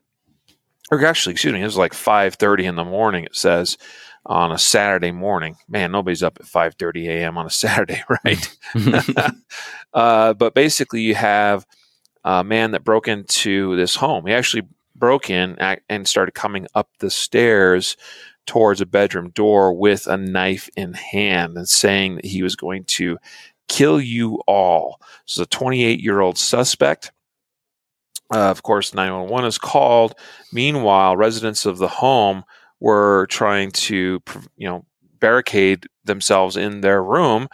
or 0.91 1.03
actually, 1.05 1.33
excuse 1.33 1.53
me, 1.53 1.61
it 1.61 1.65
was 1.65 1.77
like 1.77 1.93
5.30 1.93 2.63
in 2.63 2.75
the 2.75 2.83
morning, 2.83 3.23
it 3.23 3.35
says, 3.35 3.77
on 4.25 4.51
a 4.51 4.57
Saturday 4.57 5.11
morning. 5.11 5.55
Man, 5.67 5.91
nobody's 5.91 6.23
up 6.23 6.37
at 6.39 6.45
5.30 6.45 7.07
a.m. 7.07 7.37
on 7.37 7.45
a 7.45 7.49
Saturday, 7.51 8.03
right? 8.23 8.57
uh, 9.93 10.33
but 10.33 10.53
basically, 10.53 11.01
you 11.01 11.15
have 11.15 11.65
a 12.23 12.43
man 12.43 12.71
that 12.71 12.83
broke 12.83 13.07
into 13.07 13.75
this 13.75 13.95
home. 13.95 14.25
He 14.25 14.33
actually 14.33 14.63
broke 14.95 15.29
in 15.29 15.57
and 15.89 16.07
started 16.07 16.33
coming 16.33 16.67
up 16.73 16.89
the 16.99 17.09
stairs 17.09 17.97
towards 18.45 18.79
a 18.79 18.85
bedroom 18.85 19.31
door 19.31 19.73
with 19.73 20.07
a 20.07 20.17
knife 20.17 20.69
in 20.75 20.93
hand 20.93 21.57
and 21.57 21.67
saying 21.67 22.15
that 22.15 22.25
he 22.25 22.43
was 22.43 22.55
going 22.55 22.83
to 22.85 23.17
kill 23.67 23.99
you 23.99 24.41
all. 24.47 24.99
This 25.25 25.33
is 25.33 25.39
a 25.39 25.45
28 25.47 25.99
year 25.99 26.21
old 26.21 26.37
suspect. 26.37 27.11
Uh, 28.33 28.49
of 28.49 28.63
course, 28.63 28.93
911 28.93 29.47
is 29.47 29.57
called. 29.57 30.15
Meanwhile, 30.51 31.17
residents 31.17 31.65
of 31.65 31.77
the 31.77 31.87
home 31.87 32.43
were 32.79 33.27
trying 33.29 33.71
to, 33.71 34.21
you 34.57 34.67
know, 34.67 34.85
barricade 35.19 35.85
themselves 36.03 36.57
in 36.57 36.81
their 36.81 37.03
room. 37.03 37.47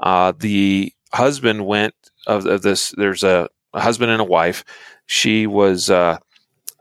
Uh, 0.00 0.32
the 0.36 0.92
husband 1.12 1.66
went 1.66 1.94
of, 2.26 2.46
of, 2.46 2.62
this. 2.62 2.92
There's 2.96 3.22
a, 3.22 3.48
a, 3.72 3.80
husband 3.80 4.10
and 4.10 4.20
a 4.20 4.24
wife. 4.24 4.64
She 5.06 5.46
was 5.46 5.90
uh, 5.90 6.18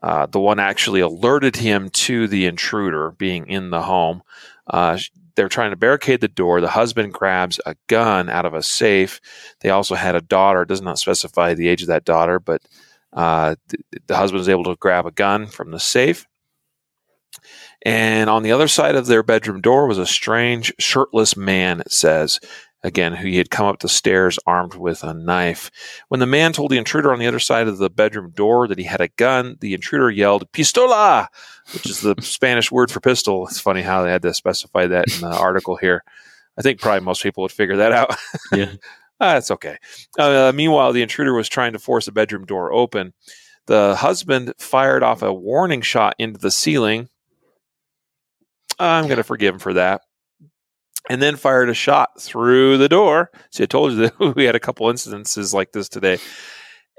uh 0.01 0.25
the 0.25 0.39
one 0.39 0.60
actually 0.60 1.01
alerted 1.01 1.55
him 1.55 1.89
to 1.89 2.27
the 2.27 2.45
intruder 2.45 3.12
being 3.12 3.47
in 3.47 3.69
the 3.69 3.81
home. 3.81 4.23
Uh, 4.67 4.97
they're 5.36 5.49
trying 5.49 5.71
to 5.71 5.77
barricade 5.77 6.21
the 6.21 6.27
door. 6.27 6.62
The 6.62 6.69
husband 6.69 7.13
grabs 7.13 7.60
a 7.65 7.75
gun 7.88 8.29
out 8.29 8.45
of 8.45 8.53
a 8.53 8.63
safe. 8.63 9.19
They 9.62 9.69
also 9.69 9.95
had 9.95 10.15
a 10.15 10.21
daughter. 10.21 10.62
It 10.62 10.69
does 10.69 10.81
not 10.81 10.97
specify 10.97 11.53
the 11.53 11.67
age 11.67 11.81
of 11.81 11.89
that 11.89 12.05
daughter, 12.05 12.39
but 12.39 12.62
uh, 13.15 13.56
the, 13.69 13.78
the 14.08 14.15
husband 14.15 14.39
was 14.39 14.49
able 14.49 14.65
to 14.65 14.75
grab 14.75 15.06
a 15.06 15.12
gun 15.12 15.47
from 15.47 15.71
the 15.71 15.80
safe. 15.80 16.28
And 17.86 18.30
on 18.30 18.43
the 18.43 18.51
other 18.51 18.67
side 18.67 18.95
of 18.95 19.06
their 19.06 19.23
bedroom 19.23 19.62
door 19.62 19.88
was 19.88 19.97
a 19.97 20.06
strange, 20.06 20.73
shirtless 20.79 21.37
man, 21.37 21.79
it 21.81 21.92
says. 21.92 22.39
again, 22.83 23.13
who 23.13 23.27
he 23.27 23.37
had 23.37 23.50
come 23.50 23.65
up 23.65 23.79
the 23.79 23.89
stairs 23.89 24.37
armed 24.46 24.75
with 24.75 25.04
a 25.04 25.13
knife. 25.13 25.71
When 26.10 26.19
the 26.19 26.27
man 26.27 26.54
told 26.54 26.69
the 26.69 26.77
intruder 26.77 27.12
on 27.12 27.17
the 27.19 27.27
other 27.27 27.39
side 27.39 27.67
of 27.67 27.79
the 27.79 27.89
bedroom 27.89 28.31
door 28.31 28.67
that 28.67 28.77
he 28.77 28.83
had 28.83 29.02
a 29.02 29.08
gun, 29.08 29.58
the 29.60 29.73
intruder 29.73 30.12
yelled, 30.12 30.52
Pistola! 30.52 31.27
which 31.73 31.89
is 31.89 32.02
the 32.02 32.15
Spanish 32.21 32.71
word 32.71 32.92
for 32.92 33.00
pistol. 33.00 33.48
It's 33.48 33.60
funny 33.60 33.81
how 33.81 34.04
they 34.04 34.12
had 34.12 34.21
to 34.21 34.33
specify 34.33 34.85
that 34.87 35.13
in 35.15 35.21
the 35.21 35.35
article 35.35 35.77
here. 35.77 36.04
I 36.58 36.62
think 36.62 36.79
probably 36.79 37.04
most 37.04 37.23
people 37.23 37.42
would 37.42 37.52
figure 37.52 37.77
that 37.77 37.92
out. 37.92 38.15
Yeah. 38.52 38.73
That's 39.19 39.51
okay. 39.51 39.77
Uh, 40.19 40.51
meanwhile, 40.53 40.91
the 40.91 41.01
intruder 41.01 41.33
was 41.33 41.47
trying 41.47 41.73
to 41.73 41.79
force 41.79 42.07
a 42.07 42.11
bedroom 42.11 42.45
door 42.45 42.73
open. 42.73 43.13
The 43.67 43.95
husband 43.95 44.53
fired 44.59 45.03
off 45.03 45.21
a 45.21 45.33
warning 45.33 45.81
shot 45.81 46.15
into 46.19 46.39
the 46.39 46.51
ceiling. 46.51 47.09
I'm 48.77 49.05
going 49.05 49.17
to 49.17 49.23
forgive 49.23 49.55
him 49.55 49.59
for 49.59 49.73
that. 49.73 50.01
And 51.09 51.21
then 51.21 51.35
fired 51.35 51.69
a 51.69 51.73
shot 51.73 52.19
through 52.19 52.77
the 52.77 52.89
door. 52.89 53.31
See, 53.51 53.63
I 53.63 53.67
told 53.67 53.93
you 53.93 53.97
that 53.99 54.19
we 54.35 54.45
had 54.45 54.55
a 54.55 54.59
couple 54.59 54.87
incidences 54.87 55.53
like 55.53 55.71
this 55.71 55.87
today. 55.87 56.17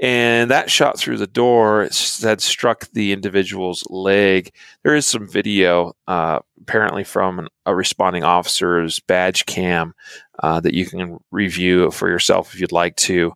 And 0.00 0.50
that 0.50 0.70
shot 0.70 0.98
through 0.98 1.16
the 1.16 1.26
door 1.26 1.88
had 2.22 2.42
struck 2.42 2.86
the 2.92 3.12
individual's 3.12 3.82
leg. 3.88 4.52
There 4.82 4.94
is 4.94 5.06
some 5.06 5.26
video, 5.26 5.96
uh, 6.06 6.40
apparently 6.60 7.02
from 7.02 7.48
a 7.64 7.74
responding 7.74 8.22
officer's 8.22 9.00
badge 9.00 9.46
cam, 9.46 9.94
uh, 10.42 10.60
that 10.60 10.74
you 10.74 10.84
can 10.84 11.18
review 11.30 11.90
for 11.92 12.10
yourself 12.10 12.52
if 12.52 12.60
you'd 12.60 12.72
like 12.72 12.96
to, 12.96 13.32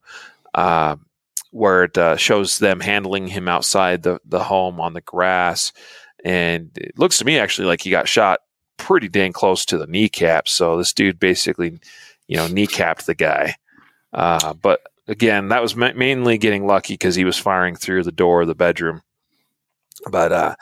uh, 0.54 0.96
where 1.50 1.84
it 1.84 1.96
uh, 1.96 2.16
shows 2.16 2.58
them 2.58 2.80
handling 2.80 3.26
him 3.26 3.48
outside 3.48 4.02
the, 4.02 4.20
the 4.26 4.44
home 4.44 4.80
on 4.80 4.92
the 4.92 5.00
grass. 5.00 5.72
And 6.24 6.70
it 6.76 6.98
looks 6.98 7.16
to 7.18 7.24
me 7.24 7.38
actually 7.38 7.68
like 7.68 7.80
he 7.80 7.90
got 7.90 8.06
shot 8.06 8.40
pretty 8.76 9.08
dang 9.08 9.32
close 9.32 9.64
to 9.64 9.78
the 9.78 9.86
kneecap. 9.86 10.46
So 10.46 10.76
this 10.76 10.92
dude 10.92 11.18
basically, 11.18 11.78
you 12.28 12.36
know, 12.36 12.48
kneecapped 12.48 13.06
the 13.06 13.14
guy. 13.14 13.54
Uh, 14.12 14.52
but 14.52 14.80
again, 15.10 15.48
that 15.48 15.60
was 15.60 15.76
ma- 15.76 15.92
mainly 15.94 16.38
getting 16.38 16.66
lucky 16.66 16.94
because 16.94 17.16
he 17.16 17.24
was 17.24 17.36
firing 17.36 17.76
through 17.76 18.04
the 18.04 18.12
door 18.12 18.42
of 18.42 18.48
the 18.48 18.54
bedroom. 18.54 19.02
But 20.10 20.32
uh, 20.32 20.54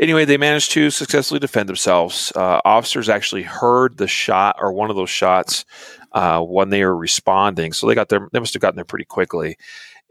anyway, 0.00 0.24
they 0.24 0.38
managed 0.38 0.70
to 0.72 0.90
successfully 0.90 1.40
defend 1.40 1.68
themselves. 1.68 2.32
Uh, 2.34 2.60
officers 2.64 3.10
actually 3.10 3.42
heard 3.42 3.98
the 3.98 4.08
shot 4.08 4.56
or 4.58 4.72
one 4.72 4.88
of 4.88 4.96
those 4.96 5.10
shots 5.10 5.66
uh, 6.12 6.40
when 6.40 6.70
they 6.70 6.82
were 6.82 6.96
responding, 6.96 7.74
so 7.74 7.86
they 7.86 7.94
got 7.94 8.08
there. 8.08 8.28
They 8.32 8.38
must 8.38 8.54
have 8.54 8.62
gotten 8.62 8.76
there 8.76 8.86
pretty 8.86 9.04
quickly. 9.04 9.58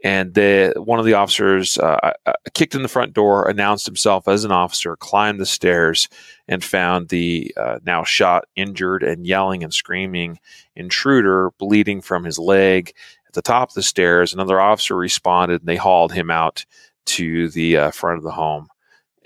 And 0.04 0.32
the, 0.32 0.74
one 0.76 1.00
of 1.00 1.06
the 1.06 1.14
officers 1.14 1.76
uh, 1.76 2.12
uh, 2.24 2.32
kicked 2.54 2.76
in 2.76 2.82
the 2.82 2.88
front 2.88 3.14
door, 3.14 3.48
announced 3.48 3.84
himself 3.84 4.28
as 4.28 4.44
an 4.44 4.52
officer, 4.52 4.94
climbed 4.94 5.40
the 5.40 5.46
stairs, 5.46 6.08
and 6.46 6.62
found 6.62 7.08
the 7.08 7.52
uh, 7.56 7.80
now 7.84 8.04
shot, 8.04 8.44
injured, 8.54 9.02
and 9.02 9.26
yelling 9.26 9.64
and 9.64 9.74
screaming 9.74 10.38
intruder 10.76 11.50
bleeding 11.58 12.00
from 12.00 12.22
his 12.22 12.38
leg 12.38 12.94
at 13.28 13.34
the 13.34 13.42
top 13.42 13.70
of 13.70 13.74
the 13.74 13.82
stairs. 13.82 14.32
Another 14.32 14.60
officer 14.60 14.96
responded, 14.96 15.60
and 15.60 15.68
they 15.68 15.76
hauled 15.76 16.12
him 16.12 16.30
out 16.30 16.64
to 17.06 17.48
the 17.50 17.76
uh, 17.76 17.90
front 17.90 18.18
of 18.18 18.24
the 18.24 18.32
home, 18.32 18.68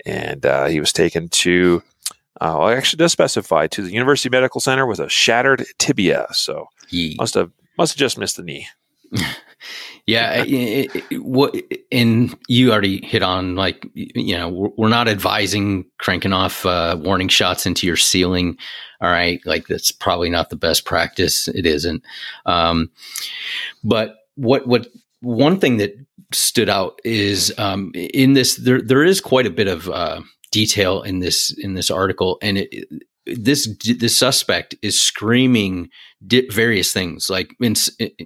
and 0.05 0.45
uh, 0.45 0.67
he 0.67 0.79
was 0.79 0.93
taken 0.93 1.29
to. 1.29 1.81
Uh, 2.41 2.55
well, 2.59 2.69
actually 2.69 2.97
does 2.97 3.11
specify 3.11 3.67
to 3.67 3.81
the 3.81 3.91
University 3.91 4.29
Medical 4.29 4.59
Center 4.59 4.85
with 4.85 4.99
a 4.99 5.07
shattered 5.07 5.65
tibia. 5.77 6.27
So 6.31 6.67
must 7.17 7.35
have 7.35 7.51
must 7.77 7.93
have 7.93 7.99
just 7.99 8.17
missed 8.17 8.37
the 8.37 8.43
knee. 8.43 8.67
Yeah, 10.05 10.43
it, 10.43 10.93
it, 10.93 11.23
what 11.23 11.55
and 11.89 12.37
you 12.49 12.73
already 12.73 13.05
hit 13.05 13.23
on 13.23 13.55
like 13.55 13.87
you 13.93 14.37
know 14.37 14.49
we're, 14.49 14.69
we're 14.77 14.89
not 14.89 15.07
advising 15.07 15.85
cranking 15.97 16.33
off 16.33 16.65
uh, 16.65 16.97
warning 16.99 17.29
shots 17.29 17.65
into 17.65 17.87
your 17.87 17.95
ceiling. 17.95 18.57
All 18.99 19.09
right, 19.09 19.39
like 19.45 19.67
that's 19.67 19.93
probably 19.93 20.29
not 20.29 20.49
the 20.49 20.57
best 20.57 20.83
practice. 20.83 21.47
It 21.47 21.65
isn't. 21.65 22.03
Um, 22.45 22.91
but 23.81 24.17
what 24.35 24.67
what 24.67 24.87
one 25.21 25.57
thing 25.57 25.77
that 25.77 25.95
stood 26.33 26.67
out 26.67 26.99
is 27.05 27.53
um, 27.57 27.91
in 27.95 28.33
this 28.33 28.57
there 28.57 28.81
there 28.81 29.05
is 29.05 29.21
quite 29.21 29.45
a 29.45 29.51
bit 29.51 29.69
of 29.69 29.87
uh, 29.87 30.19
detail 30.51 31.01
in 31.01 31.19
this 31.19 31.57
in 31.57 31.75
this 31.75 31.89
article, 31.89 32.39
and 32.41 32.57
it, 32.57 32.89
this 33.25 33.73
this 33.97 34.17
suspect 34.17 34.75
is 34.81 35.01
screaming 35.01 35.89
di- 36.27 36.47
various 36.49 36.93
things 36.93 37.29
like 37.29 37.55
in, 37.59 37.73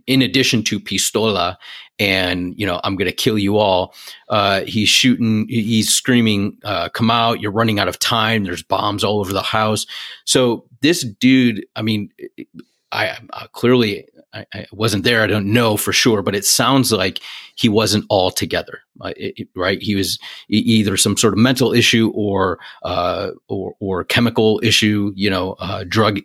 in 0.05 0.21
addition 0.21 0.63
to 0.63 0.79
pistola 0.79 1.55
and 1.99 2.57
you 2.59 2.65
know 2.65 2.79
i'm 2.83 2.97
to 2.97 3.11
kill 3.11 3.37
you 3.37 3.57
all 3.57 3.93
uh, 4.29 4.61
he's 4.61 4.89
shooting 4.89 5.47
he's 5.47 5.89
screaming 5.89 6.57
uh, 6.63 6.89
come 6.89 7.09
out 7.09 7.41
you're 7.41 7.51
running 7.51 7.79
out 7.79 7.87
of 7.87 7.99
time 7.99 8.43
there's 8.43 8.63
bombs 8.63 9.03
all 9.03 9.19
over 9.19 9.33
the 9.33 9.41
house 9.41 9.85
so 10.25 10.65
this 10.81 11.03
dude 11.03 11.65
i 11.75 11.81
mean 11.81 12.09
i, 12.91 13.17
I 13.33 13.47
clearly 13.53 14.07
I, 14.33 14.45
I, 14.53 14.65
wasn't 14.71 15.03
there. 15.03 15.23
I 15.23 15.27
don't 15.27 15.51
know 15.51 15.77
for 15.77 15.93
sure, 15.93 16.21
but 16.21 16.35
it 16.35 16.45
sounds 16.45 16.91
like 16.91 17.19
he 17.55 17.69
wasn't 17.69 18.05
all 18.09 18.29
together, 18.29 18.81
uh, 19.01 19.13
it, 19.15 19.47
right? 19.55 19.81
He 19.81 19.95
was 19.95 20.19
either 20.49 20.97
some 20.97 21.17
sort 21.17 21.33
of 21.33 21.39
mental 21.39 21.73
issue 21.73 22.11
or 22.13 22.59
uh, 22.83 23.31
or, 23.47 23.73
or 23.79 24.03
chemical 24.03 24.59
issue, 24.63 25.11
you 25.15 25.29
know, 25.29 25.53
uh, 25.59 25.85
drug, 25.87 26.19
uh, 26.19 26.21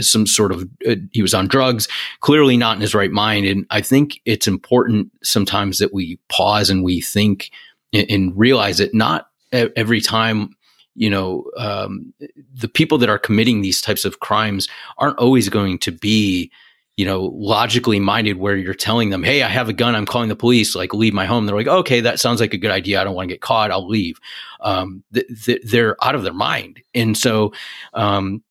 some 0.00 0.26
sort 0.26 0.52
of 0.52 0.68
uh, 0.86 0.96
he 1.12 1.22
was 1.22 1.34
on 1.34 1.48
drugs. 1.48 1.88
Clearly 2.20 2.56
not 2.56 2.76
in 2.76 2.80
his 2.80 2.94
right 2.94 3.10
mind, 3.10 3.46
and 3.46 3.66
I 3.70 3.80
think 3.80 4.20
it's 4.24 4.46
important 4.46 5.10
sometimes 5.22 5.78
that 5.78 5.92
we 5.94 6.18
pause 6.28 6.70
and 6.70 6.82
we 6.82 7.00
think 7.00 7.50
and, 7.92 8.10
and 8.10 8.38
realize 8.38 8.78
that 8.78 8.94
not 8.94 9.28
every 9.52 10.00
time 10.00 10.54
you 10.94 11.10
know 11.10 11.44
um, 11.56 12.12
the 12.54 12.68
people 12.68 12.98
that 12.98 13.08
are 13.08 13.18
committing 13.18 13.60
these 13.60 13.80
types 13.80 14.04
of 14.04 14.20
crimes 14.20 14.68
aren't 14.98 15.18
always 15.18 15.48
going 15.48 15.78
to 15.78 15.92
be 15.92 16.50
you 16.98 17.04
know, 17.04 17.26
logically 17.36 18.00
minded 18.00 18.38
where 18.38 18.56
you're 18.56 18.74
telling 18.74 19.10
them, 19.10 19.22
Hey, 19.22 19.44
I 19.44 19.48
have 19.48 19.68
a 19.68 19.72
gun. 19.72 19.94
I'm 19.94 20.04
calling 20.04 20.28
the 20.28 20.34
police, 20.34 20.74
like 20.74 20.92
leave 20.92 21.14
my 21.14 21.26
home. 21.26 21.46
They're 21.46 21.54
like, 21.54 21.68
okay, 21.68 22.00
that 22.00 22.18
sounds 22.18 22.40
like 22.40 22.52
a 22.52 22.58
good 22.58 22.72
idea. 22.72 23.00
I 23.00 23.04
don't 23.04 23.14
want 23.14 23.28
to 23.28 23.34
get 23.34 23.40
caught. 23.40 23.70
I'll 23.70 23.86
leave. 23.86 24.18
Um, 24.60 25.04
th- 25.14 25.26
th- 25.44 25.62
they're 25.64 25.96
out 26.04 26.16
of 26.16 26.24
their 26.24 26.32
mind. 26.32 26.82
And 26.96 27.16
so, 27.16 27.52
um, 27.94 28.42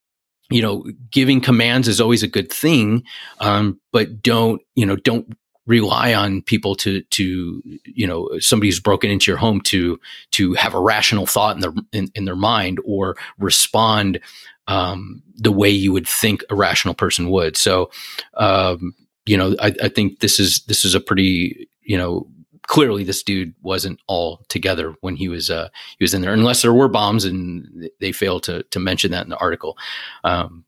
you 0.49 0.61
know, 0.61 0.85
giving 1.11 1.41
commands 1.41 1.87
is 1.87 1.99
always 1.99 2.23
a 2.23 2.27
good 2.27 2.51
thing. 2.51 3.03
Um, 3.39 3.79
but 3.91 4.21
don't, 4.21 4.61
you 4.75 4.85
know, 4.85 4.95
don't 4.95 5.35
rely 5.65 6.13
on 6.13 6.41
people 6.41 6.75
to 6.75 7.01
to 7.01 7.61
you 7.83 8.07
know 8.07 8.29
somebody 8.39 8.69
who's 8.69 8.79
broken 8.79 9.11
into 9.11 9.29
your 9.29 9.37
home 9.37 9.59
to 9.59 9.99
to 10.31 10.53
have 10.53 10.73
a 10.73 10.79
rational 10.79 11.25
thought 11.25 11.55
in 11.55 11.61
their 11.61 11.73
in, 11.91 12.09
in 12.15 12.25
their 12.25 12.37
mind 12.37 12.79
or 12.85 13.17
respond 13.37 14.19
um, 14.67 15.21
the 15.35 15.51
way 15.51 15.69
you 15.69 15.91
would 15.91 16.07
think 16.07 16.43
a 16.49 16.55
rational 16.55 16.93
person 16.93 17.29
would. 17.29 17.55
So, 17.55 17.89
um, 18.35 18.93
you 19.25 19.37
know, 19.37 19.55
I, 19.59 19.73
I, 19.83 19.89
think 19.89 20.19
this 20.19 20.39
is 20.39 20.61
this 20.67 20.83
is 20.83 20.93
a 20.93 20.99
pretty, 20.99 21.69
you 21.81 21.97
know, 21.97 22.27
clearly 22.67 23.03
this 23.03 23.23
dude 23.23 23.53
wasn't 23.61 23.99
all 24.07 24.45
together 24.49 24.93
when 25.01 25.15
he 25.15 25.27
was 25.27 25.49
uh, 25.49 25.69
he 25.97 26.03
was 26.03 26.13
in 26.13 26.21
there, 26.21 26.33
unless 26.33 26.61
there 26.61 26.73
were 26.73 26.87
bombs, 26.87 27.25
and 27.25 27.89
they 27.99 28.11
failed 28.11 28.43
to 28.43 28.63
to 28.63 28.79
mention 28.79 29.11
that 29.11 29.23
in 29.23 29.29
the 29.29 29.37
article. 29.37 29.77
Um, 30.23 30.63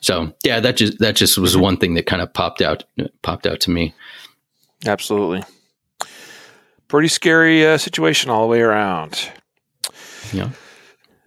so, 0.00 0.32
yeah, 0.44 0.60
that 0.60 0.76
just 0.76 0.98
that 1.00 1.16
just 1.16 1.36
was 1.36 1.56
one 1.56 1.76
thing 1.76 1.94
that 1.94 2.06
kind 2.06 2.22
of 2.22 2.32
popped 2.32 2.62
out 2.62 2.84
popped 3.22 3.46
out 3.46 3.60
to 3.60 3.70
me. 3.70 3.94
Absolutely, 4.86 5.42
pretty 6.88 7.08
scary 7.08 7.66
uh, 7.66 7.76
situation 7.76 8.30
all 8.30 8.42
the 8.42 8.48
way 8.48 8.60
around. 8.60 9.30
Yeah. 10.32 10.50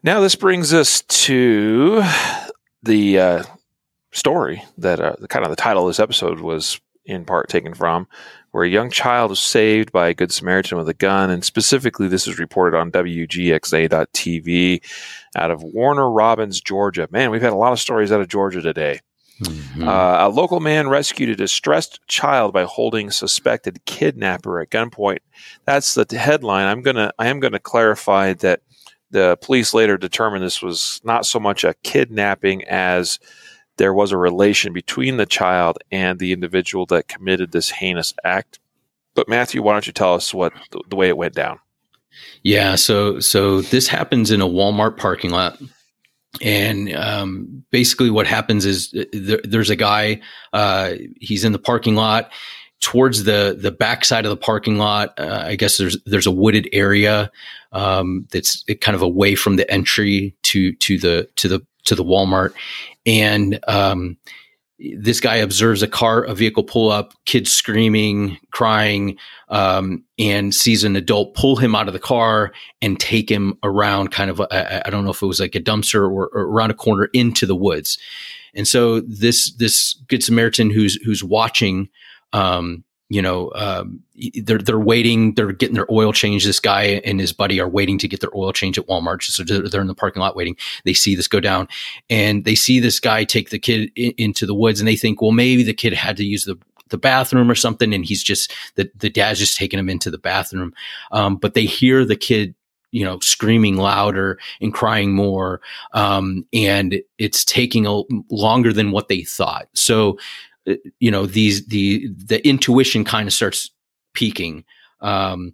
Now, 0.02 0.20
this 0.20 0.36
brings 0.36 0.74
us 0.74 1.02
to 1.02 2.04
the 2.82 3.20
uh, 3.20 3.44
story 4.12 4.64
that 4.78 5.00
uh, 5.00 5.16
the 5.20 5.28
kind 5.28 5.46
of 5.46 5.50
the 5.50 5.56
title 5.56 5.84
of 5.84 5.90
this 5.90 6.00
episode 6.00 6.40
was 6.40 6.82
in 7.06 7.26
part 7.26 7.50
taken 7.50 7.74
from, 7.74 8.08
where 8.54 8.64
a 8.64 8.70
young 8.70 8.90
child 8.92 9.32
was 9.32 9.40
saved 9.40 9.92
by 9.92 10.08
a 10.08 10.14
good 10.14 10.32
Samaritan 10.32 10.78
with 10.78 10.88
a 10.88 10.94
gun. 10.94 11.32
And 11.32 11.44
specifically, 11.44 12.08
this 12.08 12.28
is 12.28 12.38
reported 12.38 12.78
on 12.78 12.92
WGXA.TV 12.92 14.80
out 15.36 15.50
of 15.50 15.64
Warner 15.64 16.10
Robins, 16.10 16.62
Georgia. 16.62 17.08
Man, 17.10 17.32
we've 17.32 17.42
had 17.42 17.52
a 17.52 17.58
lot 17.58 17.74
of 17.74 17.80
stories 17.80 18.12
out 18.12 18.22
of 18.22 18.28
Georgia 18.28 18.62
today. 18.62 19.00
Mm-hmm. 19.42 19.88
Uh, 19.88 20.28
a 20.28 20.30
local 20.30 20.60
man 20.60 20.88
rescued 20.88 21.30
a 21.30 21.36
distressed 21.36 22.00
child 22.08 22.54
by 22.54 22.66
holding 22.66 23.10
suspected 23.10 23.84
kidnapper 23.86 24.62
at 24.62 24.70
gunpoint. 24.70 25.22
That's 25.66 25.96
the 25.96 26.06
headline. 26.16 26.68
I'm 26.68 26.84
gonna 26.84 27.12
I 27.18 27.30
am 27.30 27.40
gonna 27.40 27.58
clarify 27.58 28.34
that 28.34 28.62
the 29.10 29.36
police 29.42 29.74
later 29.74 29.98
determined 29.98 30.44
this 30.44 30.62
was 30.62 31.02
not 31.04 31.26
so 31.26 31.40
much 31.40 31.64
a 31.64 31.74
kidnapping 31.82 32.64
as 32.66 33.18
there 33.78 33.94
was 33.94 34.12
a 34.12 34.18
relation 34.18 34.74
between 34.74 35.18
the 35.18 35.26
child 35.26 35.80
and 35.92 36.20
the 36.20 36.32
individual 36.32 36.86
that 36.88 37.08
committed 37.08 37.52
this 37.52 37.70
heinous 37.70 38.14
act. 38.24 38.60
But 39.16 39.30
Matthew, 39.30 39.62
why 39.62 39.74
don't 39.74 39.88
you 39.88 39.94
tell 39.94 40.14
us 40.14 40.34
what 40.34 40.54
the, 40.90 40.96
way 40.96 41.08
it 41.08 41.18
went 41.18 41.36
down? 41.36 41.60
Yeah, 42.44 42.76
so 42.76 43.20
so 43.20 43.62
this 43.62 43.88
happens 43.88 44.32
in 44.32 44.42
a 44.42 44.48
Walmart 44.48 44.98
parking 44.98 45.32
lot, 45.32 45.60
and 46.42 46.94
um, 46.96 47.64
basically 47.72 48.12
what 48.12 48.28
happens 48.28 48.66
is 48.66 48.94
uh, 48.94 49.06
there, 49.14 49.40
there's 49.44 49.72
a 49.72 49.76
guy. 49.76 50.22
Uh, 50.52 50.94
he's 51.20 51.44
in 51.44 51.54
the 51.54 51.60
parking 51.60 51.96
lot 51.96 52.32
towards 52.82 53.24
the 53.24 53.58
the 53.60 53.72
back 53.72 54.06
side 54.06 54.26
of 54.26 54.30
the 54.30 54.38
parking 54.38 54.78
lot. 54.78 55.18
Uh, 55.18 55.44
I 55.46 55.56
guess 55.56 55.78
there's 55.78 55.98
there's 56.06 56.28
a 56.28 56.32
wooded 56.32 56.70
area 56.72 57.32
um, 57.72 58.28
that's 58.32 58.64
kind 58.82 58.96
of 58.96 59.02
away 59.02 59.36
from 59.36 59.56
the 59.56 59.70
entry 59.72 60.36
to 60.44 60.74
to 60.74 61.00
the 61.00 61.30
to 61.38 61.48
the 61.48 61.66
to 61.86 61.96
the 61.96 62.04
Walmart, 62.04 62.54
and 63.06 63.60
um, 63.68 64.18
this 64.98 65.20
guy 65.20 65.36
observes 65.36 65.82
a 65.82 65.88
car, 65.88 66.24
a 66.24 66.34
vehicle 66.34 66.64
pull 66.64 66.92
up, 66.92 67.14
kids 67.26 67.52
screaming, 67.52 68.38
crying, 68.52 69.18
um, 69.50 70.04
and 70.18 70.54
sees 70.54 70.84
an 70.84 70.96
adult 70.96 71.36
pull 71.36 71.56
him 71.56 71.76
out 71.76 71.88
of 71.88 71.94
the 71.94 72.00
car 72.00 72.52
and 72.82 73.00
take 73.00 73.30
him 73.30 73.58
around 73.64 74.12
kind 74.12 74.30
of, 74.30 74.42
I, 74.42 74.84
don't 74.90 75.06
know 75.06 75.12
if 75.12 75.22
it 75.22 75.28
was 75.28 75.40
like 75.40 75.56
a 75.56 75.62
dumpster 75.62 76.02
or, 76.02 76.28
or, 76.28 76.42
around 76.48 76.72
a 76.72 76.76
corner 76.76 77.06
into 77.14 77.46
the 77.46 77.56
woods. 77.56 77.98
And 78.56 78.68
so 78.68 79.00
this, 79.02 79.54
this 79.54 79.94
good 80.08 80.24
Samaritan 80.24 80.70
who's, 80.70 80.96
who's 81.04 81.24
watching, 81.24 81.90
um, 82.34 82.84
you 83.14 83.22
know, 83.22 83.52
um, 83.54 84.02
they're 84.42 84.58
they're 84.58 84.80
waiting. 84.80 85.36
They're 85.36 85.52
getting 85.52 85.76
their 85.76 85.92
oil 85.92 86.12
change. 86.12 86.46
This 86.46 86.60
guy 86.60 87.00
and 87.06 87.20
his 87.20 87.32
buddy 87.32 87.60
are 87.60 87.70
waiting 87.70 88.00
to 88.00 88.08
get 88.08 88.22
their 88.22 88.36
oil 88.36 88.52
change 88.52 88.80
at 88.80 88.88
Walmart. 88.88 89.22
So 89.22 89.44
they're 89.44 89.82
in 89.82 89.88
the 89.88 89.94
parking 89.94 90.20
lot 90.20 90.36
waiting. 90.36 90.58
They 90.84 90.96
see 90.96 91.14
this 91.14 91.28
go 91.28 91.40
down, 91.40 91.68
and 92.10 92.44
they 92.44 92.56
see 92.56 92.80
this 92.80 93.00
guy 93.00 93.24
take 93.24 93.52
the 93.52 93.60
kid 93.60 93.92
in, 93.96 94.14
into 94.18 94.48
the 94.48 94.56
woods, 94.56 94.82
and 94.82 94.88
they 94.88 94.96
think, 94.96 95.22
well, 95.22 95.30
maybe 95.30 95.62
the 95.62 95.76
kid 95.76 95.94
had 95.94 96.18
to 96.18 96.26
use 96.26 96.46
the 96.46 96.58
the 96.90 96.98
bathroom 96.98 97.52
or 97.52 97.56
something, 97.56 97.94
and 97.94 98.04
he's 98.04 98.24
just 98.24 98.52
the 98.76 98.90
the 98.96 99.12
dad's 99.12 99.38
just 99.38 99.58
taking 99.58 99.78
him 99.78 99.90
into 99.90 100.10
the 100.10 100.18
bathroom. 100.18 100.74
Um, 101.12 101.36
but 101.36 101.54
they 101.54 101.66
hear 101.66 102.06
the 102.06 102.16
kid 102.16 102.56
you 102.90 103.06
know 103.06 103.20
screaming 103.20 103.78
louder 103.78 104.40
and 104.60 104.74
crying 104.74 105.14
more 105.14 105.62
um, 105.94 106.48
and 106.52 107.00
it's 107.20 107.46
taking 107.46 107.86
a 107.86 108.02
longer 108.32 108.74
than 108.74 108.92
what 108.92 109.08
they 109.08 109.22
thought 109.24 109.68
so 109.74 110.18
you 111.00 111.12
know 111.12 111.26
these 111.26 111.66
the 111.68 112.08
the 112.08 112.46
intuition 112.48 113.04
kind 113.04 113.28
of 113.28 113.34
starts 113.34 113.70
peaking. 114.14 114.64
Um, 115.02 115.54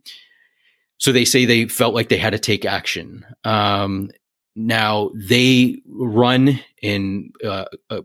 so 0.97 1.11
they 1.11 1.25
say 1.25 1.45
they 1.45 1.65
felt 1.65 1.95
like 1.95 2.09
they 2.09 2.17
had 2.17 2.31
to 2.31 2.39
take 2.39 2.65
action. 2.65 3.25
Um, 3.43 4.11
now 4.55 5.11
they 5.15 5.81
run 5.87 6.59
and 6.83 7.33
uh, 7.43 7.65
uh, 7.89 8.01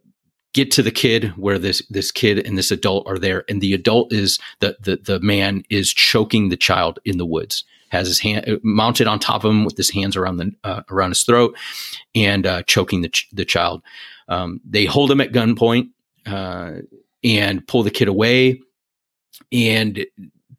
get 0.52 0.70
to 0.72 0.82
the 0.82 0.90
kid 0.90 1.30
where 1.36 1.58
this 1.58 1.82
this 1.88 2.12
kid 2.12 2.46
and 2.46 2.56
this 2.56 2.70
adult 2.70 3.06
are 3.08 3.18
there 3.18 3.44
and 3.48 3.60
the 3.60 3.74
adult 3.74 4.12
is 4.12 4.38
the 4.60 4.76
the, 4.80 4.96
the 4.96 5.20
man 5.20 5.64
is 5.68 5.92
choking 5.92 6.48
the 6.48 6.56
child 6.56 7.00
in 7.04 7.18
the 7.18 7.26
woods 7.26 7.64
has 7.88 8.08
his 8.08 8.18
hand 8.18 8.48
uh, 8.48 8.56
mounted 8.62 9.06
on 9.06 9.18
top 9.18 9.44
of 9.44 9.50
him 9.50 9.64
with 9.64 9.76
his 9.76 9.90
hands 9.90 10.16
around 10.16 10.36
the 10.36 10.52
uh, 10.64 10.82
around 10.90 11.10
his 11.10 11.24
throat 11.24 11.56
and 12.14 12.46
uh, 12.46 12.62
choking 12.62 13.02
the 13.02 13.08
ch- 13.08 13.28
the 13.32 13.44
child. 13.44 13.82
Um, 14.28 14.60
they 14.64 14.84
hold 14.84 15.10
him 15.10 15.20
at 15.20 15.32
gunpoint 15.32 15.90
uh, 16.26 16.72
and 17.22 17.66
pull 17.66 17.82
the 17.82 17.90
kid 17.90 18.08
away. 18.08 18.60
And 19.52 20.06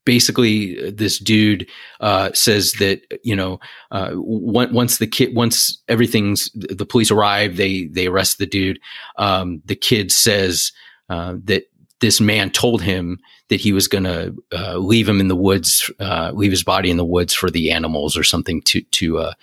basically, 0.05 0.91
this 0.91 1.19
dude 1.19 1.67
uh, 1.99 2.31
says 2.33 2.73
that 2.73 3.01
you 3.23 3.35
know 3.35 3.59
uh, 3.91 4.11
once 4.13 4.97
the 4.97 5.07
kid 5.07 5.35
once 5.35 5.81
everything's 5.87 6.49
the 6.53 6.85
police 6.85 7.11
arrive, 7.11 7.57
they 7.57 7.85
they 7.85 8.07
arrest 8.07 8.37
the 8.37 8.45
dude. 8.45 8.79
Um, 9.17 9.61
the 9.65 9.75
kid 9.75 10.11
says 10.11 10.71
uh, 11.09 11.35
that 11.45 11.63
this 12.01 12.19
man 12.19 12.49
told 12.49 12.81
him 12.81 13.19
that 13.49 13.59
he 13.59 13.73
was 13.73 13.87
going 13.87 14.03
to 14.03 14.35
uh, 14.53 14.77
leave 14.77 15.07
him 15.07 15.19
in 15.19 15.27
the 15.27 15.35
woods, 15.35 15.89
uh, 15.99 16.31
leave 16.33 16.51
his 16.51 16.63
body 16.63 16.89
in 16.89 16.97
the 16.97 17.05
woods 17.05 17.33
for 17.33 17.49
the 17.49 17.71
animals 17.71 18.17
or 18.17 18.23
something 18.23 18.61
to 18.63 18.81
to 18.81 19.19
uh, 19.19 19.33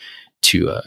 to 0.42 0.70
uh, 0.70 0.82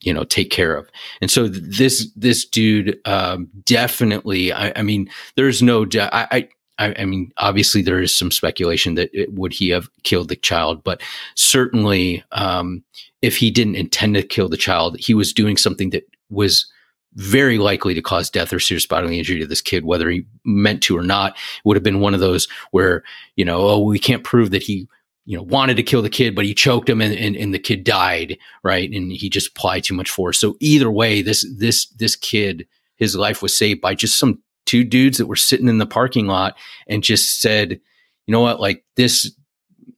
you 0.00 0.12
know 0.12 0.24
take 0.24 0.50
care 0.50 0.76
of. 0.76 0.88
And 1.20 1.30
so 1.30 1.48
this 1.48 2.10
this 2.16 2.44
dude 2.44 2.98
um, 3.06 3.48
definitely 3.64 4.52
I, 4.52 4.72
I, 4.76 4.82
mean 4.82 5.10
there's 5.36 5.62
no 5.62 5.86
I, 5.94 6.48
I, 6.78 6.94
I 7.00 7.04
mean 7.04 7.32
obviously 7.36 7.82
there 7.82 8.00
is 8.00 8.16
some 8.16 8.30
speculation 8.30 8.94
that 8.94 9.10
it, 9.12 9.32
would 9.34 9.52
he 9.52 9.68
have 9.70 9.88
killed 10.02 10.28
the 10.28 10.36
child 10.36 10.82
but 10.82 11.00
certainly 11.34 12.24
um, 12.32 12.82
if 13.22 13.36
he 13.36 13.50
didn't 13.50 13.76
intend 13.76 14.14
to 14.14 14.22
kill 14.22 14.48
the 14.48 14.56
child 14.56 14.98
he 14.98 15.14
was 15.14 15.32
doing 15.32 15.56
something 15.56 15.90
that 15.90 16.04
was 16.30 16.70
very 17.14 17.58
likely 17.58 17.92
to 17.92 18.02
cause 18.02 18.30
death 18.30 18.52
or 18.52 18.60
serious 18.60 18.86
bodily 18.86 19.18
injury 19.18 19.40
to 19.40 19.46
this 19.46 19.60
kid 19.60 19.84
whether 19.84 20.08
he 20.08 20.24
meant 20.44 20.82
to 20.82 20.96
or 20.96 21.02
not. 21.02 21.32
It 21.32 21.64
would 21.64 21.76
have 21.76 21.82
been 21.82 22.00
one 22.00 22.14
of 22.14 22.20
those 22.20 22.48
where 22.70 23.02
you 23.36 23.44
know 23.44 23.68
oh 23.68 23.80
we 23.80 23.98
can't 23.98 24.24
prove 24.24 24.50
that 24.52 24.62
he 24.62 24.88
you 25.30 25.36
know, 25.36 25.44
wanted 25.44 25.76
to 25.76 25.84
kill 25.84 26.02
the 26.02 26.10
kid, 26.10 26.34
but 26.34 26.44
he 26.44 26.52
choked 26.52 26.88
him 26.88 27.00
and, 27.00 27.14
and, 27.14 27.36
and, 27.36 27.54
the 27.54 27.58
kid 27.60 27.84
died, 27.84 28.36
right? 28.64 28.90
And 28.90 29.12
he 29.12 29.30
just 29.30 29.50
applied 29.50 29.84
too 29.84 29.94
much 29.94 30.10
force. 30.10 30.40
So 30.40 30.56
either 30.58 30.90
way, 30.90 31.22
this 31.22 31.46
this 31.56 31.86
this 31.90 32.16
kid, 32.16 32.66
his 32.96 33.14
life 33.14 33.40
was 33.40 33.56
saved 33.56 33.80
by 33.80 33.94
just 33.94 34.18
some 34.18 34.42
two 34.66 34.82
dudes 34.82 35.18
that 35.18 35.28
were 35.28 35.36
sitting 35.36 35.68
in 35.68 35.78
the 35.78 35.86
parking 35.86 36.26
lot 36.26 36.56
and 36.88 37.04
just 37.04 37.40
said, 37.40 37.80
you 38.26 38.32
know 38.32 38.40
what, 38.40 38.58
like 38.58 38.84
this 38.96 39.32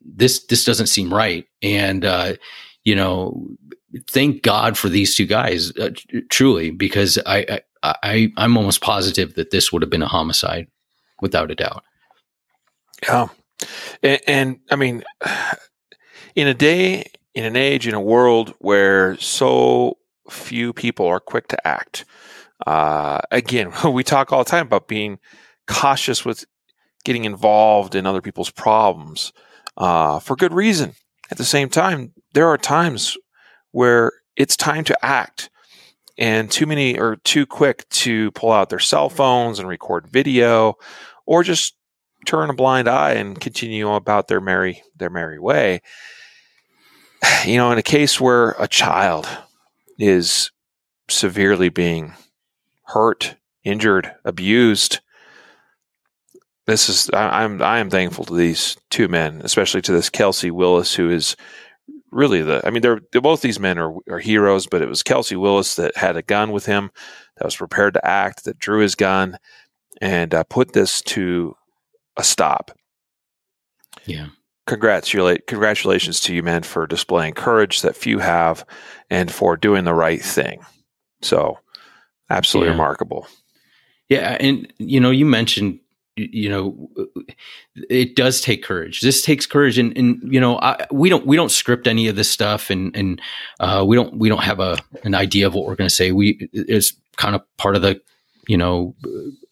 this 0.05 0.45
this 0.49 0.67
doesn't 0.67 0.89
seem 0.89 1.15
right. 1.15 1.47
And 1.63 2.05
uh, 2.05 2.35
you 2.85 2.95
know, 2.95 3.49
thank 4.11 4.43
God 4.43 4.77
for 4.77 4.91
these 4.91 5.17
two 5.17 5.25
guys, 5.25 5.75
uh, 5.79 5.93
truly, 6.29 6.73
because 6.73 7.19
I, 7.25 7.61
I 7.83 7.95
I 8.03 8.33
I'm 8.37 8.59
almost 8.59 8.83
positive 8.83 9.33
that 9.37 9.51
this 9.51 9.73
would 9.73 9.81
have 9.81 9.91
been 9.91 10.03
a 10.03 10.09
homicide, 10.09 10.67
without 11.23 11.51
a 11.51 11.55
doubt. 11.55 11.85
Yeah, 13.03 13.29
and, 14.03 14.21
and 14.27 14.61
I 14.71 14.77
mean, 14.77 15.05
in 16.35 16.49
a 16.49 16.55
day, 16.55 17.07
in 17.35 17.45
an 17.45 17.57
age, 17.57 17.87
in 17.87 17.95
a 17.95 18.01
world 18.01 18.55
where 18.59 19.17
so 19.19 19.99
few 20.29 20.73
people 20.73 21.07
are 21.07 21.21
quick 21.21 21.49
to 21.49 21.67
act, 21.67 22.05
uh, 22.67 23.21
again, 23.31 23.73
we 23.93 24.05
talk 24.05 24.33
all 24.33 24.45
the 24.45 24.51
time 24.51 24.67
about 24.67 24.89
being 24.89 25.19
cautious 25.67 26.25
with 26.25 26.45
getting 27.05 27.25
involved 27.25 27.95
in 27.95 28.07
other 28.07 28.21
people's 28.21 28.51
problems 28.51 29.33
uh, 29.77 30.19
for 30.19 30.37
good 30.37 30.53
reason. 30.53 30.95
At 31.31 31.39
the 31.39 31.45
same 31.45 31.69
time, 31.69 32.13
there 32.35 32.49
are 32.49 32.59
times 32.59 33.17
where 33.71 34.13
it's 34.37 34.57
time 34.57 34.85
to 34.85 35.05
act, 35.05 35.51
and 36.19 36.51
too 36.51 36.67
many 36.67 36.99
are 36.99 37.17
too 37.17 37.47
quick 37.47 37.89
to 37.89 38.31
pull 38.33 38.53
out 38.53 38.69
their 38.69 38.79
cell 38.79 39.09
phones 39.09 39.59
and 39.59 39.69
record 39.69 40.07
video, 40.09 40.75
or 41.27 41.43
just 41.43 41.75
turn 42.27 42.51
a 42.51 42.55
blind 42.55 42.89
eye 42.89 43.13
and 43.13 43.41
continue 43.41 43.91
about 43.93 44.29
their 44.29 44.41
merry 44.41 44.83
their 44.97 45.11
merry 45.11 45.39
way. 45.39 45.81
You 47.45 47.57
know, 47.57 47.71
in 47.71 47.79
a 47.79 47.83
case 47.83 48.21
where 48.21 48.51
a 48.59 48.67
child 48.67 49.29
is 49.99 50.51
severely 51.09 51.69
being 51.69 52.15
hurt, 52.85 53.37
injured, 53.65 54.13
abused, 54.25 55.01
this 56.67 56.89
is 56.89 57.11
I, 57.11 57.43
I'm 57.43 57.61
I 57.63 57.79
am 57.79 57.91
thankful 57.91 58.25
to 58.27 58.35
these 58.35 58.77
two 58.91 59.09
men, 59.09 59.41
especially 59.45 59.83
to 59.83 59.93
this 59.93 60.11
Kelsey 60.11 60.51
Willis, 60.51 60.95
who 60.95 61.11
is 61.11 61.37
really 62.11 62.43
the 62.43 62.61
I 62.67 62.71
mean 62.71 62.83
they're, 62.83 63.01
they're 63.11 63.21
both 63.21 63.41
these 63.41 63.61
men 63.61 63.79
are, 63.79 63.95
are 64.09 64.19
heroes, 64.19 64.67
but 64.67 64.83
it 64.83 64.89
was 64.89 65.03
Kelsey 65.03 65.37
Willis 65.37 65.77
that 65.77 65.97
had 65.97 66.17
a 66.17 66.23
gun 66.23 66.53
with 66.53 66.67
him, 66.67 66.91
that 67.37 67.45
was 67.45 67.57
prepared 67.57 67.95
to 67.95 68.07
act, 68.07 68.45
that 68.45 68.59
drew 68.59 68.81
his 68.81 68.95
gun, 68.95 69.39
and 70.01 70.35
uh, 70.35 70.45
put 70.45 70.73
this 70.73 71.03
to 71.03 71.57
a 72.17 72.25
stop. 72.25 72.71
Yeah. 74.07 74.29
Congratulate, 74.67 75.47
congratulations 75.47 76.21
to 76.21 76.35
you, 76.35 76.43
man, 76.43 76.63
for 76.63 76.87
displaying 76.87 77.35
courage 77.35 77.83
that 77.83 77.97
few 77.97 78.21
have 78.21 78.65
and 79.11 79.31
for 79.31 79.57
doing 79.57 79.85
the 79.85 79.95
right 79.95 80.23
thing. 80.23 80.65
So, 81.21 81.59
absolutely 82.31 82.69
yeah. 82.69 82.75
remarkable. 82.75 83.27
Yeah. 84.09 84.37
And, 84.39 84.73
you 84.79 85.01
know, 85.01 85.11
you 85.11 85.27
mentioned, 85.27 85.81
you 86.17 86.49
know, 86.49 86.91
it 87.91 88.15
does 88.15 88.41
take 88.41 88.63
courage. 88.63 89.01
This 89.01 89.23
takes 89.23 89.47
courage. 89.47 89.79
And, 89.79 89.97
and 89.97 90.21
you 90.33 90.41
know, 90.41 90.59
I, 90.61 90.87
we 90.91 91.09
don't, 91.09 91.27
we 91.27 91.37
don't 91.37 91.51
script 91.51 91.87
any 91.87 92.07
of 92.07 92.17
this 92.17 92.31
stuff 92.31 92.71
and, 92.71 92.95
and, 92.97 93.21
uh, 93.61 93.85
we 93.87 93.97
don't, 93.97 94.17
we 94.17 94.29
don't 94.29 94.43
have 94.43 94.61
a, 94.61 94.79
an 95.05 95.15
idea 95.15 95.47
of 95.47 95.55
what 95.55 95.67
we're 95.67 95.75
going 95.75 95.89
to 95.89 95.95
say. 95.95 96.13
We, 96.13 96.49
it's 96.53 96.93
kind 97.17 97.35
of 97.35 97.43
part 97.57 97.77
of 97.77 97.83
the 97.83 98.01
you 98.49 98.57
know, 98.57 98.95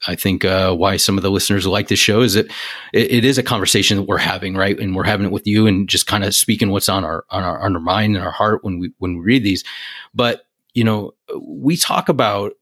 I 0.07 0.16
think 0.16 0.45
uh, 0.45 0.74
why 0.74 0.97
some 0.97 1.16
of 1.16 1.22
the 1.22 1.30
listeners 1.30 1.66
like 1.66 1.88
this 1.88 1.99
show 1.99 2.22
is 2.22 2.34
that 2.34 2.47
it, 2.93 3.11
it 3.12 3.24
is 3.24 3.38
a 3.38 3.43
conversation 3.43 3.97
that 3.97 4.05
we're 4.05 4.18
having, 4.18 4.57
right? 4.57 4.78
And 4.78 4.97
we're 4.97 5.05
having 5.05 5.26
it 5.26 5.32
with 5.32 5.47
you, 5.47 5.66
and 5.66 5.88
just 5.88 6.07
kind 6.07 6.24
of 6.24 6.34
speaking 6.34 6.70
what's 6.70 6.88
on 6.88 7.05
our 7.05 7.24
on 7.30 7.45
our 7.45 7.61
on 7.61 7.74
our 7.74 7.80
mind 7.80 8.16
and 8.16 8.24
our 8.24 8.32
heart 8.32 8.64
when 8.64 8.78
we 8.78 8.93
when 8.99 9.16
we 9.16 9.20
read 9.20 9.45
these. 9.45 9.64
But 10.12 10.47
you 10.74 10.84
know, 10.84 11.12
we 11.41 11.76
talk 11.76 12.09
about 12.09 12.53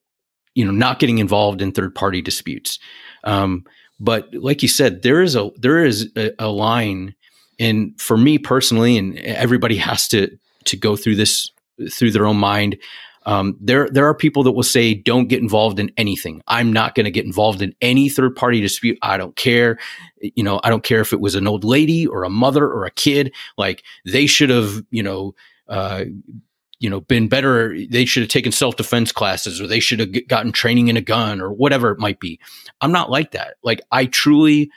you 0.54 0.64
know 0.64 0.70
not 0.70 0.98
getting 0.98 1.18
involved 1.18 1.62
in 1.62 1.72
third 1.72 1.94
party 1.94 2.20
disputes, 2.20 2.78
um, 3.24 3.64
but 3.98 4.32
like 4.34 4.62
you 4.62 4.68
said, 4.68 5.02
there 5.02 5.22
is 5.22 5.34
a 5.34 5.50
there 5.56 5.82
is 5.82 6.10
a, 6.14 6.32
a 6.38 6.48
line, 6.48 7.14
and 7.58 7.98
for 7.98 8.18
me 8.18 8.36
personally, 8.36 8.98
and 8.98 9.18
everybody 9.18 9.76
has 9.76 10.08
to 10.08 10.36
to 10.64 10.76
go 10.76 10.94
through 10.94 11.16
this 11.16 11.50
through 11.90 12.10
their 12.10 12.26
own 12.26 12.36
mind 12.36 12.76
um, 13.28 13.58
there, 13.60 13.90
there 13.90 14.06
are 14.06 14.14
people 14.14 14.42
that 14.44 14.52
will 14.52 14.62
say, 14.62 14.94
"Don't 14.94 15.28
get 15.28 15.42
involved 15.42 15.78
in 15.78 15.92
anything." 15.98 16.40
I'm 16.46 16.72
not 16.72 16.94
going 16.94 17.04
to 17.04 17.10
get 17.10 17.26
involved 17.26 17.60
in 17.60 17.74
any 17.82 18.08
third 18.08 18.34
party 18.34 18.62
dispute. 18.62 18.98
I 19.02 19.18
don't 19.18 19.36
care. 19.36 19.78
You 20.22 20.42
know, 20.42 20.60
I 20.64 20.70
don't 20.70 20.82
care 20.82 21.02
if 21.02 21.12
it 21.12 21.20
was 21.20 21.34
an 21.34 21.46
old 21.46 21.62
lady 21.62 22.06
or 22.06 22.24
a 22.24 22.30
mother 22.30 22.64
or 22.64 22.86
a 22.86 22.90
kid. 22.90 23.34
Like 23.58 23.84
they 24.06 24.24
should 24.24 24.48
have, 24.48 24.82
you 24.90 25.02
know, 25.02 25.34
uh, 25.68 26.06
you 26.80 26.88
know, 26.88 27.02
been 27.02 27.28
better. 27.28 27.76
They 27.90 28.06
should 28.06 28.22
have 28.22 28.30
taken 28.30 28.50
self 28.50 28.76
defense 28.76 29.12
classes, 29.12 29.60
or 29.60 29.66
they 29.66 29.80
should 29.80 30.00
have 30.00 30.26
gotten 30.26 30.50
training 30.50 30.88
in 30.88 30.96
a 30.96 31.02
gun, 31.02 31.42
or 31.42 31.52
whatever 31.52 31.90
it 31.90 31.98
might 31.98 32.20
be. 32.20 32.40
I'm 32.80 32.92
not 32.92 33.10
like 33.10 33.32
that. 33.32 33.56
Like 33.62 33.82
I 33.92 34.06
truly 34.06 34.70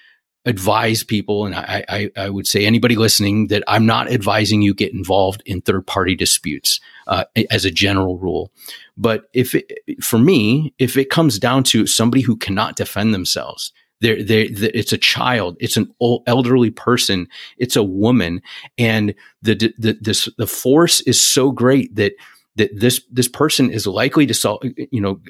advise 0.45 1.03
people, 1.03 1.45
and 1.45 1.55
I, 1.55 1.85
I, 1.87 2.11
I, 2.17 2.29
would 2.29 2.47
say 2.47 2.65
anybody 2.65 2.95
listening 2.95 3.47
that 3.47 3.63
I'm 3.67 3.85
not 3.85 4.11
advising 4.11 4.61
you 4.61 4.73
get 4.73 4.91
involved 4.91 5.43
in 5.45 5.61
third 5.61 5.85
party 5.85 6.15
disputes 6.15 6.79
uh, 7.07 7.25
as 7.51 7.63
a 7.63 7.71
general 7.71 8.17
rule. 8.17 8.51
But 8.97 9.29
if 9.33 9.53
it, 9.53 9.71
for 10.01 10.17
me, 10.17 10.73
if 10.79 10.97
it 10.97 11.11
comes 11.11 11.37
down 11.37 11.63
to 11.65 11.85
somebody 11.85 12.21
who 12.21 12.35
cannot 12.35 12.75
defend 12.75 13.13
themselves, 13.13 13.71
they're, 13.99 14.23
they're, 14.23 14.47
they're, 14.49 14.71
it's 14.73 14.91
a 14.91 14.97
child, 14.97 15.57
it's 15.59 15.77
an 15.77 15.93
old, 15.99 16.23
elderly 16.25 16.71
person, 16.71 17.27
it's 17.57 17.75
a 17.75 17.83
woman, 17.83 18.41
and 18.79 19.13
the, 19.43 19.53
the 19.77 19.97
this 20.01 20.27
the 20.39 20.47
force 20.47 21.01
is 21.01 21.21
so 21.21 21.51
great 21.51 21.95
that 21.95 22.13
that 22.55 22.71
this 22.73 23.01
this 23.11 23.27
person 23.27 23.69
is 23.69 23.85
likely 23.85 24.25
to 24.25 24.33
solve 24.33 24.61
you 24.91 24.99
know 24.99 25.21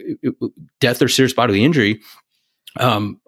death 0.79 1.01
or 1.01 1.09
serious 1.09 1.33
bodily 1.33 1.65
injury 1.65 1.99
um, 2.79 3.19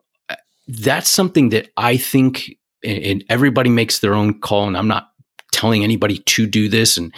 that's 0.68 1.09
something 1.09 1.49
that 1.49 1.70
I 1.78 1.97
think, 1.97 2.57
and 2.84 3.24
everybody 3.30 3.70
makes 3.70 3.99
their 3.99 4.14
own 4.14 4.39
call, 4.39 4.68
and 4.68 4.78
I'm 4.78 4.88
not 4.88 5.09
telling 5.51 5.84
anybody 5.84 6.18
to 6.18 6.47
do 6.47 6.68
this 6.68 6.97
and 6.97 7.14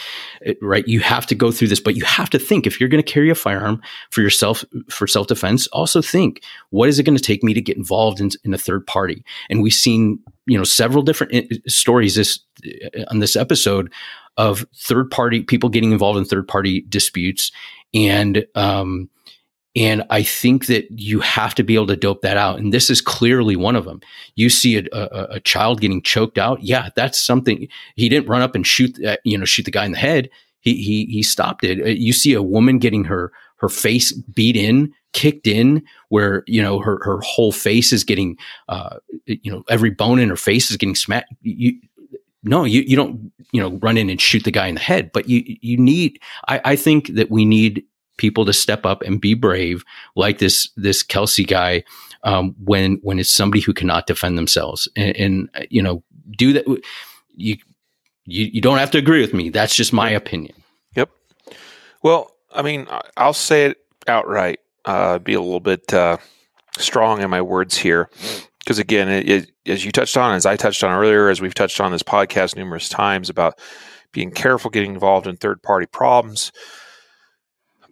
right 0.62 0.86
you 0.88 1.00
have 1.00 1.26
to 1.26 1.34
go 1.34 1.52
through 1.52 1.70
this 1.70 1.80
but 1.80 1.96
you 1.96 2.04
have 2.04 2.30
to 2.30 2.38
think 2.38 2.68
if 2.68 2.80
you're 2.80 2.90
going 2.90 3.02
to 3.02 3.12
carry 3.12 3.30
a 3.30 3.36
firearm 3.36 3.82
for 4.12 4.22
yourself 4.22 4.64
for 4.90 5.08
self-defense 5.08 5.68
also 5.68 6.02
think 6.02 6.44
what 6.70 6.90
is 6.90 7.00
it 7.00 7.04
going 7.04 7.18
to 7.18 7.24
take 7.24 7.44
me 7.44 7.54
to 7.54 7.62
get 7.62 7.78
involved 7.78 8.20
in, 8.20 8.30
in 8.44 8.54
a 8.54 8.58
third 8.58 8.86
party? 8.86 9.24
And 9.50 9.64
we've 9.64 9.74
seen 9.74 10.20
you 10.46 10.58
know 10.58 10.64
several 10.64 11.02
different 11.02 11.34
eh, 11.34 11.58
stories 11.68 12.16
this 12.16 12.40
on 13.10 13.20
this 13.20 13.36
episode 13.36 13.92
of 14.38 14.66
third 14.76 15.10
party 15.10 15.42
people 15.42 15.70
getting 15.70 15.92
involved 15.92 16.20
in 16.20 16.26
third 16.26 16.48
party 16.48 16.82
disputes 16.90 17.52
and 17.94 18.46
um, 18.56 19.10
and 19.76 20.04
I 20.10 20.24
think 20.24 20.68
that 20.68 20.88
you 20.92 21.20
have 21.20 21.54
to 21.56 21.64
be 21.64 21.76
able 21.76 21.88
to 21.88 21.98
dope 21.98 22.22
that 22.22 22.38
out. 22.38 22.60
And 22.60 22.74
this 22.74 22.90
is 22.90 23.02
clearly 23.02 23.56
one 23.56 23.76
of 23.76 23.86
them. 23.86 24.02
You 24.36 24.50
see 24.50 24.78
a, 24.78 24.84
a, 24.94 25.28
a 25.32 25.40
child 25.42 25.82
getting 25.82 26.02
choked 26.02 26.38
out. 26.38 26.64
Yeah, 26.64 26.90
that's 26.96 27.22
something. 27.22 27.68
He 27.96 28.08
didn't 28.08 28.30
run 28.30 28.42
up 28.42 28.56
and 28.56 28.66
shoot, 28.66 29.04
uh, 29.04 29.18
you 29.24 29.38
know, 29.38 29.46
shoot 29.46 29.66
the 29.66 29.72
guy 29.72 29.86
in 29.86 29.92
the 29.92 29.98
head. 29.98 30.30
He, 30.62 30.76
he, 30.76 31.06
he 31.06 31.24
stopped 31.24 31.64
it. 31.64 31.82
Uh, 31.82 31.90
you 31.90 32.14
see 32.14 32.34
a 32.34 32.42
woman 32.42 32.80
getting 32.80 33.04
her, 33.04 33.32
her 33.58 33.70
face 33.70 34.12
beat 34.14 34.56
in, 34.56 34.94
kicked 35.14 35.48
in, 35.48 35.84
where, 36.10 36.44
you 36.48 36.62
know, 36.62 36.80
her, 36.80 37.00
her 37.04 37.20
whole 37.22 37.52
face 37.52 37.94
is 37.94 38.04
getting, 38.04 38.38
uh, 38.70 38.98
you 39.26 39.52
know, 39.52 39.64
every 39.70 39.90
bone 39.90 40.20
in 40.20 40.30
her 40.30 40.36
face 40.36 40.72
is 40.72 40.78
getting 40.78 40.96
smacked. 40.96 41.34
You, 41.42 41.74
no, 42.44 42.64
you, 42.64 42.82
you 42.82 42.96
don't, 42.96 43.32
you 43.52 43.62
know, 43.62 43.78
run 43.82 43.98
in 43.98 44.10
and 44.10 44.22
shoot 44.22 44.44
the 44.44 44.52
guy 44.52 44.68
in 44.68 44.76
the 44.76 44.82
head, 44.82 45.12
but 45.14 45.28
you, 45.30 45.44
you 45.62 45.78
need, 45.78 46.20
I, 46.48 46.62
I 46.66 46.76
think 46.76 47.08
that 47.16 47.32
we 47.32 47.46
need 47.46 47.84
people 48.18 48.46
to 48.46 48.54
step 48.54 48.86
up 48.86 49.02
and 49.02 49.22
be 49.22 49.34
brave, 49.34 49.84
like 50.16 50.38
this 50.38 50.70
this 50.76 51.04
Kelsey 51.04 51.46
guy, 51.46 51.84
um, 52.24 52.56
when 52.64 53.00
when 53.04 53.20
it's 53.20 53.34
somebody 53.34 53.62
who 53.62 53.74
cannot 53.74 54.08
defend 54.08 54.38
themselves, 54.38 54.88
and, 54.96 55.16
and, 55.16 55.68
you 55.70 55.82
know, 55.82 56.04
do 56.38 56.54
that. 56.54 56.66
You, 57.36 57.58
you 58.26 58.50
you 58.54 58.62
don't 58.62 58.78
have 58.78 58.92
to 58.92 58.98
agree 58.98 59.22
with 59.22 59.34
me. 59.34 59.50
That's 59.50 59.76
just 59.76 59.94
my 59.94 60.10
opinion. 60.10 60.56
Yep. 60.96 61.10
Well, 62.02 62.32
I 62.54 62.62
mean, 62.62 62.88
I'll 63.18 63.34
say 63.34 63.66
it 63.66 63.78
outright. 64.08 64.60
Uh, 64.86 65.20
be 65.20 65.34
a 65.34 65.42
little 65.42 65.60
bit 65.60 65.94
uh, 65.94 66.18
strong 66.78 67.22
in 67.22 67.30
my 67.30 67.42
words 67.42 67.78
here, 67.78 68.10
because 68.60 68.80
again, 68.80 69.10
it, 69.10 69.30
it, 69.30 69.52
as 69.66 69.84
you 69.84 69.92
touched 69.92 70.16
on, 70.16 70.36
as 70.36 70.46
I 70.46 70.56
touched 70.56 70.84
on 70.84 70.92
earlier, 70.92 71.30
as 71.30 71.42
we've 71.42 71.54
touched 71.54 71.82
on 71.82 71.92
this 71.92 72.04
podcast 72.04 72.56
numerous 72.56 72.88
times 72.88 73.30
about 73.30 73.60
being 74.12 74.32
careful 74.32 74.72
getting 74.72 74.94
involved 74.94 75.28
in 75.28 75.36
third 75.36 75.62
party 75.62 75.86
problems 75.86 76.52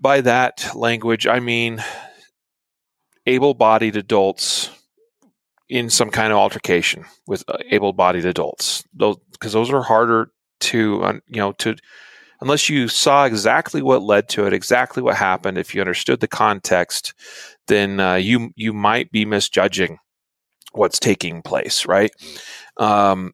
by 0.03 0.21
that 0.21 0.69
language, 0.75 1.25
I 1.25 1.39
mean 1.39 1.83
able 3.25 3.53
bodied 3.53 3.95
adults 3.95 4.69
in 5.69 5.89
some 5.89 6.11
kind 6.11 6.31
of 6.31 6.37
altercation 6.37 7.05
with 7.25 7.43
uh, 7.47 7.57
able 7.71 7.93
bodied 7.93 8.25
adults. 8.25 8.83
Those, 8.93 9.15
because 9.31 9.53
those 9.53 9.71
are 9.71 9.81
harder 9.81 10.29
to, 10.59 11.19
you 11.27 11.37
know, 11.37 11.53
to, 11.53 11.75
unless 12.41 12.69
you 12.69 12.89
saw 12.89 13.25
exactly 13.25 13.81
what 13.81 14.03
led 14.03 14.27
to 14.29 14.45
it, 14.45 14.53
exactly 14.53 15.01
what 15.01 15.15
happened, 15.15 15.57
if 15.57 15.73
you 15.73 15.81
understood 15.81 16.19
the 16.19 16.27
context, 16.27 17.13
then 17.67 17.99
uh, 17.99 18.15
you, 18.15 18.51
you 18.55 18.73
might 18.73 19.09
be 19.11 19.25
misjudging 19.25 19.97
what's 20.73 20.99
taking 20.99 21.41
place, 21.41 21.85
right? 21.85 22.11
Um, 22.77 23.31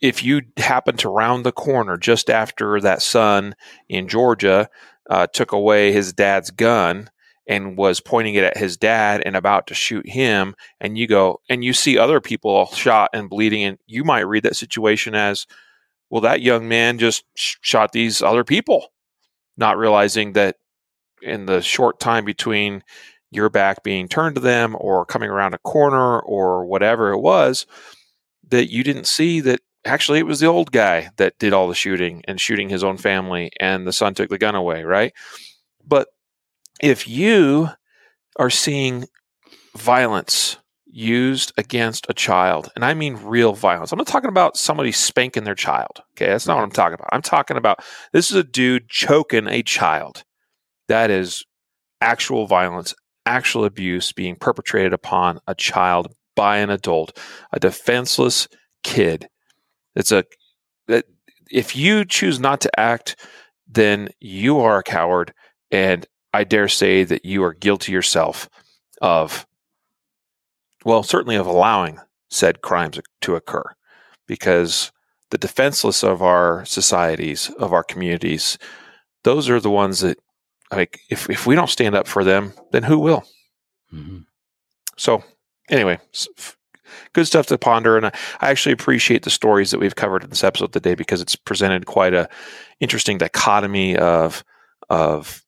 if 0.00 0.24
you 0.24 0.42
happen 0.56 0.96
to 0.96 1.08
round 1.08 1.46
the 1.46 1.52
corner 1.52 1.96
just 1.96 2.28
after 2.28 2.80
that 2.80 3.02
son 3.02 3.54
in 3.88 4.08
Georgia 4.08 4.68
uh, 5.10 5.26
took 5.26 5.52
away 5.52 5.92
his 5.92 6.12
dad's 6.12 6.50
gun 6.50 7.10
and 7.46 7.76
was 7.76 8.00
pointing 8.00 8.34
it 8.34 8.44
at 8.44 8.56
his 8.56 8.76
dad 8.76 9.22
and 9.26 9.36
about 9.36 9.66
to 9.66 9.74
shoot 9.74 10.08
him. 10.08 10.54
And 10.80 10.96
you 10.96 11.06
go 11.06 11.40
and 11.48 11.64
you 11.64 11.72
see 11.72 11.98
other 11.98 12.20
people 12.20 12.66
shot 12.66 13.10
and 13.12 13.28
bleeding. 13.28 13.64
And 13.64 13.78
you 13.86 14.04
might 14.04 14.20
read 14.20 14.44
that 14.44 14.56
situation 14.56 15.14
as 15.14 15.46
well 16.10 16.20
that 16.20 16.42
young 16.42 16.68
man 16.68 16.98
just 16.98 17.24
sh- 17.34 17.56
shot 17.62 17.92
these 17.92 18.22
other 18.22 18.44
people 18.44 18.92
not 19.56 19.78
realizing 19.78 20.32
that 20.32 20.56
in 21.20 21.46
the 21.46 21.60
short 21.60 22.00
time 22.00 22.24
between 22.24 22.82
your 23.30 23.48
back 23.48 23.82
being 23.82 24.08
turned 24.08 24.34
to 24.34 24.40
them 24.40 24.76
or 24.78 25.06
coming 25.06 25.30
around 25.30 25.54
a 25.54 25.58
corner 25.58 26.20
or 26.20 26.64
whatever 26.66 27.12
it 27.12 27.18
was 27.18 27.66
that 28.48 28.70
you 28.70 28.84
didn't 28.84 29.06
see 29.06 29.40
that 29.40 29.60
actually 29.84 30.18
it 30.18 30.26
was 30.26 30.40
the 30.40 30.46
old 30.46 30.72
guy 30.72 31.10
that 31.16 31.38
did 31.38 31.52
all 31.52 31.68
the 31.68 31.74
shooting 31.74 32.22
and 32.28 32.40
shooting 32.40 32.68
his 32.68 32.84
own 32.84 32.96
family 32.96 33.50
and 33.60 33.86
the 33.86 33.92
son 33.92 34.14
took 34.14 34.30
the 34.30 34.38
gun 34.38 34.54
away 34.54 34.82
right? 34.84 35.12
But 35.86 36.08
if 36.80 37.08
you 37.08 37.68
are 38.36 38.50
seeing 38.50 39.06
violence 39.76 40.58
used 40.86 41.52
against 41.56 42.04
a 42.10 42.14
child 42.14 42.70
and 42.76 42.84
i 42.84 42.92
mean 42.92 43.18
real 43.22 43.54
violence 43.54 43.92
i'm 43.92 43.96
not 43.96 44.06
talking 44.06 44.28
about 44.28 44.58
somebody 44.58 44.92
spanking 44.92 45.44
their 45.44 45.54
child 45.54 46.02
okay? 46.14 46.26
That's 46.26 46.46
not 46.46 46.56
what 46.56 46.64
i'm 46.64 46.70
talking 46.70 46.94
about. 46.94 47.08
I'm 47.12 47.22
talking 47.22 47.56
about 47.56 47.82
this 48.12 48.30
is 48.30 48.36
a 48.36 48.44
dude 48.44 48.90
choking 48.90 49.48
a 49.48 49.62
child. 49.62 50.24
That 50.88 51.10
is 51.10 51.44
actual 52.02 52.46
violence 52.46 52.94
actual 53.24 53.64
abuse 53.64 54.12
being 54.12 54.36
perpetrated 54.36 54.92
upon 54.92 55.38
a 55.46 55.54
child 55.54 56.12
by 56.36 56.58
an 56.58 56.68
adult 56.70 57.18
a 57.52 57.60
defenseless 57.60 58.48
kid 58.82 59.28
it's 59.94 60.12
a 60.12 60.24
that 60.88 61.04
if 61.50 61.76
you 61.76 62.04
choose 62.04 62.40
not 62.40 62.60
to 62.62 62.80
act, 62.80 63.16
then 63.68 64.08
you 64.20 64.58
are 64.58 64.78
a 64.78 64.82
coward, 64.82 65.32
and 65.70 66.06
I 66.32 66.44
dare 66.44 66.68
say 66.68 67.04
that 67.04 67.24
you 67.24 67.44
are 67.44 67.52
guilty 67.52 67.92
yourself 67.92 68.48
of, 69.00 69.46
well, 70.84 71.02
certainly 71.02 71.36
of 71.36 71.46
allowing 71.46 71.98
said 72.30 72.62
crimes 72.62 72.98
to 73.20 73.36
occur, 73.36 73.64
because 74.26 74.92
the 75.30 75.38
defenseless 75.38 76.02
of 76.02 76.22
our 76.22 76.64
societies, 76.64 77.50
of 77.58 77.72
our 77.72 77.84
communities, 77.84 78.58
those 79.24 79.48
are 79.50 79.60
the 79.60 79.70
ones 79.70 80.00
that, 80.00 80.18
like, 80.70 81.00
if 81.10 81.28
if 81.28 81.46
we 81.46 81.54
don't 81.54 81.68
stand 81.68 81.94
up 81.94 82.08
for 82.08 82.24
them, 82.24 82.54
then 82.70 82.82
who 82.82 82.98
will? 82.98 83.24
Mm-hmm. 83.92 84.20
So, 84.96 85.22
anyway, 85.68 85.98
good 87.12 87.26
stuff 87.26 87.46
to 87.46 87.58
ponder. 87.58 87.96
And 87.96 88.06
I, 88.06 88.12
actually 88.40 88.72
appreciate 88.72 89.22
the 89.22 89.30
stories 89.30 89.70
that 89.70 89.80
we've 89.80 89.94
covered 89.94 90.24
in 90.24 90.30
this 90.30 90.44
episode 90.44 90.72
today 90.72 90.94
because 90.94 91.20
it's 91.20 91.36
presented 91.36 91.86
quite 91.86 92.14
a 92.14 92.28
interesting 92.80 93.18
dichotomy 93.18 93.96
of 93.96 94.44
of 94.90 95.42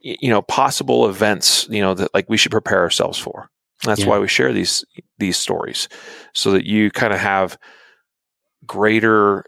you 0.00 0.30
know 0.30 0.42
possible 0.42 1.08
events 1.08 1.66
you 1.68 1.80
know 1.80 1.94
that 1.94 2.14
like 2.14 2.28
we 2.28 2.36
should 2.36 2.52
prepare 2.52 2.80
ourselves 2.80 3.18
for. 3.18 3.50
That's 3.84 4.00
yeah. 4.00 4.08
why 4.08 4.18
we 4.18 4.28
share 4.28 4.52
these 4.52 4.84
these 5.18 5.36
stories 5.36 5.88
so 6.34 6.52
that 6.52 6.64
you 6.64 6.90
kind 6.90 7.12
of 7.12 7.20
have 7.20 7.58
greater 8.66 9.44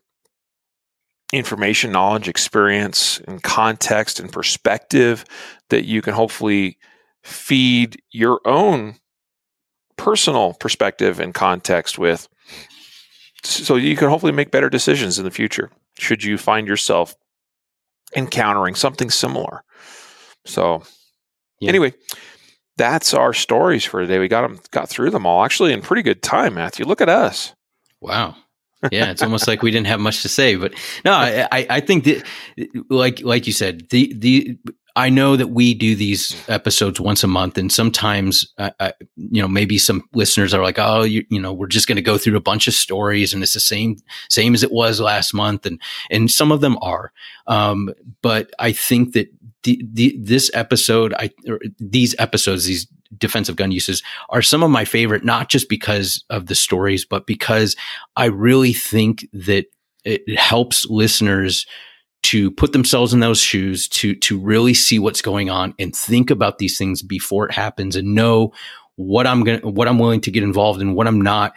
information, 1.32 1.92
knowledge, 1.92 2.28
experience, 2.28 3.20
and 3.28 3.42
context 3.42 4.18
and 4.18 4.32
perspective 4.32 5.24
that 5.68 5.84
you 5.84 6.02
can 6.02 6.14
hopefully 6.14 6.78
feed 7.22 8.00
your 8.10 8.40
own 8.44 8.96
personal 10.00 10.54
perspective 10.54 11.20
and 11.20 11.34
context 11.34 11.98
with 11.98 12.26
so 13.44 13.76
you 13.76 13.96
can 13.96 14.08
hopefully 14.08 14.32
make 14.32 14.50
better 14.50 14.70
decisions 14.70 15.18
in 15.18 15.24
the 15.24 15.30
future 15.30 15.70
should 15.98 16.24
you 16.24 16.38
find 16.38 16.66
yourself 16.66 17.14
encountering 18.16 18.74
something 18.74 19.10
similar. 19.10 19.62
So 20.46 20.82
yeah. 21.60 21.68
anyway 21.68 21.92
that's 22.78 23.12
our 23.12 23.34
stories 23.34 23.84
for 23.84 24.00
today. 24.00 24.18
We 24.18 24.26
got 24.28 24.40
them 24.40 24.58
got 24.70 24.88
through 24.88 25.10
them 25.10 25.26
all 25.26 25.44
actually 25.44 25.72
in 25.74 25.82
pretty 25.82 26.02
good 26.02 26.22
time 26.22 26.54
matthew. 26.54 26.86
Look 26.86 27.02
at 27.02 27.10
us. 27.10 27.52
Wow 28.00 28.36
yeah, 28.90 29.10
it's 29.10 29.22
almost 29.22 29.46
like 29.46 29.62
we 29.62 29.70
didn't 29.70 29.86
have 29.88 30.00
much 30.00 30.22
to 30.22 30.28
say, 30.28 30.56
but 30.56 30.72
no, 31.04 31.12
I, 31.12 31.66
I 31.68 31.80
think 31.80 32.04
that, 32.04 32.24
like, 32.88 33.22
like 33.22 33.46
you 33.46 33.52
said, 33.52 33.88
the, 33.90 34.12
the, 34.16 34.58
I 34.96 35.08
know 35.08 35.36
that 35.36 35.48
we 35.48 35.74
do 35.74 35.94
these 35.94 36.36
episodes 36.48 37.00
once 37.00 37.22
a 37.22 37.28
month, 37.28 37.58
and 37.58 37.72
sometimes, 37.72 38.52
I, 38.58 38.92
you 39.16 39.40
know, 39.40 39.48
maybe 39.48 39.78
some 39.78 40.02
listeners 40.14 40.52
are 40.52 40.62
like, 40.62 40.78
"Oh, 40.78 41.02
you, 41.02 41.24
you 41.30 41.40
know, 41.40 41.52
we're 41.52 41.68
just 41.68 41.86
going 41.86 41.96
to 41.96 42.02
go 42.02 42.18
through 42.18 42.36
a 42.36 42.40
bunch 42.40 42.66
of 42.66 42.74
stories, 42.74 43.32
and 43.32 43.42
it's 43.42 43.54
the 43.54 43.60
same, 43.60 43.96
same 44.28 44.54
as 44.54 44.62
it 44.62 44.72
was 44.72 45.00
last 45.00 45.32
month," 45.32 45.64
and 45.64 45.80
and 46.10 46.30
some 46.30 46.50
of 46.50 46.60
them 46.60 46.76
are. 46.82 47.12
Um, 47.46 47.94
but 48.20 48.50
I 48.58 48.72
think 48.72 49.12
that 49.12 49.28
the, 49.62 49.80
the 49.92 50.16
this 50.18 50.50
episode, 50.54 51.14
I 51.14 51.30
these 51.78 52.14
episodes, 52.18 52.64
these 52.64 52.86
defensive 53.18 53.56
gun 53.56 53.72
uses 53.72 54.02
are 54.28 54.42
some 54.42 54.62
of 54.62 54.70
my 54.70 54.84
favorite, 54.84 55.24
not 55.24 55.48
just 55.48 55.68
because 55.68 56.24
of 56.30 56.46
the 56.46 56.54
stories, 56.54 57.04
but 57.04 57.26
because 57.26 57.76
I 58.16 58.26
really 58.26 58.72
think 58.72 59.26
that 59.32 59.66
it 60.04 60.38
helps 60.38 60.86
listeners 60.86 61.66
to 62.22 62.50
put 62.50 62.72
themselves 62.72 63.14
in 63.14 63.20
those 63.20 63.40
shoes 63.40 63.88
to 63.88 64.14
to 64.14 64.38
really 64.38 64.74
see 64.74 64.98
what's 64.98 65.22
going 65.22 65.48
on 65.50 65.74
and 65.78 65.94
think 65.94 66.30
about 66.30 66.58
these 66.58 66.76
things 66.76 67.02
before 67.02 67.48
it 67.48 67.54
happens 67.54 67.96
and 67.96 68.14
know 68.14 68.52
what 68.96 69.26
I'm 69.26 69.42
going 69.42 69.60
what 69.60 69.88
I'm 69.88 69.98
willing 69.98 70.20
to 70.22 70.30
get 70.30 70.42
involved 70.42 70.82
in 70.82 70.94
what 70.94 71.06
I'm 71.06 71.20
not. 71.20 71.54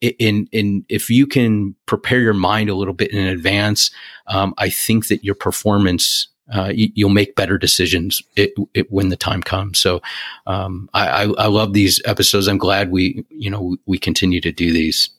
In 0.00 0.48
in 0.50 0.84
if 0.88 1.08
you 1.08 1.26
can 1.26 1.76
prepare 1.86 2.20
your 2.20 2.34
mind 2.34 2.68
a 2.68 2.74
little 2.74 2.94
bit 2.94 3.12
in 3.12 3.24
advance 3.26 3.90
um, 4.26 4.54
I 4.58 4.70
think 4.70 5.06
that 5.06 5.24
your 5.24 5.36
performance 5.36 6.28
uh, 6.50 6.72
you, 6.74 7.06
will 7.06 7.12
make 7.12 7.36
better 7.36 7.58
decisions 7.58 8.22
it, 8.36 8.52
it, 8.74 8.90
when 8.90 9.08
the 9.08 9.16
time 9.16 9.42
comes. 9.42 9.78
So 9.78 10.00
um, 10.46 10.88
I, 10.92 11.22
I, 11.38 11.46
love 11.46 11.72
these 11.72 12.00
episodes. 12.04 12.48
I'm 12.48 12.58
glad 12.58 12.90
we 12.90 13.24
you 13.30 13.50
know 13.50 13.76
we 13.86 13.98
continue 13.98 14.40
to 14.40 14.52
do 14.52 14.72
these. 14.72 15.10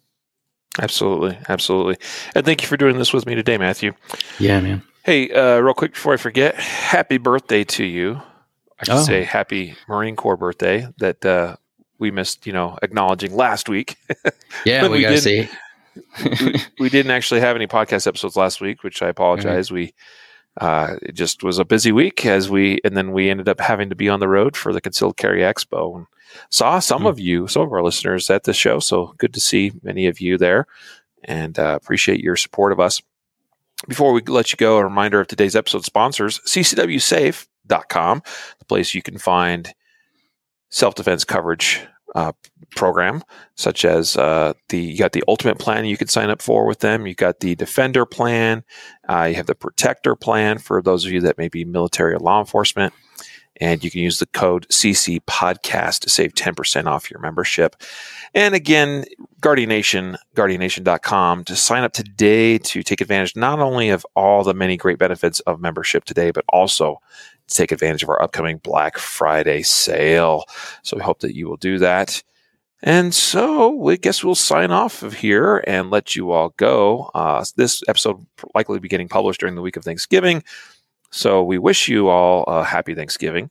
Absolutely, 0.80 1.38
absolutely. 1.47 1.97
And 2.36 2.45
thank 2.45 2.61
you 2.61 2.67
for 2.67 2.78
doing 2.78 2.97
this 2.97 3.13
with 3.13 3.26
me 3.26 3.36
today, 3.36 3.57
Matthew. 3.57 3.93
Yeah, 4.39 4.59
man. 4.59 4.84
Hey, 5.03 5.32
uh, 5.32 5.59
real 5.59 5.74
quick 5.74 5.93
before 5.93 6.13
I 6.13 6.17
forget, 6.17 6.55
happy 6.55 7.17
birthday 7.17 7.63
to 7.65 7.84
you. 7.84 8.21
I 8.80 8.86
should 8.86 8.95
oh. 8.95 9.03
say 9.03 9.24
happy 9.24 9.76
Marine 9.88 10.15
Corps 10.15 10.38
birthday 10.38 10.88
that 10.97 11.24
uh, 11.26 11.57
we 11.99 12.11
missed, 12.11 12.47
you 12.47 12.53
know, 12.53 12.78
acknowledging 12.82 13.36
last 13.36 13.69
week. 13.69 13.97
Yeah, 14.65 14.84
we, 14.84 14.89
we 14.89 15.01
gotta 15.01 15.17
see. 15.17 15.49
we, 16.24 16.55
we, 16.80 16.89
didn't 16.89 17.11
actually 17.11 17.41
have 17.41 17.55
any 17.55 17.67
podcast 17.67 18.07
episodes 18.07 18.38
last 18.38 18.61
week, 18.61 18.84
which 18.84 19.01
I 19.01 19.09
apologize. 19.09 19.67
Mm-hmm. 19.67 19.76
We 19.76 19.93
uh, 20.58 20.95
it 21.01 21.14
just 21.14 21.43
was 21.43 21.58
a 21.58 21.66
busy 21.66 21.91
week 21.91 22.26
as 22.26 22.49
we, 22.49 22.80
and 22.84 22.95
then 22.95 23.12
we 23.12 23.30
ended 23.30 23.49
up 23.49 23.60
having 23.60 23.89
to 23.89 23.95
be 23.95 24.10
on 24.10 24.20
the 24.20 24.28
road 24.28 24.56
for 24.56 24.72
the 24.72 24.82
Concealed 24.82 25.18
Carry 25.18 25.41
Expo 25.41 25.97
and 25.97 26.06
saw 26.49 26.80
some 26.80 26.99
mm-hmm. 26.99 27.08
of 27.08 27.20
you, 27.20 27.47
some 27.47 27.64
of 27.64 27.74
our 27.74 27.84
listeners 27.84 28.30
at 28.30 28.43
the 28.43 28.54
show. 28.54 28.80
So 28.80 29.16
good 29.18 29.34
to 29.34 29.39
see 29.39 29.72
many 29.82 30.06
of 30.06 30.22
you 30.22 30.38
there, 30.38 30.68
and 31.24 31.58
uh, 31.58 31.78
appreciate 31.82 32.20
your 32.20 32.36
support 32.36 32.72
of 32.72 32.80
us. 32.80 33.01
Before 33.88 34.14
we 34.14 34.22
let 34.22 34.51
you 34.51 34.58
go, 34.58 34.78
a 34.78 34.84
reminder 34.84 35.20
of 35.20 35.28
today's 35.28 35.56
episode 35.56 35.86
sponsors: 35.86 36.39
CCWSafe.com, 36.41 38.22
the 38.60 38.66
place 38.66 38.93
you 38.93 39.01
can 39.01 39.18
find 39.18 39.74
self 40.70 40.95
defense 40.95 41.24
coverage 41.24 41.82
uh, 42.16 42.32
program, 42.76 43.24
such 43.55 43.86
as 43.86 44.18
uh, 44.18 44.53
the 44.70 44.80
you 44.80 44.97
got 44.97 45.14
the 45.14 45.24
ultimate 45.28 45.59
plan 45.59 45.86
you 45.86 45.97
could 45.97 46.09
sign 46.09 46.30
up 46.30 46.41
for 46.41 46.66
with 46.66 46.80
them. 46.80 47.07
You 47.07 47.16
got 47.16 47.39
the 47.39 47.55
defender 47.55 48.05
plan. 48.05 48.64
Uh, 49.07 49.26
you 49.30 49.36
have 49.36 49.47
the 49.47 49.55
protector 49.55 50.16
plan 50.16 50.57
for 50.57 50.82
those 50.82 51.05
of 51.05 51.11
you 51.11 51.22
that 51.22 51.38
may 51.38 51.47
be 51.47 51.66
military 51.66 52.14
or 52.14 52.20
law 52.20 52.39
enforcement. 52.39 52.93
And 53.61 53.84
you 53.84 53.91
can 53.91 54.01
use 54.01 54.18
the 54.18 54.26
code 54.26 54.68
CC 54.70 55.20
podcast 55.22 55.99
to 55.99 56.09
save 56.09 56.34
10% 56.34 56.88
off 56.88 57.11
your 57.11 57.20
membership. 57.20 57.76
And 58.34 58.55
again, 58.55 59.05
Guardian 59.41 59.70
Nation, 59.70 60.18
guardiannation.com 60.36 61.43
to 61.43 61.55
sign 61.55 61.84
up 61.84 61.93
today 61.93 62.57
to 62.57 62.82
take 62.82 62.99
advantage 62.99 63.36
not 63.36 63.59
only 63.59 63.89
of 63.89 64.07
all 64.16 64.43
the 64.43 64.55
many 64.55 64.76
great 64.76 64.97
benefits 64.97 65.39
of 65.41 65.61
membership 65.61 66.03
today, 66.03 66.32
but 66.32 66.43
also 66.49 66.99
to 67.54 67.62
take 67.62 67.72
advantage 67.72 68.04
of 68.04 68.10
our 68.10 68.22
upcoming 68.22 68.58
Black 68.58 68.97
Friday 68.97 69.62
sale. 69.62 70.45
So 70.82 70.97
we 70.97 71.04
hope 71.04 71.20
that 71.20 71.36
you 71.36 71.47
will 71.47 71.58
do 71.58 71.80
that. 71.80 72.24
And 72.82 73.16
so 73.16 73.88
I 73.88 73.95
guess 73.95 74.24
we'll 74.24 74.36
sign 74.36 74.72
off 74.72 75.04
of 75.04 75.14
here 75.14 75.64
and 75.66 75.89
let 75.89 76.16
you 76.16 76.32
all 76.32 76.49
go. 76.58 77.10
Uh, 77.16 77.45
this 77.56 77.82
episode 77.88 78.18
will 78.18 78.51
likely 78.54 78.80
be 78.80 78.89
getting 78.89 79.08
published 79.08 79.39
during 79.39 79.56
the 79.56 79.62
week 79.62 79.78
of 79.78 79.86
Thanksgiving. 79.86 80.43
So 81.10 81.43
we 81.43 81.58
wish 81.58 81.88
you 81.88 82.10
all 82.10 82.43
a 82.43 82.64
happy 82.64 82.93
Thanksgiving. 82.93 83.49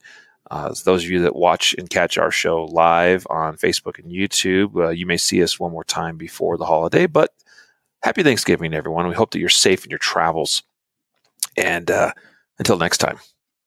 Uh, 0.51 0.75
those 0.85 1.03
of 1.03 1.09
you 1.09 1.21
that 1.21 1.35
watch 1.35 1.73
and 1.79 1.89
catch 1.89 2.19
our 2.19 2.29
show 2.29 2.65
live 2.65 3.25
on 3.29 3.57
Facebook 3.57 3.97
and 3.97 4.11
YouTube, 4.11 4.75
uh, 4.75 4.89
you 4.89 5.07
may 5.07 5.17
see 5.17 5.41
us 5.41 5.59
one 5.59 5.71
more 5.71 5.83
time 5.83 6.15
before 6.15 6.57
the 6.57 6.65
holiday. 6.65 7.07
But 7.07 7.33
happy 8.03 8.21
Thanksgiving, 8.21 8.75
everyone. 8.75 9.07
We 9.07 9.15
hope 9.15 9.31
that 9.31 9.39
you're 9.39 9.49
safe 9.49 9.83
in 9.83 9.89
your 9.89 9.97
travels. 9.97 10.61
And 11.57 11.89
uh, 11.89 12.11
until 12.59 12.77
next 12.77 12.99
time 12.99 13.17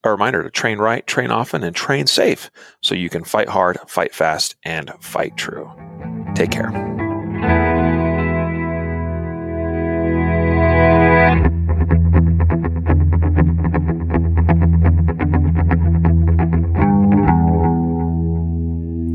a 0.09 0.13
reminder 0.13 0.43
to 0.43 0.51
train 0.51 0.79
right, 0.79 1.07
train 1.07 1.31
often, 1.31 1.63
and 1.63 1.75
train 1.75 2.07
safe 2.07 2.51
so 2.83 2.95
you 2.95 3.09
can 3.09 3.25
fight 3.25 3.49
hard, 3.49 3.79
fight 3.87 4.15
fast, 4.15 4.57
and 4.65 4.93
fight 5.01 5.37
true. 5.37 5.71
Take 6.35 6.51
care. 6.51 7.06